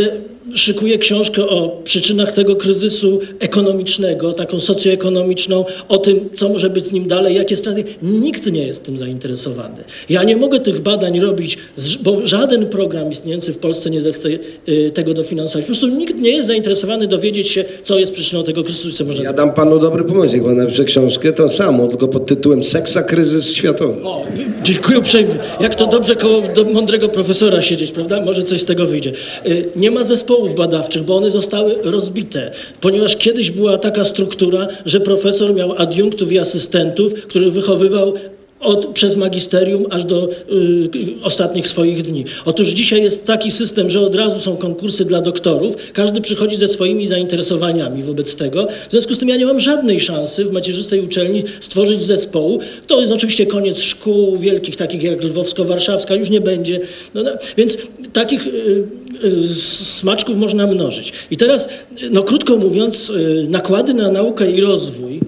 [0.55, 6.93] szykuję książkę o przyczynach tego kryzysu ekonomicznego, taką socjoekonomiczną, o tym, co może być z
[6.93, 7.95] nim dalej, jakie strategie.
[8.03, 9.77] Nikt nie jest tym zainteresowany.
[10.09, 11.59] Ja nie mogę tych badań robić,
[12.03, 14.29] bo żaden program istniejący w Polsce nie zechce
[14.69, 15.65] y, tego dofinansować.
[15.65, 19.05] Po prostu nikt nie jest zainteresowany dowiedzieć się, co jest przyczyną tego kryzysu, i co
[19.05, 22.65] można Ja dam panu dobry pomysł, jak pan napisze książkę, to samo, tylko pod tytułem
[22.65, 24.03] Seksa, kryzys światowy.
[24.05, 24.25] O,
[24.63, 25.35] dziękuję uprzejmie.
[25.61, 26.43] Jak to dobrze koło
[26.73, 28.21] mądrego profesora siedzieć, prawda?
[28.21, 29.13] Może coś z tego wyjdzie.
[29.47, 30.05] Y, Nie ma
[30.43, 32.51] zespołów badawczych, bo one zostały rozbite,
[32.81, 38.15] ponieważ kiedyś była taka struktura, że profesor miał adiunktów i asystentów, których wychowywał
[38.63, 40.89] od, przez magisterium aż do y,
[41.23, 42.25] ostatnich swoich dni.
[42.45, 46.69] Otóż dzisiaj jest taki system, że od razu są konkursy dla doktorów, każdy przychodzi ze
[46.69, 48.69] swoimi zainteresowaniami wobec tego.
[48.89, 52.61] W związku z tym ja nie mam żadnej szansy w macierzystej uczelni stworzyć zespołu.
[52.87, 56.81] To jest oczywiście koniec szkół wielkich, takich jak Lwowsko-Warszawska, już nie będzie.
[57.15, 57.79] No, no, więc
[58.13, 58.85] takich y,
[59.25, 61.13] y, smaczków można mnożyć.
[61.31, 61.69] I teraz,
[62.11, 65.21] no krótko mówiąc, y, nakłady na naukę i rozwój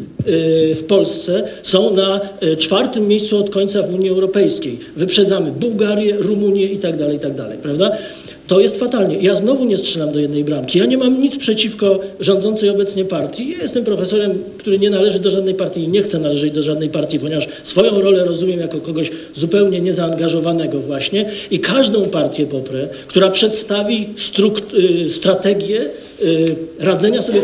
[0.74, 4.78] w Polsce są na y, czwartym miejscu od końca w Unii Europejskiej.
[4.96, 7.92] Wyprzedzamy Bułgarię, Rumunię i tak dalej, i tak dalej, prawda?
[8.46, 9.16] To jest fatalnie.
[9.20, 10.78] Ja znowu nie strzelam do jednej bramki.
[10.78, 13.50] Ja nie mam nic przeciwko rządzącej obecnie partii.
[13.50, 16.88] Ja jestem profesorem, który nie należy do żadnej partii i nie chce należeć do żadnej
[16.88, 23.30] partii, ponieważ swoją rolę rozumiem jako kogoś zupełnie niezaangażowanego właśnie i każdą partię poprę, która
[23.30, 24.06] przedstawi
[24.74, 25.86] y, strategię
[26.22, 27.40] y, radzenia sobie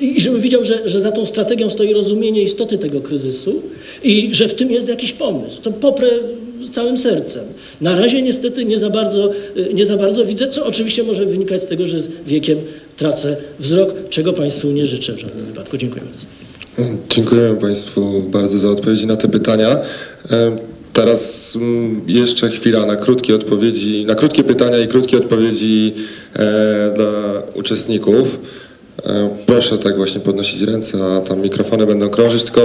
[0.00, 3.62] i żebym widział, że, że za tą strategią stoi rozumienie istoty tego kryzysu
[4.02, 5.62] i że w tym jest jakiś pomysł.
[5.62, 6.08] To poprę
[6.72, 7.44] całym sercem.
[7.80, 11.62] Na razie niestety nie za bardzo, y, nie za bardzo widzę, co oczywiście może wynikać
[11.62, 12.58] z tego, że z wiekiem
[12.96, 15.76] tracę wzrok, czego Państwu nie życzę w żadnym wypadku.
[15.76, 16.26] Dziękuję bardzo.
[17.08, 19.78] Dziękujemy Państwu bardzo za odpowiedzi na te pytania.
[20.30, 20.56] E,
[20.92, 25.92] Teraz mm, jeszcze chwila na krótkie odpowiedzi, na krótkie pytania i krótkie odpowiedzi
[26.36, 28.38] e, dla uczestników.
[29.06, 32.60] E, Proszę tak właśnie podnosić ręce, a tam mikrofony będą krążyć, tylko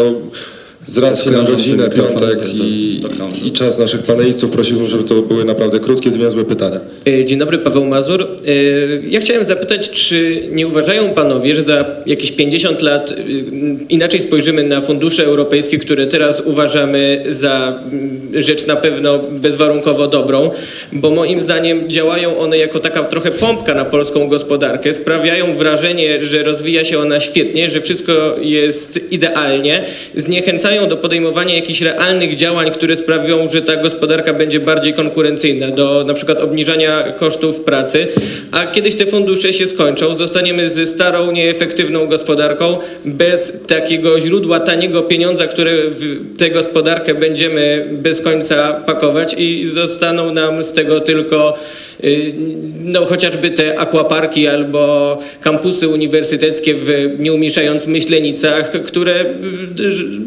[0.86, 3.38] z racji na godzinę, piątek i, dokrąży.
[3.48, 6.80] i czas naszych panelistów prosiłbym, żeby to były naprawdę krótkie, zwięzłe pytania.
[7.08, 8.22] E, Dzień dobry, Paweł Mazur.
[8.22, 8.28] E,
[9.10, 13.16] Ja chciałem zapytać, czy nie uważają panowie, że za jakieś 50 lat e,
[13.90, 20.52] inaczej spojrzymy na fundusze europejskie, które teraz uważamy za mm, rzecz na pewno bezwarunkowo dobrą,
[20.92, 26.44] bo moim zdaniem działają one jako taka trochę pompka na polską gospodarkę, sprawiają wrażenie, że
[26.44, 29.84] rozwija się ona świetnie, że wszystko jest idealnie,
[30.16, 36.04] zniechęcają do podejmowania jakichś realnych działań, które sprawią, że ta gospodarka będzie bardziej konkurencyjna, do
[36.08, 38.08] na przykład obniżania kosztów pracy,
[38.52, 45.02] a kiedyś te fundusze się skończą, zostaniemy ze starą, nieefektywną gospodarką, bez takiego źródła taniego
[45.02, 51.58] pieniądza, które w tę gospodarkę będziemy bez końca pakować i zostaną nam z tego tylko
[52.04, 52.34] y,
[52.84, 59.26] no, chociażby te aquaparki albo kampusy uniwersyteckie w nieumniejszając Myślenicach, które y,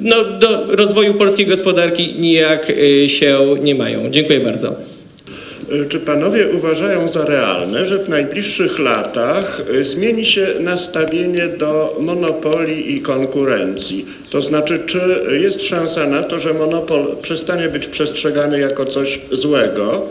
[0.02, 4.10] no, do rozwoju polskiej gospodarki nijak y, się nie mają.
[4.10, 4.76] Dziękuję bardzo.
[5.88, 12.96] Czy panowie uważają za realne, że w najbliższych latach y, zmieni się nastawienie do monopolii
[12.96, 14.06] i konkurencji?
[14.30, 15.00] To znaczy, czy
[15.42, 20.06] jest szansa na to, że monopol przestanie być przestrzegany jako coś złego,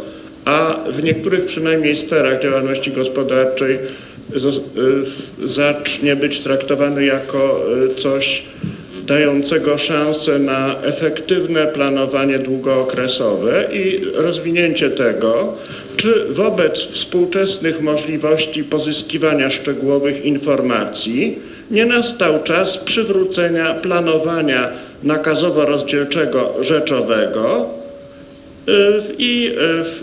[0.46, 7.66] a w niektórych przynajmniej sferach działalności gospodarczej y, zacznie być traktowany jako
[7.98, 8.44] coś
[9.10, 15.54] dającego szansę na efektywne planowanie długookresowe i rozwinięcie tego,
[15.98, 21.40] czy wobec współczesnych możliwości pozyskiwania szczegółowych informacji
[21.72, 24.70] nie nastał czas przywrócenia planowania
[25.04, 27.66] nakazowo-rozdzielczego rzeczowego
[28.70, 28.72] y,
[29.18, 29.52] i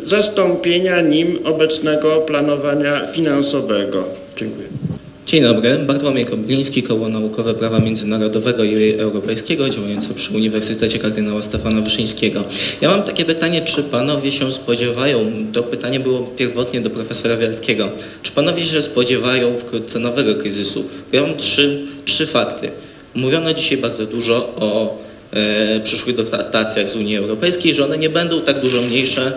[0.05, 4.05] y, zastąpienia nim obecnego planowania finansowego.
[4.37, 4.86] Dziękuję.
[5.27, 11.81] Dzień dobry, Bartłomiej Kobliński, Koło Naukowe Prawa Międzynarodowego i Europejskiego, działające przy Uniwersytecie Kardynała Stefana
[11.81, 12.45] Wyszyńskiego.
[12.81, 17.89] Ja mam takie pytanie, czy panowie się spodziewają, to pytanie było pierwotnie do profesora Wielskiego,
[18.23, 20.85] czy panowie się spodziewają wkrótce nowego kryzysu?
[21.13, 22.71] Ja mam trzy, trzy fakty.
[23.15, 24.99] Mówiono dzisiaj bardzo dużo o
[25.33, 29.33] e, przyszłych dotacjach z Unii Europejskiej, że one nie będą tak dużo mniejsze,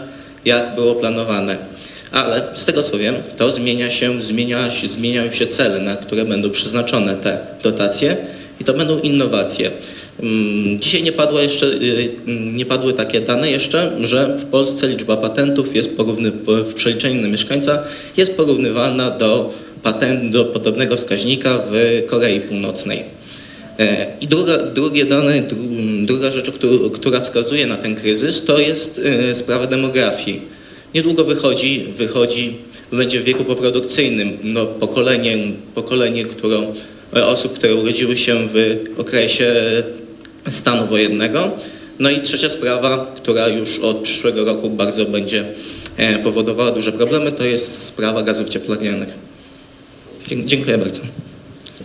[0.46, 1.79] jak było planowane.
[2.12, 6.26] Ale z tego co wiem, to zmienia się, zmienia się, zmieniają się cele, na które
[6.26, 8.18] będą przeznaczone te dotacje
[8.62, 9.72] i to będą innowacje.
[10.24, 14.88] Mm, Dzisiaj nie, padło jeszcze, y, mm, nie padły takie dane jeszcze, że w Polsce
[14.88, 17.84] liczba patentów jest porówny, w przeliczeniu na mieszkańca
[18.18, 19.54] jest porównywalna do,
[19.84, 23.04] patent, do podobnego wskaźnika w Korei Północnej.
[23.80, 28.60] E, I druga, drugie dane, dru- druga rzecz, któ- która wskazuje na ten kryzys, to
[28.60, 30.42] jest e, sprawa demografii.
[30.94, 32.54] Niedługo wychodzi, wychodzi
[32.92, 34.38] będzie w wieku poprodukcyjnym.
[34.44, 35.38] No, pokolenie,
[35.76, 36.74] pokolenie którą,
[37.14, 39.54] osób, które urodziły się w okresie
[40.50, 41.52] stanu wojennego.
[42.00, 45.46] No i trzecia sprawa, która już od przyszłego roku bardzo będzie
[45.98, 49.10] e, powodowała duże problemy, to jest sprawa gazów cieplarnianych.
[50.46, 51.02] Dziękuję bardzo.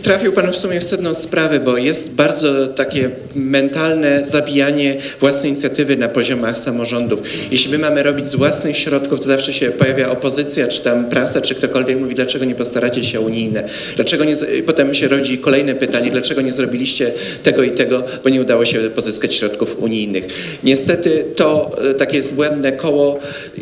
[0.05, 5.97] Trafił Pan w sumie w sedno sprawy, bo jest bardzo takie mentalne zabijanie własnej inicjatywy
[5.97, 7.21] na poziomach samorządów.
[7.51, 11.41] Jeśli my mamy robić z własnych środków, to zawsze się pojawia opozycja, czy tam prasa,
[11.41, 13.63] czy ktokolwiek mówi, dlaczego nie postaracie się o unijne.
[13.95, 17.11] Dlaczego nie, potem się rodzi kolejne pytanie, dlaczego nie zrobiliście
[17.43, 20.27] tego i tego, bo nie udało się pozyskać środków unijnych.
[20.63, 23.19] Niestety to e, takie jest błędne koło,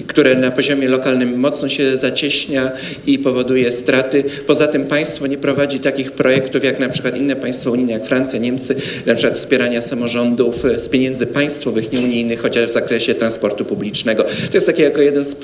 [0.07, 2.71] które na poziomie lokalnym mocno się zacieśnia
[3.07, 4.23] i powoduje straty.
[4.47, 6.32] Poza tym państwo nie prowadzi takich projektów,
[6.63, 11.27] jak na przykład inne państwa unijne, jak Francja, Niemcy, na przykład wspierania samorządów z pieniędzy
[11.27, 14.23] państwowych, nieunijnych, chociaż w zakresie transportu publicznego.
[14.23, 15.35] To jest taki jako jeden z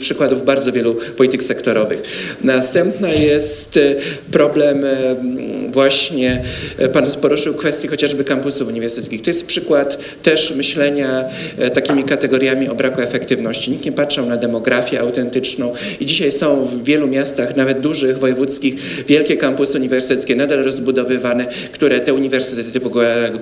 [0.00, 2.02] przykładów bardzo wielu polityk sektorowych.
[2.44, 3.94] Następna jest e,
[4.30, 4.90] problem e,
[5.72, 6.42] właśnie,
[6.78, 9.22] e, Pan poruszył kwestię chociażby kampusów uniwersyteckich.
[9.22, 11.24] To jest przykład też myślenia
[11.74, 13.70] takimi kategoriami o braku efektywności.
[13.70, 18.74] Nikt nie patrzył na demografię autentyczną i dzisiaj są w wielu miastach, nawet dużych, wojewódzkich,
[19.08, 22.80] wielkie kampusy uniwersyteckie nadal rozbudowywane, które te uniwersytety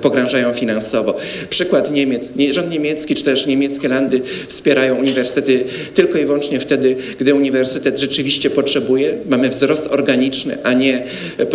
[0.03, 1.17] pogrążają finansowo.
[1.51, 2.31] Przykład Niemiec.
[2.37, 5.65] Nie- Rząd niemiecki czy też niemieckie landy wspierają uniwersytety
[5.95, 9.19] tylko i wyłącznie wtedy, gdy uniwersytet rzeczywiście potrzebuje.
[9.29, 11.05] Mamy wzrost organiczny, a nie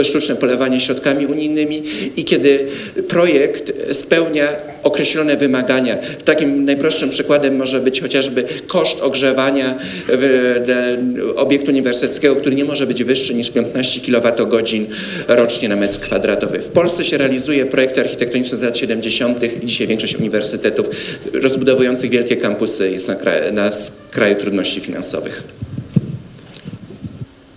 [0.04, 1.84] sztuczne polewanie środkami unijnymi
[2.16, 2.68] i kiedy
[3.08, 5.97] projekt spełnia określone wymagania.
[6.26, 9.76] Takim najprostszym przykładem może być chociażby koszt ogrzewania
[10.07, 10.97] w- de-
[11.35, 14.88] obiektu uniwersyteckiego, który nie może być wyższy niż 15 kWh
[15.27, 16.60] rocznie na metr kwadratowy.
[16.60, 19.43] W Polsce się realizuje projekty architektoniczne z lat 70.
[19.64, 20.89] i dzisiaj większość uniwersytetów
[21.34, 23.15] rozbudowujących wielkie kampusy jest na,
[23.51, 25.43] na skraju trudności finansowych.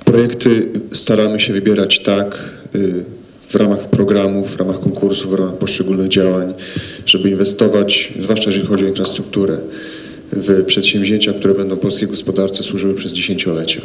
[0.05, 2.39] Projekty staramy się wybierać tak
[2.74, 3.05] y,
[3.48, 6.55] w ramach programów, w ramach konkursów, w ramach poszczególnych działań,
[7.06, 9.59] żeby inwestować, zwłaszcza jeżeli chodzi o infrastrukturę,
[10.32, 13.81] w przedsięwzięcia, które będą polskiej gospodarce służyły przez dziesięciolecia.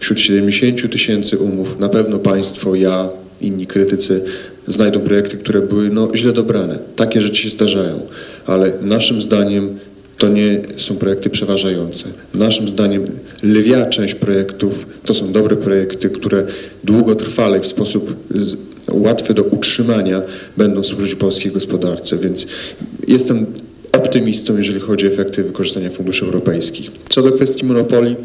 [0.00, 3.08] Wśród 70 tysięcy umów na pewno Państwo, ja,
[3.40, 4.22] inni krytycy
[4.68, 6.78] znajdą projekty, które były no, źle dobrane.
[6.96, 8.00] Takie rzeczy się zdarzają,
[8.46, 9.78] ale naszym zdaniem
[10.18, 12.04] to nie są projekty przeważające.
[12.34, 13.06] Naszym zdaniem
[13.42, 16.44] lwia część projektów to są dobre projekty, które
[16.84, 18.14] długotrwale w sposób
[18.86, 20.22] z, łatwy do utrzymania
[20.56, 22.46] będą służyć polskiej gospodarce, więc
[23.08, 23.46] jestem
[23.92, 26.90] optymistą, jeżeli chodzi o efekty wykorzystania funduszy europejskich.
[27.08, 28.16] Co do kwestii monopolii,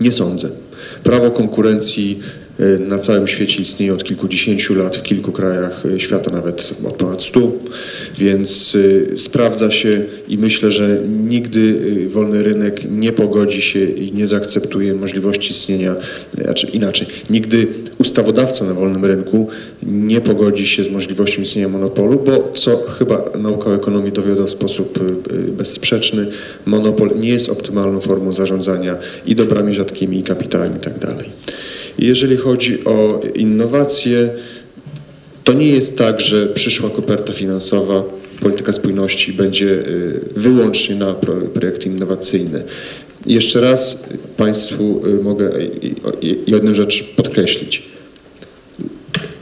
[0.00, 0.48] nie sądzę.
[1.02, 2.18] Prawo konkurencji
[2.78, 7.22] na całym świecie istnieje od kilkudziesięciu lat, w kilku krajach y, świata nawet od ponad
[7.22, 7.58] stu,
[8.18, 14.12] więc y, sprawdza się i myślę, że nigdy y, wolny rynek nie pogodzi się i
[14.12, 15.96] nie zaakceptuje możliwości istnienia,
[16.44, 17.66] znaczy inaczej, nigdy
[17.98, 19.48] ustawodawca na wolnym rynku
[19.82, 24.98] nie pogodzi się z możliwością istnienia monopolu, bo co chyba nauka ekonomii dowiodła w sposób
[25.56, 26.26] bezsprzeczny,
[26.66, 30.94] monopol nie jest optymalną formą zarządzania i dobrami rzadkimi, i kapitałem i tak.
[31.98, 34.30] Jeżeli chodzi o innowacje,
[35.44, 38.02] to nie jest tak, że przyszła koperta finansowa,
[38.40, 42.62] polityka spójności będzie y, wyłącznie na pro- projekty innowacyjne.
[43.26, 44.02] Jeszcze raz
[44.36, 45.50] Państwu y, mogę
[46.46, 47.82] jedną rzecz podkreślić.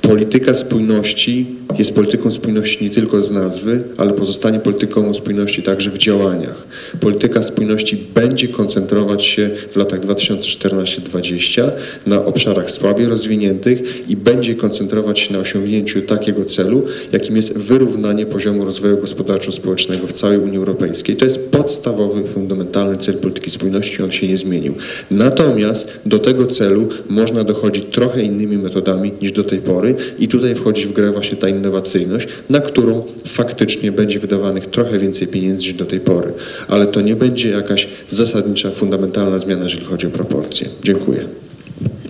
[0.07, 1.47] Polityka spójności
[1.79, 6.67] jest polityką spójności nie tylko z nazwy, ale pozostanie polityką spójności także w działaniach.
[7.01, 11.71] Polityka spójności będzie koncentrować się w latach 2014-2020
[12.07, 18.27] na obszarach słabiej rozwiniętych i będzie koncentrować się na osiągnięciu takiego celu, jakim jest wyrównanie
[18.27, 21.17] poziomu rozwoju gospodarczo-społecznego w całej Unii Europejskiej.
[21.17, 24.75] To jest podstawowy, fundamentalny cel polityki spójności, on się nie zmienił.
[25.11, 30.55] Natomiast do tego celu można dochodzić trochę innymi metodami niż do tej pory i tutaj
[30.55, 35.75] wchodzi w grę właśnie ta innowacyjność, na którą faktycznie będzie wydawanych trochę więcej pieniędzy niż
[35.75, 36.33] do tej pory.
[36.69, 40.69] Ale to nie będzie jakaś zasadnicza, fundamentalna zmiana, jeżeli chodzi o proporcje.
[40.85, 41.25] Dziękuję.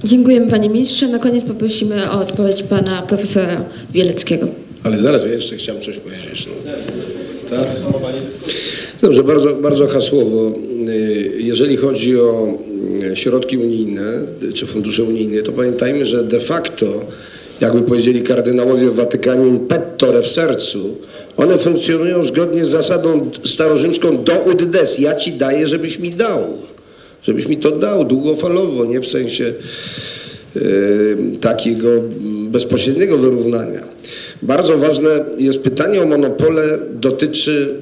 [0.05, 1.09] Dziękujemy panie ministrze.
[1.09, 4.49] Na koniec poprosimy o odpowiedź pana profesora Bieleckiego.
[4.83, 6.47] Ale zaraz, ja jeszcze chciałem coś powiedzieć.
[6.47, 6.71] No.
[7.57, 7.67] Tak?
[9.03, 10.53] Dobrze, bardzo, bardzo hasłowo.
[11.39, 12.59] Jeżeli chodzi o
[13.15, 14.03] środki unijne
[14.55, 16.87] czy fundusze unijne, to pamiętajmy, że de facto,
[17.61, 20.97] jakby powiedzieli kardynałowie w Watykanie, in pettore w sercu,
[21.37, 24.99] one funkcjonują zgodnie z zasadą starorzymską do ud des.
[24.99, 26.41] Ja ci daję, żebyś mi dał.
[27.23, 29.55] Żebyś mi to dał długofalowo, nie w sensie
[30.57, 31.89] y, takiego
[32.51, 33.81] bezpośredniego wyrównania.
[34.43, 37.75] Bardzo ważne jest pytanie o monopole, dotyczy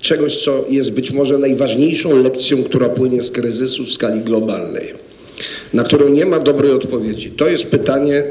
[0.00, 4.94] czegoś, co jest być może najważniejszą lekcją, która płynie z kryzysu w skali globalnej.
[5.74, 7.30] na którą nie ma dobrej odpowiedzi.
[7.30, 8.24] To jest pytanie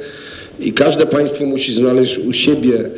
[0.61, 2.89] i każde państwo musi znaleźć u siebie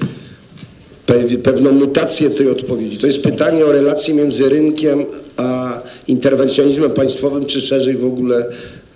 [1.07, 2.97] pe- pewną mutację tej odpowiedzi.
[2.97, 5.05] To jest pytanie o relacje między rynkiem
[5.37, 8.45] a interwencjonizmem państwowym, czy szerzej w ogóle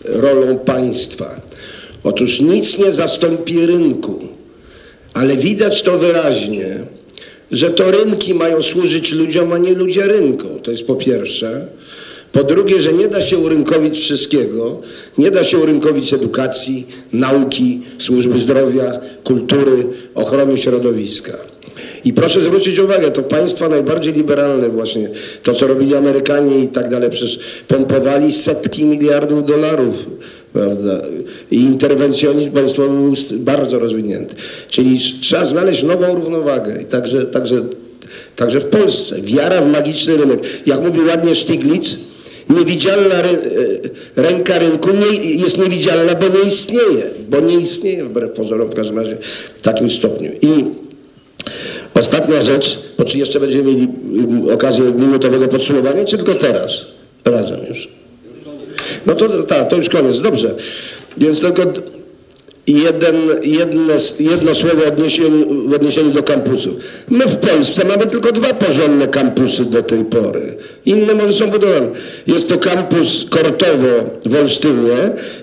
[0.05, 1.41] rolą państwa.
[2.03, 4.19] Otóż nic nie zastąpi rynku,
[5.13, 6.79] ale widać to wyraźnie,
[7.51, 10.59] że to rynki mają służyć ludziom, a nie ludzie rynkom.
[10.59, 11.67] To jest po pierwsze.
[12.31, 14.81] Po drugie, że nie da się urynkowić wszystkiego,
[15.17, 19.85] nie da się urynkowić edukacji, nauki, służby zdrowia, kultury,
[20.15, 21.33] ochrony środowiska.
[22.05, 25.09] I proszę zwrócić uwagę, to państwa najbardziej liberalne właśnie,
[25.43, 29.95] to co robili Amerykanie i tak dalej, przecież pompowali setki miliardów dolarów,
[30.53, 31.01] prawda?
[31.51, 34.35] I interwencjonizm państwowy był bardzo rozwinięty.
[34.69, 37.61] Czyli trzeba znaleźć nową równowagę i także, także,
[38.35, 39.21] także w Polsce.
[39.21, 40.39] Wiara w magiczny rynek.
[40.65, 41.97] Jak mówi ładnie Stiglitz,
[42.49, 43.29] niewidzialna ry,
[44.15, 47.09] e, ręka rynku nie, jest niewidzialna, bo nie istnieje.
[47.29, 49.17] Bo nie istnieje wbrew pozorom w każdym razie
[49.59, 50.31] w takim stopniu.
[50.41, 50.65] I
[51.93, 56.85] Ostatnia rzecz, bo czy jeszcze będziemy mieli mm, okazję minutowego podsumowania, czy tylko teraz?
[57.25, 57.87] Razem już.
[59.05, 60.55] No to tak, to już koniec, dobrze.
[61.17, 61.61] Więc tylko
[62.67, 66.75] jeden, jedne, jedno słowo odniesieniu, w odniesieniu do kampusu.
[67.09, 70.57] My w Polsce mamy tylko dwa porządne kampusy do tej pory.
[70.85, 71.87] Inne może są budowane.
[72.27, 73.87] Jest to kampus Kortowo
[74.25, 74.97] w Olsztynie,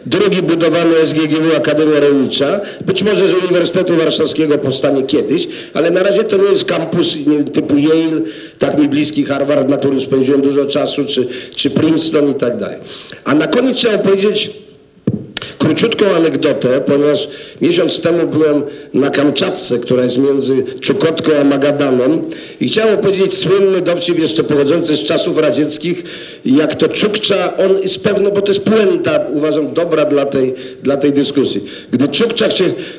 [0.06, 2.60] drugi budowany SGGW Akademia Rolnicza.
[2.86, 7.44] Być może z Uniwersytetu Warszawskiego powstanie kiedyś, ale na razie to nie jest kampus nie,
[7.44, 8.20] typu Yale,
[8.58, 12.78] tak mi bliski Harvard, na którym spędziłem dużo czasu, czy, czy Princeton i tak dalej.
[13.24, 14.63] A na koniec chciałem powiedzieć,
[15.58, 17.28] króciutką anegdotę, ponieważ
[17.60, 18.62] miesiąc temu byłem
[18.94, 22.20] na Kamczatce, która jest między Czukotką a Magadanem
[22.60, 26.04] i chciałem opowiedzieć słynny dowcip jeszcze pochodzący z czasów radzieckich,
[26.44, 30.96] jak to Czukcza, on jest pewno, bo to jest puenta, uważam, dobra dla tej, dla
[30.96, 31.64] tej dyskusji.
[31.90, 32.46] Gdy Czukcza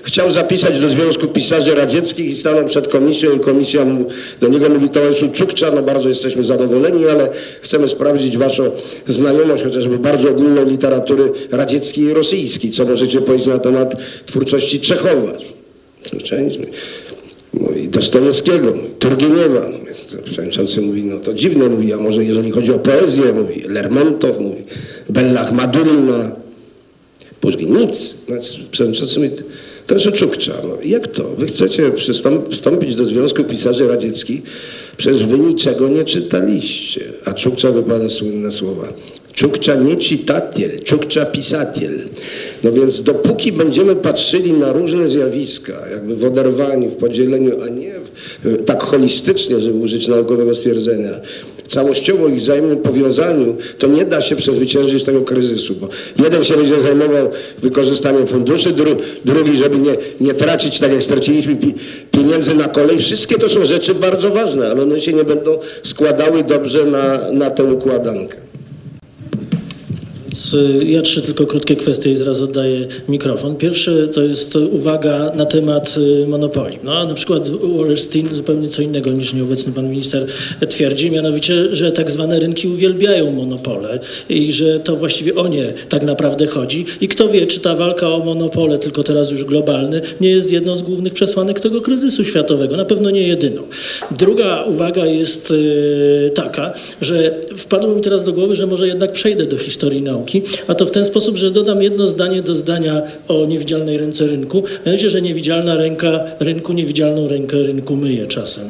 [0.03, 4.05] chciał zapisać do Związku Pisarzy Radzieckich i stanął przed komisją i komisja mu,
[4.41, 7.29] do niego mówi, towarzyszu Czukcza, no bardzo jesteśmy zadowoleni, ale
[7.61, 8.71] chcemy sprawdzić waszą
[9.07, 12.34] znajomość chociażby bardzo ogólnej literatury radzieckiej i rosyjskiej.
[12.71, 13.95] Co możecie powiedzieć na temat
[14.25, 15.33] twórczości Czechowa?
[17.53, 19.69] Mówi Dostojewskiego, mówi Turgieniewa.
[20.23, 24.63] Przewodniczący mówi, no to dziwne, mówi, a może jeżeli chodzi o poezję, mówi Lermontow, mówi
[25.09, 26.31] Bellach Madurina,
[27.41, 28.17] Puszkin, nic.
[28.29, 28.35] No,
[28.71, 29.31] Przewodniczący mówi,
[29.87, 30.53] to jest Czukcza.
[30.63, 31.23] No, jak to?
[31.37, 34.41] Wy chcecie przystąp- wstąpić do Związku Pisarzy Radzieckich,
[34.97, 37.01] przecież wy niczego nie czytaliście.
[37.25, 38.87] A Czukcza wypada słynne słowa.
[39.35, 41.91] Czukcza nie czytatiel, Czukcza pisatiel.
[42.63, 47.93] No więc dopóki będziemy patrzyli na różne zjawiska, jakby w oderwaniu, w podzieleniu, a nie
[48.43, 51.09] w, tak holistycznie, żeby użyć naukowego stwierdzenia,
[51.67, 55.89] całościowo i wzajemnym powiązaniu, to nie da się przezwyciężyć tego kryzysu, bo
[56.23, 57.29] jeden się będzie zajmował
[57.59, 58.95] wykorzystaniem funduszy, dru,
[59.25, 61.73] drugi, żeby nie, nie tracić, tak jak straciliśmy pi,
[62.11, 62.99] pieniędzy na kolej.
[62.99, 67.49] Wszystkie to są rzeczy bardzo ważne, ale one się nie będą składały dobrze na, na
[67.49, 68.44] tę układankę.
[70.53, 73.55] Y, Ja trzy tylko krótkie kwestie i zaraz oddaję mikrofon.
[73.55, 76.77] Pierwsze to jest uwaga na temat y, monopoli.
[76.83, 80.25] No, na przykład Wallerstein zupełnie co innego niż nieobecny pan minister
[80.69, 83.99] twierdzi, mianowicie, że tak zwane rynki uwielbiają monopole
[84.29, 86.85] i że to właściwie o nie tak naprawdę chodzi.
[87.01, 90.75] I kto wie, czy ta walka o monopole, tylko teraz już globalny, nie jest jedną
[90.75, 92.77] z głównych przesłanek tego kryzysu światowego.
[92.77, 93.61] Na pewno nie jedyną.
[94.11, 99.45] Druga uwaga jest y, taka, że wpadło mi teraz do głowy, że może jednak przejdę
[99.45, 100.24] do historii nauki,
[100.67, 104.63] a to w ten sposób, że dodam jedno zdanie do zdania o niewidzialnej ręce rynku.
[104.85, 108.63] Mianowicie, że niewidzialna ręka rynku, niewidzialną rękę rynku myje czasem.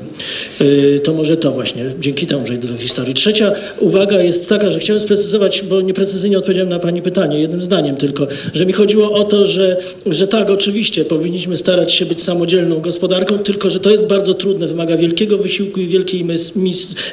[0.59, 3.13] Yy, to może to właśnie, dzięki temu przejdę do historii.
[3.13, 7.95] Trzecia uwaga jest taka, że chciałem sprecyzować, bo nieprecyzyjnie odpowiedziałem na Pani pytanie, jednym zdaniem
[7.95, 12.81] tylko, że mi chodziło o to, że, że tak, oczywiście powinniśmy starać się być samodzielną
[12.81, 16.53] gospodarką, tylko że to jest bardzo trudne, wymaga wielkiego wysiłku i wielkiej mys,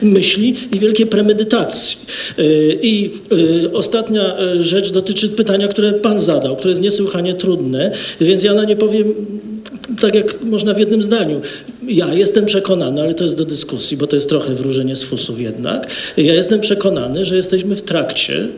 [0.02, 1.98] myśli i wielkiej premedytacji.
[2.39, 7.92] Yy, I yy, ostatnia yy, rzecz dotyczy pytania, które Pan zadał, które jest niesłychanie trudne,
[8.20, 9.14] więc ja na nie powiem
[10.00, 11.40] tak jak można w jednym zdaniu.
[11.88, 15.40] Ja jestem przekonany, ale to jest do dyskusji, bo to jest trochę wróżenie z fusów
[15.40, 15.90] jednak.
[16.16, 18.48] Ja jestem przekonany, że jesteśmy w trakcie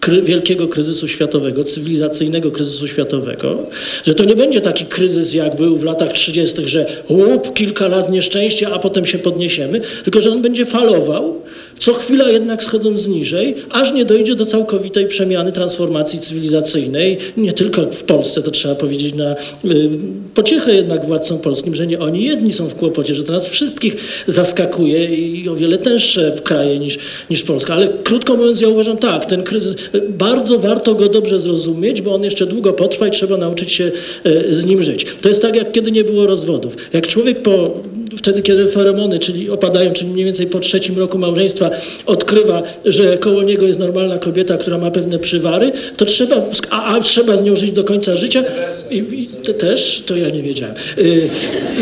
[0.00, 3.66] kry, wielkiego kryzysu światowego, cywilizacyjnego kryzysu światowego,
[4.04, 8.10] że to nie będzie taki kryzys, jak był w latach 30., że łup, kilka lat
[8.10, 11.42] nieszczęścia, a potem się podniesiemy, tylko że on będzie falował
[11.78, 17.82] co chwila jednak schodząc niżej, aż nie dojdzie do całkowitej przemiany, transformacji cywilizacyjnej, nie tylko
[17.82, 19.32] w Polsce, to trzeba powiedzieć na
[19.64, 19.90] y,
[20.34, 23.96] pociechę jednak władcom polskim, że nie oni jedni są w kłopocie, że to nas wszystkich
[24.26, 26.98] zaskakuje i o wiele tęższe kraje niż,
[27.30, 27.74] niż Polska.
[27.74, 32.14] Ale krótko mówiąc, ja uważam tak, ten kryzys, y, bardzo warto go dobrze zrozumieć, bo
[32.14, 33.92] on jeszcze długo potrwa i trzeba nauczyć się
[34.26, 35.06] y, z nim żyć.
[35.22, 36.76] To jest tak, jak kiedy nie było rozwodów.
[36.92, 37.82] Jak człowiek po,
[38.16, 41.70] wtedy, kiedy feromony, czyli opadają, czyli mniej więcej po trzecim roku małżeństwa
[42.06, 46.36] odkrywa, że koło niego jest normalna kobieta, która ma pewne przywary, to trzeba,
[46.70, 48.44] a, a trzeba z nią żyć do końca życia.
[48.90, 50.74] I, i to też, to ja nie wiedziałem.
[50.98, 51.28] Y,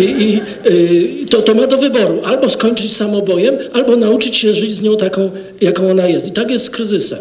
[0.01, 0.41] I, i,
[1.23, 2.21] y, to, to ma do wyboru.
[2.25, 5.31] Albo skończyć samobojem, albo nauczyć się żyć z nią taką,
[5.61, 6.29] jaką ona jest.
[6.29, 7.19] I tak jest z kryzysem.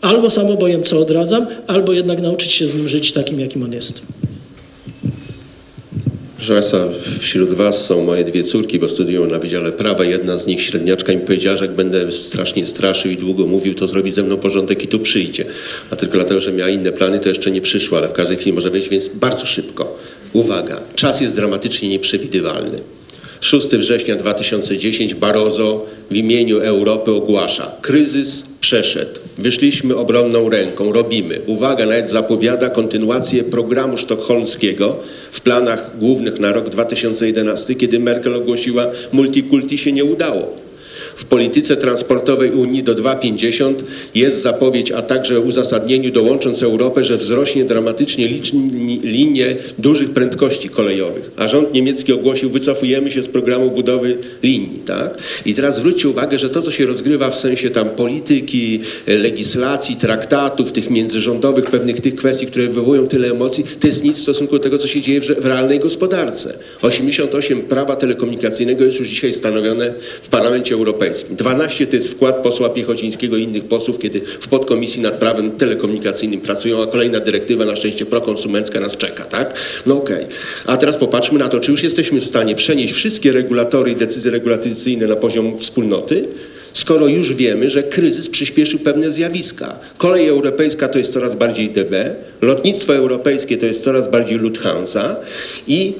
[0.00, 4.02] Albo samobojem, co odradzam, albo jednak nauczyć się z nim żyć takim, jakim on jest.
[6.40, 6.88] Proszę Państwa,
[7.18, 10.04] wśród Was są moje dwie córki, bo studiują na Wydziale Prawa.
[10.04, 13.88] Jedna z nich, średniaczka, mi powiedziała, że jak będę strasznie straszył i długo mówił, to
[13.88, 15.44] zrobi ze mną porządek i tu przyjdzie.
[15.90, 18.52] A tylko dlatego, że miała inne plany, to jeszcze nie przyszła, ale w każdej chwili
[18.52, 19.98] może wejść, więc bardzo szybko.
[20.32, 22.76] Uwaga, czas jest dramatycznie nieprzewidywalny.
[23.40, 29.20] 6 września 2010 Barroso w imieniu Europy ogłasza kryzys przeszedł.
[29.38, 31.40] Wyszliśmy obronną ręką, robimy.
[31.46, 34.96] Uwaga, nawet zapowiada kontynuację programu sztokholmskiego
[35.30, 40.69] w planach głównych na rok 2011, kiedy Merkel ogłosiła multikulti się nie udało.
[41.20, 43.74] W polityce transportowej Unii do 2,50
[44.14, 48.28] jest zapowiedź, a także uzasadnieniu dołącząc Europę, że wzrośnie dramatycznie
[49.02, 51.30] linie dużych prędkości kolejowych.
[51.36, 54.82] A rząd niemiecki ogłosił, wycofujemy się z programu budowy linii.
[54.86, 55.18] Tak?
[55.46, 60.72] I teraz zwróćcie uwagę, że to, co się rozgrywa w sensie tam polityki, legislacji, traktatów,
[60.72, 64.62] tych międzyrządowych, pewnych tych kwestii, które wywołują tyle emocji, to jest nic w stosunku do
[64.62, 66.54] tego, co się dzieje w, w realnej gospodarce.
[66.82, 69.92] 88 prawa telekomunikacyjnego jest już dzisiaj stanowione
[70.22, 71.09] w Parlamencie Europejskim.
[71.30, 76.40] 12 to jest wkład posła Piechocińskiego i innych posłów, kiedy w podkomisji nad prawem telekomunikacyjnym
[76.40, 79.54] pracują, a kolejna dyrektywa, na szczęście prokonsumencka nas czeka, tak?
[79.86, 80.26] No okej.
[80.66, 84.30] A teraz popatrzmy na to, czy już jesteśmy w stanie przenieść wszystkie regulatory i decyzje
[84.30, 86.28] regulacyjne na poziom wspólnoty,
[86.72, 89.78] skoro już wiemy, że kryzys przyspieszył pewne zjawiska.
[89.98, 95.16] Kolej europejska to jest coraz bardziej DB, lotnictwo europejskie to jest coraz bardziej Lufthansa
[95.66, 95.92] i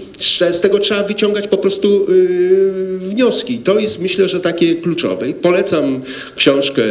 [0.53, 3.59] z tego trzeba wyciągać po prostu yy, wnioski.
[3.59, 5.27] To jest myślę, że takie kluczowe.
[5.33, 6.01] Polecam
[6.37, 6.83] książkę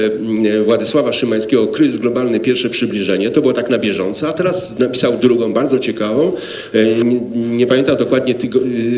[0.42, 3.30] yy, Władysława Szymańskiego Kryzys globalny, pierwsze przybliżenie.
[3.30, 6.32] To było tak na bieżąco, a teraz napisał drugą, bardzo ciekawą.
[6.74, 6.96] Yy,
[7.36, 8.36] nie, pamiętam dokładnie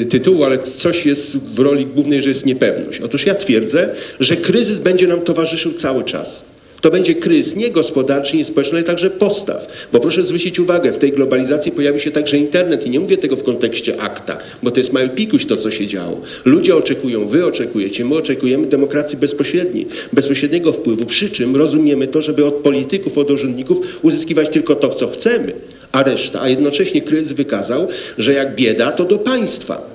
[0.10, 3.02] tytułu, ale coś jest w roli głównej, że jest niepewność.
[3.02, 6.51] Otóż ja twierdzę, że kryzys będzie nam towarzyszył cały czas.
[6.82, 9.68] To będzie kryzys nie gospodarczy, nie społeczny, ale także postaw.
[9.94, 13.36] Bo proszę zwrócić uwagę, w tej globalizacji pojawi się także internet i nie mówię tego
[13.36, 16.22] w kontekście akta, bo to jest mały pikuś to, co się działo.
[16.46, 22.46] Ludzie oczekują, wy oczekujecie, my oczekujemy demokracji bezpośredniej, bezpośredniego wpływu, przy czym rozumiemy to, żeby
[22.46, 25.54] od polityków, od urzędników uzyskiwać tylko to, co chcemy,
[25.92, 27.88] a reszta, a jednocześnie kryzys wykazał,
[28.18, 29.92] że jak bieda, to do państwa.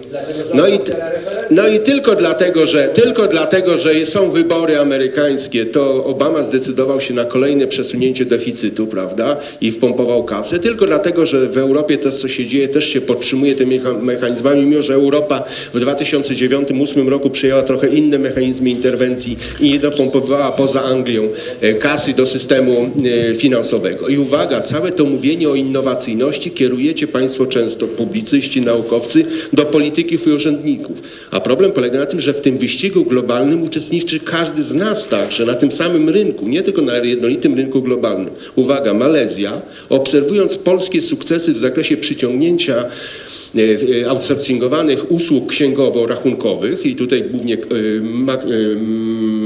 [0.55, 0.79] No i,
[1.51, 7.15] no i tylko dlatego, że tylko dlatego, że są wybory amerykańskie, to Obama zdecydował się
[7.15, 9.37] na kolejne przesunięcie deficytu, prawda?
[9.61, 10.59] I wpompował kasę.
[10.59, 14.63] Tylko dlatego, że w Europie to, co się dzieje, też się podtrzymuje tymi mecha- mechanizmami,
[14.63, 20.83] mimo że Europa w 2009-2008 roku przyjęła trochę inne mechanizmy interwencji i nie dopompowała poza
[20.83, 21.29] Anglią
[21.61, 22.91] e, kasy do systemu
[23.31, 24.09] e, finansowego.
[24.09, 30.31] I uwaga, całe to mówienie o innowacyjności kierujecie Państwo często, publicyści, naukowcy, do polityków i
[30.31, 31.03] urzędników.
[31.31, 35.45] A problem polega na tym, że w tym wyścigu globalnym uczestniczy każdy z nas także
[35.45, 38.31] na tym samym rynku, nie tylko na jednolitym rynku globalnym.
[38.55, 42.85] Uwaga, Malezja, obserwując polskie sukcesy w zakresie przyciągnięcia
[44.09, 47.59] outsourcingowanych usług księgowo-rachunkowych i tutaj głównie e,
[48.03, 48.47] mak, e,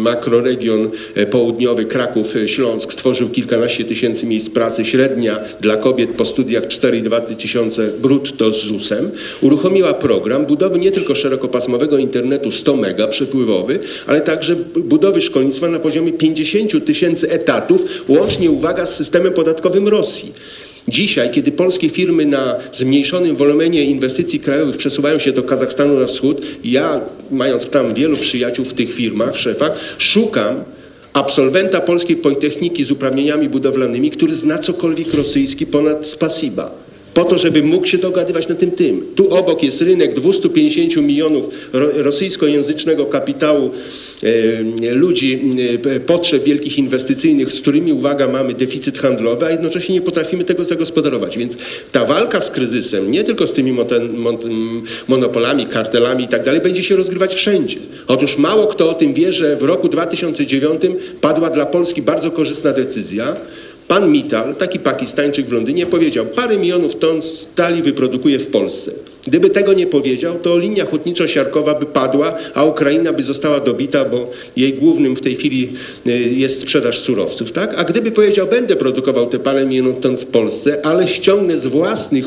[0.00, 6.24] makroregion e, południowy Kraków, e, Śląsk stworzył kilkanaście tysięcy miejsc pracy, średnia dla kobiet po
[6.24, 9.10] studiach 4,2 tysiące brutto z ZUS-em,
[9.40, 15.78] uruchomiła program budowy nie tylko szerokopasmowego internetu 100 mega przepływowy, ale także budowy szkolnictwa na
[15.78, 20.32] poziomie 50 tysięcy etatów, łącznie uwaga z systemem podatkowym Rosji.
[20.88, 26.46] Dzisiaj, kiedy polskie firmy na zmniejszonym wolumenie inwestycji krajowych przesuwają się do Kazachstanu na wschód,
[26.64, 27.00] ja,
[27.30, 30.64] mając tam wielu przyjaciół w tych firmach, szefach, szukam
[31.12, 36.70] absolwenta polskiej politechniki z uprawnieniami budowlanymi, który zna cokolwiek rosyjski ponad spasiba.
[37.14, 39.06] Po to, żeby mógł się dogadywać na tym tym.
[39.14, 43.70] Tu obok jest rynek 250 milionów ro, rosyjskojęzycznego kapitału
[44.82, 45.40] e, ludzi,
[45.96, 50.64] e, potrzeb wielkich inwestycyjnych, z którymi, uwaga, mamy deficyt handlowy, a jednocześnie nie potrafimy tego
[50.64, 51.38] zagospodarować.
[51.38, 51.56] Więc
[51.92, 56.44] ta walka z kryzysem, nie tylko z tymi moten, mont, m, monopolami, kartelami i tak
[56.44, 57.76] dalej, będzie się rozgrywać wszędzie.
[58.06, 60.82] Otóż mało kto o tym wie, że w roku 2009
[61.20, 63.36] padła dla Polski bardzo korzystna decyzja,
[63.90, 68.92] Pan Mittal, taki Pakistańczyk w Londynie, powiedział, parę milionów ton stali wyprodukuje w Polsce.
[69.26, 74.30] Gdyby tego nie powiedział, to linia hutniczo-siarkowa by padła, a Ukraina by została dobita, bo
[74.56, 75.72] jej głównym w tej chwili
[76.06, 77.52] y, jest sprzedaż surowców.
[77.52, 77.74] Tak?
[77.78, 82.26] A gdyby powiedział, będę produkował te parę milionów ton w Polsce, ale ściągnę z własnych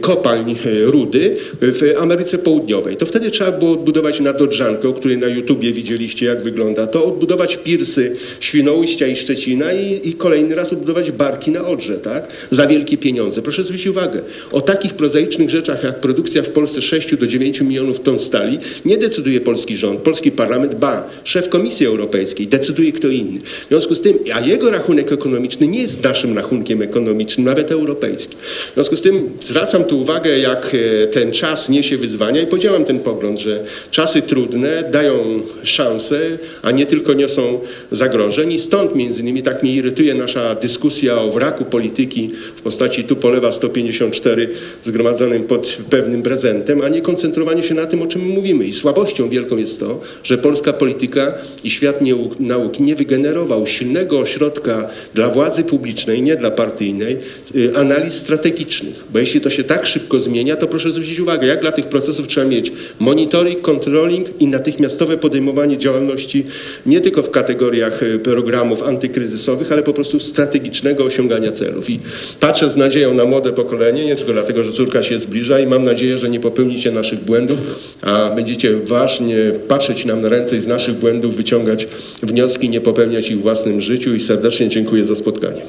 [0.00, 2.96] kopalń e, rudy w Ameryce Południowej.
[2.96, 7.56] To wtedy trzeba było odbudować nadodrzankę, o której na YouTubie widzieliście, jak wygląda to, odbudować
[7.56, 12.28] pirsy Świnoujścia i Szczecina i, i kolejny raz odbudować barki na Odrze, tak?
[12.50, 13.42] Za wielkie pieniądze.
[13.42, 14.20] Proszę zwrócić uwagę,
[14.52, 18.98] o takich prozaicznych rzeczach, jak produkcja w Polsce 6 do 9 milionów ton stali, nie
[18.98, 23.40] decyduje polski rząd, polski parlament, ba, szef Komisji Europejskiej, decyduje kto inny.
[23.40, 28.38] W związku z tym, a jego rachunek ekonomiczny nie jest naszym rachunkiem ekonomicznym, nawet europejskim.
[28.70, 29.09] W związku z tym
[29.42, 34.22] zwracam tu uwagę, jak e, ten czas niesie wyzwania i podzielam ten pogląd, że czasy
[34.22, 36.20] trudne dają szanse,
[36.62, 37.60] a nie tylko niosą
[37.90, 43.04] zagrożeń i stąd między innymi tak mnie irytuje nasza dyskusja o wraku polityki w postaci
[43.04, 44.48] tu polewa 154
[44.84, 48.64] zgromadzonym pod pewnym prezentem, a nie koncentrowanie się na tym, o czym mówimy.
[48.64, 51.34] I słabością wielką jest to, że polska polityka
[51.64, 52.00] i świat
[52.40, 57.16] nauki nie wygenerował silnego ośrodka dla władzy publicznej, nie dla partyjnej,
[57.56, 58.99] y, analiz strategicznych.
[59.12, 62.28] Bo jeśli to się tak szybko zmienia, to proszę zwrócić uwagę, jak dla tych procesów
[62.28, 66.44] trzeba mieć monitoring, controlling i natychmiastowe podejmowanie działalności
[66.86, 71.90] nie tylko w kategoriach y, programów antykryzysowych, ale po prostu strategicznego osiągania celów.
[71.90, 72.00] I
[72.40, 75.84] patrzę z nadzieją na młode pokolenie, nie tylko dlatego, że córka się zbliża i mam
[75.84, 77.58] nadzieję, że nie popełnicie naszych błędów,
[78.02, 79.36] a będziecie ważnie
[79.68, 81.88] patrzeć nam na ręce i z naszych błędów wyciągać
[82.22, 85.62] wnioski, nie popełniać ich w własnym życiu i serdecznie dziękuję za spotkanie.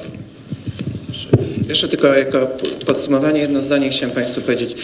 [1.72, 2.50] Jeszcze tylko jako
[2.86, 4.74] podsumowanie jedno zdanie chciałem Państwu powiedzieć.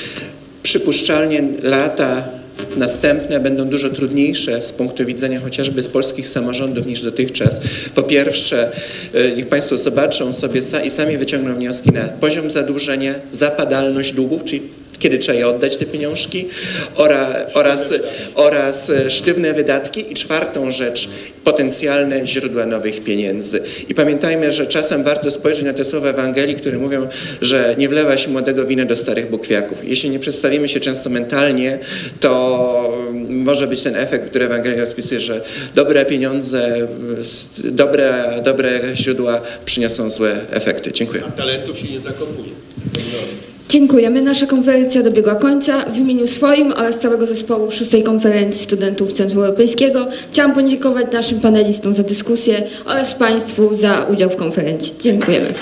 [0.62, 2.28] Przypuszczalnie lata
[2.76, 7.60] następne będą dużo trudniejsze z punktu widzenia chociażby z polskich samorządów niż dotychczas.
[7.94, 8.72] Po pierwsze,
[9.14, 14.62] y, niech Państwo zobaczą sobie i sami wyciągną wnioski na poziom zadłużenia, zapadalność długów, czyli
[14.98, 16.46] kiedy trzeba je oddać te pieniążki
[16.94, 17.94] oraz, oraz,
[18.34, 21.08] oraz e, sztywne wydatki i czwartą rzecz,
[21.44, 23.60] potencjalne źródła nowych pieniędzy.
[23.88, 27.08] I pamiętajmy, że czasem warto spojrzeć na te słowa Ewangelii, które mówią,
[27.42, 29.78] że nie wlewa się młodego wina do starych bukwiaków.
[29.84, 31.78] Jeśli nie przedstawimy się często mentalnie,
[32.20, 32.98] to
[33.28, 35.40] może być ten efekt, który Ewangelia rozpisuje, że
[35.74, 36.88] dobre pieniądze,
[37.64, 40.92] dobre, dobre źródła przyniosą złe efekty.
[40.92, 41.22] Dziękuję.
[41.36, 42.50] Talentów się nie zakopuje.
[43.68, 44.22] Dziękujemy.
[44.22, 45.84] Nasza konferencja dobiegła końca.
[45.84, 51.94] W imieniu swoim oraz całego zespołu szóstej konferencji studentów Centrum Europejskiego chciałam podziękować naszym panelistom
[51.94, 54.94] za dyskusję oraz Państwu za udział w konferencji.
[55.00, 55.54] Dziękujemy.